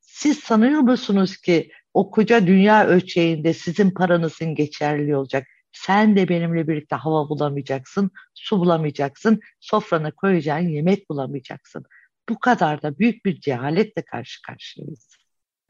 Siz 0.00 0.38
sanıyor 0.38 0.80
musunuz 0.80 1.36
ki 1.36 1.70
o 1.94 2.10
koca 2.10 2.46
dünya 2.46 2.86
ölçeğinde 2.86 3.52
sizin 3.52 3.90
paranızın 3.90 4.54
geçerli 4.54 5.16
olacak? 5.16 5.46
Sen 5.72 6.16
de 6.16 6.28
benimle 6.28 6.68
birlikte 6.68 6.96
hava 6.96 7.28
bulamayacaksın, 7.28 8.10
su 8.34 8.60
bulamayacaksın, 8.60 9.40
sofrana 9.60 10.10
koyacağın 10.10 10.68
yemek 10.68 11.10
bulamayacaksın. 11.10 11.84
Bu 12.28 12.38
kadar 12.38 12.82
da 12.82 12.98
büyük 12.98 13.24
bir 13.24 13.40
cehaletle 13.40 14.02
karşı 14.02 14.42
karşıyayız. 14.42 15.08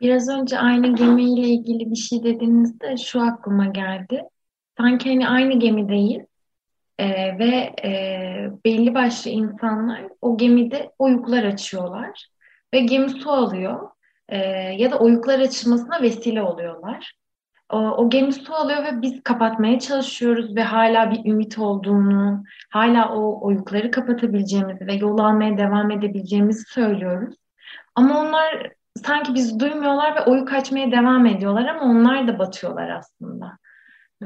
Biraz 0.01 0.29
önce 0.29 0.59
aynı 0.59 0.97
gemiyle 0.97 1.49
ilgili 1.49 1.91
bir 1.91 1.97
şey 1.97 2.23
dediğinizde 2.23 2.97
şu 2.97 3.23
aklıma 3.23 3.67
geldi. 3.67 4.23
Sanki 4.79 5.09
hani 5.09 5.29
aynı 5.29 5.59
gemideyiz 5.59 6.34
e, 6.99 7.39
ve 7.39 7.75
e, 7.85 8.51
belli 8.65 8.95
başlı 8.95 9.31
insanlar 9.31 10.03
o 10.21 10.37
gemide 10.37 10.91
oyuklar 10.99 11.45
açıyorlar 11.45 12.29
ve 12.75 12.81
gemi 12.81 13.11
su 13.11 13.31
alıyor 13.31 13.91
e, 14.29 14.39
ya 14.77 14.91
da 14.91 14.99
oyuklar 14.99 15.39
açılmasına 15.39 16.03
vesile 16.03 16.43
oluyorlar 16.43 17.15
o, 17.75 17.79
o 17.79 18.11
gemi 18.11 18.33
su 18.33 18.55
alıyor 18.55 18.85
ve 18.85 19.03
biz 19.03 19.23
kapatmaya 19.23 19.79
çalışıyoruz 19.79 20.57
ve 20.57 20.63
hala 20.63 21.11
bir 21.11 21.31
ümit 21.31 21.59
olduğunu, 21.59 22.45
hala 22.71 23.15
o 23.15 23.47
oyukları 23.47 23.91
kapatabileceğimizi 23.91 24.87
ve 24.87 24.95
yol 24.95 25.19
almaya 25.19 25.59
devam 25.59 25.91
edebileceğimizi 25.91 26.63
söylüyoruz. 26.69 27.35
Ama 27.95 28.21
onlar 28.21 28.73
sanki 28.97 29.35
bizi 29.35 29.61
duymuyorlar 29.61 30.17
ve 30.17 30.21
oyuk 30.21 30.53
açmaya 30.53 30.91
devam 30.93 31.27
ediyorlar 31.27 31.67
ama 31.67 31.85
onlar 31.85 32.29
da 32.29 32.39
batıyorlar 32.39 32.89
aslında. 32.89 33.59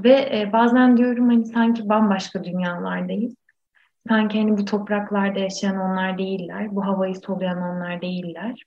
Ve 0.04 0.40
e, 0.40 0.52
bazen 0.52 0.96
diyorum 0.96 1.28
hani 1.28 1.46
sanki 1.46 1.88
bambaşka 1.88 2.44
dünyalardayız. 2.44 3.34
Sanki 4.08 4.38
hani 4.38 4.58
bu 4.58 4.64
topraklarda 4.64 5.38
yaşayan 5.38 5.76
onlar 5.76 6.18
değiller, 6.18 6.76
bu 6.76 6.86
havayı 6.86 7.16
soluyan 7.16 7.58
onlar 7.58 8.02
değiller. 8.02 8.62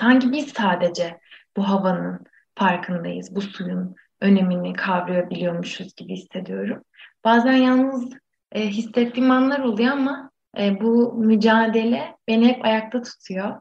Sanki 0.00 0.32
biz 0.32 0.48
sadece 0.48 1.20
bu 1.56 1.68
havanın, 1.68 2.20
farkındayız. 2.54 3.36
Bu 3.36 3.40
suyun 3.40 3.96
önemini 4.20 4.72
kavrayabiliyormuşuz 4.72 5.94
gibi 5.94 6.12
hissediyorum. 6.12 6.82
Bazen 7.24 7.52
yalnız 7.52 8.12
e, 8.52 8.66
hissettiğim 8.66 9.30
anlar 9.30 9.60
oluyor 9.60 9.92
ama 9.92 10.30
e, 10.58 10.80
bu 10.80 11.14
mücadele 11.14 12.16
beni 12.28 12.48
hep 12.48 12.64
ayakta 12.64 13.02
tutuyor. 13.02 13.60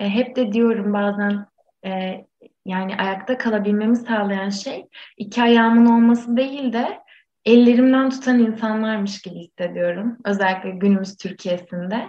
E, 0.00 0.08
hep 0.08 0.36
de 0.36 0.52
diyorum 0.52 0.92
bazen 0.92 1.46
e, 1.86 2.24
yani 2.66 2.96
ayakta 2.96 3.38
kalabilmemi 3.38 3.96
sağlayan 3.96 4.48
şey 4.50 4.86
iki 5.16 5.42
ayağımın 5.42 5.86
olması 5.86 6.36
değil 6.36 6.72
de 6.72 6.98
ellerimden 7.44 8.10
tutan 8.10 8.38
insanlarmış 8.38 9.22
gibi 9.22 9.34
hissediyorum. 9.38 10.16
Özellikle 10.24 10.70
günümüz 10.70 11.16
Türkiye'sinde. 11.16 12.06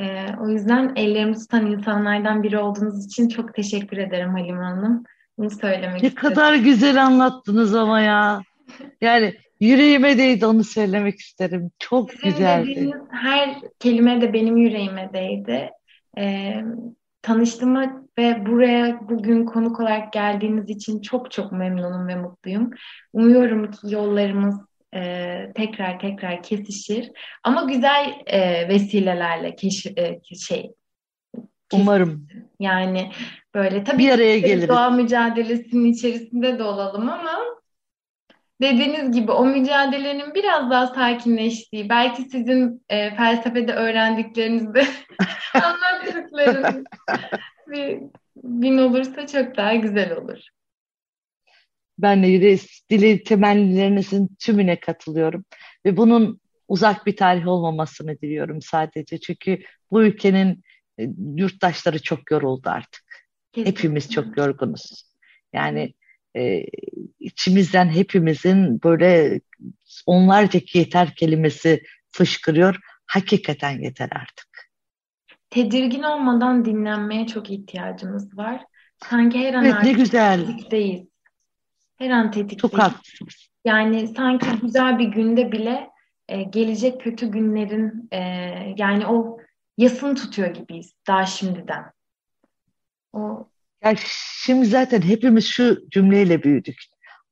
E, 0.00 0.26
o 0.40 0.48
yüzden 0.48 0.92
ellerimi 0.96 1.34
tutan 1.38 1.66
insanlardan 1.66 2.42
biri 2.42 2.58
olduğunuz 2.58 3.06
için 3.06 3.28
çok 3.28 3.54
teşekkür 3.54 3.96
ederim 3.96 4.30
Halim 4.30 4.56
Hanım. 4.58 5.04
Bunu 5.38 5.50
söylemek 5.50 6.02
Ne 6.02 6.08
istedim. 6.08 6.14
kadar 6.34 6.54
güzel 6.54 7.04
anlattınız 7.06 7.74
ama 7.74 8.00
ya. 8.00 8.40
Yani 9.00 9.34
Yüreğime 9.60 10.18
değdi 10.18 10.46
onu 10.46 10.64
söylemek 10.64 11.18
isterim. 11.18 11.70
Çok 11.78 12.10
Sizin 12.10 12.28
güzeldi. 12.30 12.66
dediğiniz 12.70 13.00
her 13.10 13.56
kelime 13.78 14.20
de 14.20 14.32
benim 14.32 14.56
yüreğime 14.56 15.10
değdi. 15.12 15.70
Ee, 16.18 16.54
tanıştığıma 17.22 18.02
ve 18.18 18.46
buraya 18.46 19.00
bugün 19.08 19.44
konuk 19.44 19.80
olarak 19.80 20.12
geldiğiniz 20.12 20.70
için 20.70 21.00
çok 21.00 21.30
çok 21.30 21.52
memnunum 21.52 22.08
ve 22.08 22.16
mutluyum. 22.16 22.70
Umuyorum 23.12 23.70
ki 23.70 23.78
yollarımız 23.82 24.60
e, 24.94 25.52
tekrar 25.54 25.98
tekrar 25.98 26.42
kesişir. 26.42 27.10
Ama 27.42 27.62
güzel 27.62 28.14
e, 28.26 28.68
vesilelerle 28.68 29.56
keş, 29.56 29.86
e, 29.86 30.20
şey 30.46 30.72
Umarım 31.72 32.28
yani 32.60 33.12
böyle 33.54 33.84
tabii 33.84 33.98
bir 33.98 34.10
araya 34.10 34.38
geliriz. 34.38 34.68
doğa 34.68 34.90
mücadelesinin 34.90 35.92
içerisinde 35.92 36.58
de 36.58 36.62
olalım 36.62 37.08
ama 37.08 37.57
dediğiniz 38.60 39.12
gibi 39.12 39.32
o 39.32 39.44
mücadelenin 39.44 40.34
biraz 40.34 40.70
daha 40.70 40.86
sakinleştiği, 40.86 41.88
belki 41.88 42.22
sizin 42.22 42.82
e, 42.88 43.16
felsefede 43.16 43.72
öğrendiklerinizde 43.72 44.86
anlattıklarınız 45.54 46.84
bir 47.66 47.98
gün 48.44 48.78
olursa 48.78 49.26
çok 49.26 49.56
daha 49.56 49.74
güzel 49.74 50.16
olur. 50.16 50.38
Ben 51.98 52.22
de 52.22 52.26
yüreği 52.26 52.58
dili 52.90 53.22
temellilerinizin 53.22 54.36
tümüne 54.38 54.80
katılıyorum. 54.80 55.44
Ve 55.84 55.96
bunun 55.96 56.40
uzak 56.68 57.06
bir 57.06 57.16
tarih 57.16 57.46
olmamasını 57.46 58.20
diliyorum 58.20 58.62
sadece. 58.62 59.20
Çünkü 59.20 59.58
bu 59.90 60.02
ülkenin 60.02 60.62
e, 61.00 61.08
yurttaşları 61.36 62.02
çok 62.02 62.30
yoruldu 62.30 62.68
artık. 62.68 63.04
Kesinlikle. 63.52 63.78
Hepimiz 63.78 64.10
çok 64.10 64.36
yorgunuz. 64.36 65.04
Yani 65.52 65.94
e, 66.36 66.64
içimizden 67.20 67.88
hepimizin 67.88 68.82
böyle 68.82 69.40
onlarca 70.06 70.60
yeter 70.74 71.14
kelimesi 71.14 71.82
fışkırıyor. 72.12 72.76
Hakikaten 73.06 73.70
yeter 73.78 74.08
artık. 74.12 74.48
Tedirgin 75.50 76.02
olmadan 76.02 76.64
dinlenmeye 76.64 77.26
çok 77.26 77.50
ihtiyacımız 77.50 78.36
var. 78.38 78.62
Sanki 79.10 79.38
her 79.38 79.54
an 79.54 79.64
Evet 79.64 79.74
ne 79.74 79.78
artık 79.78 79.96
güzel. 79.96 80.46
tetikteyiz. 80.46 81.08
Her 81.96 82.10
an 82.10 82.24
Çok 82.24 82.32
tetikteyiz. 82.34 82.78
haklısınız. 82.78 83.48
Yani 83.64 84.08
sanki 84.08 84.46
güzel 84.62 84.98
bir 84.98 85.08
günde 85.08 85.52
bile 85.52 85.90
e, 86.28 86.42
gelecek 86.42 87.00
kötü 87.00 87.30
günlerin 87.30 88.08
e, 88.12 88.18
yani 88.76 89.06
o 89.06 89.38
yasını 89.78 90.14
tutuyor 90.14 90.54
gibiyiz 90.54 90.92
daha 91.06 91.26
şimdiden. 91.26 91.84
O 93.12 93.48
Ya 93.84 93.94
şimdi 94.44 94.66
zaten 94.66 95.02
hepimiz 95.02 95.46
şu 95.46 95.90
cümleyle 95.90 96.42
büyüdük. 96.42 96.76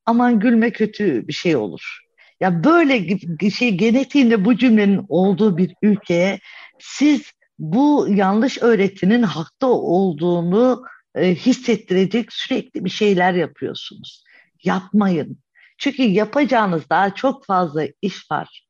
Aman 0.06 0.40
gülme 0.40 0.70
kötü 0.72 1.28
bir 1.28 1.32
şey 1.32 1.56
olur. 1.56 2.00
Ya 2.40 2.64
böyle 2.64 3.18
şey 3.50 3.76
genetiğinde 3.76 4.44
bu 4.44 4.56
cümlenin 4.56 5.04
olduğu 5.08 5.56
bir 5.56 5.74
ülkeye 5.82 6.40
siz 6.78 7.32
bu 7.58 8.06
yanlış 8.10 8.62
öğretinin 8.62 9.22
hakta 9.22 9.66
olduğunu 9.66 10.84
e, 11.14 11.34
hissettirecek 11.34 12.32
sürekli 12.32 12.84
bir 12.84 12.90
şeyler 12.90 13.34
yapıyorsunuz. 13.34 14.24
Yapmayın. 14.64 15.38
Çünkü 15.78 16.02
yapacağınız 16.02 16.90
daha 16.90 17.14
çok 17.14 17.46
fazla 17.46 17.84
iş 18.02 18.30
var. 18.30 18.66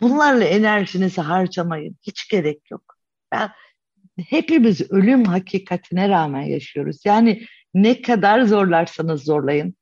Bunlarla 0.00 0.44
enerjinizi 0.44 1.20
harcamayın. 1.20 1.96
Hiç 2.02 2.28
gerek 2.28 2.70
yok. 2.70 2.96
Ya, 3.34 3.54
hepimiz 4.28 4.90
ölüm 4.90 5.24
hakikatine 5.24 6.08
rağmen 6.08 6.42
yaşıyoruz. 6.42 7.00
Yani 7.04 7.42
ne 7.74 8.02
kadar 8.02 8.42
zorlarsanız 8.42 9.24
zorlayın, 9.24 9.74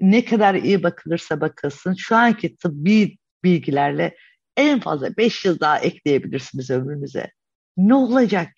ne 0.00 0.24
kadar 0.24 0.54
iyi 0.54 0.82
bakılırsa 0.82 1.40
bakılsın, 1.40 1.94
şu 1.94 2.16
anki 2.16 2.56
tıbbi 2.56 3.18
bilgilerle 3.44 4.16
en 4.56 4.80
fazla 4.80 5.16
5 5.16 5.44
yıl 5.44 5.60
daha 5.60 5.78
ekleyebilirsiniz 5.78 6.70
ömrünüze. 6.70 7.30
Ne 7.76 7.94
olacak? 7.94 8.48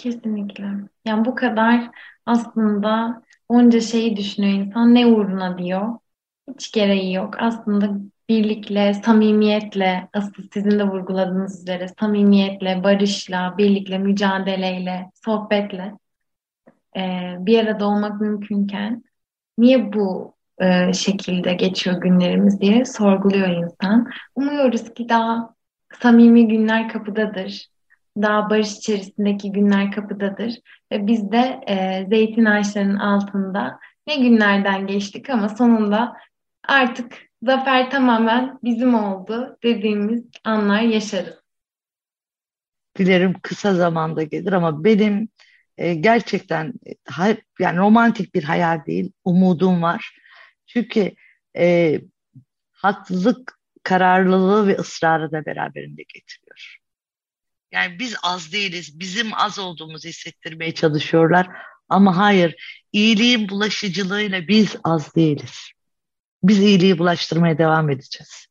kesinlikle. 0.00 0.64
Yani 1.04 1.24
bu 1.24 1.34
kadar 1.34 1.90
aslında 2.26 3.22
onca 3.48 3.80
şeyi 3.80 4.16
düşünüyor 4.16 4.52
insan 4.52 4.94
ne 4.94 5.06
uğruna 5.06 5.58
diyor. 5.58 5.98
Hiç 6.54 6.72
gereği 6.72 7.14
yok. 7.14 7.34
Aslında 7.38 7.90
birlikle, 8.30 8.94
samimiyetle, 8.94 10.08
asıl 10.14 10.42
sizin 10.52 10.78
de 10.78 10.84
vurguladığınız 10.84 11.60
üzere 11.60 11.88
samimiyetle, 12.00 12.84
barışla, 12.84 13.54
birlikle, 13.58 13.98
mücadeleyle, 13.98 15.10
sohbetle 15.24 15.92
e, 16.96 17.00
bir 17.38 17.58
arada 17.58 17.86
olmak 17.86 18.20
mümkünken 18.20 19.04
niye 19.58 19.92
bu 19.92 20.34
e, 20.60 20.92
şekilde 20.92 21.54
geçiyor 21.54 22.00
günlerimiz 22.00 22.60
diye 22.60 22.84
sorguluyor 22.84 23.48
insan. 23.48 24.10
Umuyoruz 24.34 24.94
ki 24.94 25.08
daha 25.08 25.54
samimi 26.02 26.48
günler 26.48 26.88
kapıdadır. 26.88 27.66
Daha 28.16 28.50
barış 28.50 28.72
içerisindeki 28.72 29.52
günler 29.52 29.92
kapıdadır. 29.92 30.54
Ve 30.92 31.06
biz 31.06 31.32
de 31.32 31.60
e, 31.66 32.06
zeytin 32.08 32.44
ağaçlarının 32.44 32.98
altında 32.98 33.78
ne 34.06 34.16
günlerden 34.16 34.86
geçtik 34.86 35.30
ama 35.30 35.48
sonunda 35.48 36.16
artık 36.68 37.29
zafer 37.42 37.90
tamamen 37.90 38.58
bizim 38.62 38.94
oldu 38.94 39.58
dediğimiz 39.62 40.24
anlar 40.44 40.80
yaşarız. 40.80 41.40
Dilerim 42.98 43.40
kısa 43.42 43.74
zamanda 43.74 44.22
gelir 44.22 44.52
ama 44.52 44.84
benim 44.84 45.28
e, 45.76 45.94
gerçekten 45.94 46.72
yani 47.58 47.78
romantik 47.78 48.34
bir 48.34 48.44
hayal 48.44 48.86
değil, 48.86 49.12
umudum 49.24 49.82
var. 49.82 50.18
Çünkü 50.66 51.14
e, 51.56 52.00
haklılık, 52.72 53.58
kararlılığı 53.82 54.66
ve 54.66 54.76
ısrarı 54.76 55.32
da 55.32 55.46
beraberinde 55.46 56.02
getiriyor. 56.02 56.76
Yani 57.72 57.98
biz 57.98 58.16
az 58.22 58.52
değiliz, 58.52 59.00
bizim 59.00 59.34
az 59.34 59.58
olduğumuzu 59.58 60.08
hissettirmeye 60.08 60.74
çalışıyorlar. 60.74 61.48
Ama 61.88 62.16
hayır, 62.16 62.54
iyiliğin 62.92 63.48
bulaşıcılığıyla 63.48 64.48
biz 64.48 64.76
az 64.84 65.14
değiliz. 65.14 65.70
Biz 66.42 66.58
iyiliği 66.58 66.98
bulaştırmaya 66.98 67.58
devam 67.58 67.90
edeceğiz. 67.90 68.46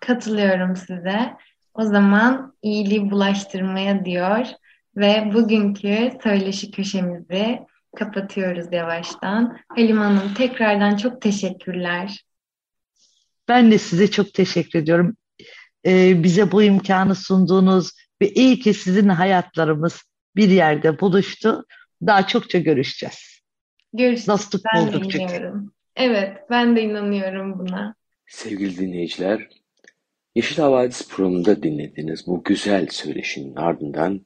Katılıyorum 0.00 0.76
size. 0.76 1.36
O 1.74 1.84
zaman 1.84 2.56
iyiliği 2.62 3.10
bulaştırmaya 3.10 4.04
diyor 4.04 4.46
ve 4.96 5.30
bugünkü 5.34 6.12
söyleşi 6.22 6.70
köşemizi 6.70 7.58
kapatıyoruz 7.96 8.66
yavaştan. 8.72 9.58
Halim 9.68 9.98
Hanım 9.98 10.34
tekrardan 10.34 10.96
çok 10.96 11.22
teşekkürler. 11.22 12.24
Ben 13.48 13.70
de 13.70 13.78
size 13.78 14.10
çok 14.10 14.34
teşekkür 14.34 14.78
ediyorum. 14.78 15.16
Ee, 15.86 16.22
bize 16.22 16.52
bu 16.52 16.62
imkanı 16.62 17.14
sunduğunuz 17.14 17.92
ve 18.22 18.28
iyi 18.28 18.58
ki 18.58 18.74
sizin 18.74 19.08
hayatlarımız 19.08 20.02
bir 20.36 20.48
yerde 20.48 21.00
buluştu. 21.00 21.64
Daha 22.06 22.26
çokça 22.26 22.58
görüşeceğiz. 22.58 23.40
Görüşürüz. 23.92 24.28
Dostluk 24.28 24.62
Ben 24.74 24.86
de 24.86 24.92
bulduk 24.92 25.10
çünkü. 25.10 25.52
Evet, 25.98 26.36
ben 26.50 26.76
de 26.76 26.82
inanıyorum 26.82 27.58
buna. 27.58 27.94
Sevgili 28.26 28.78
dinleyiciler, 28.78 29.48
Yeşil 30.34 30.62
Havadis 30.62 31.08
programında 31.08 31.62
dinlediğiniz 31.62 32.26
bu 32.26 32.44
güzel 32.44 32.86
söyleşinin 32.90 33.56
ardından 33.56 34.20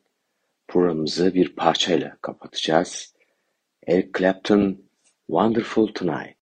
programımızı 0.69 1.35
bir 1.35 1.57
parçayla 1.57 2.17
kapatacağız. 2.23 3.15
Eric 3.87 4.09
Clapton, 4.19 4.79
Wonderful 5.27 5.87
Tonight. 5.87 6.31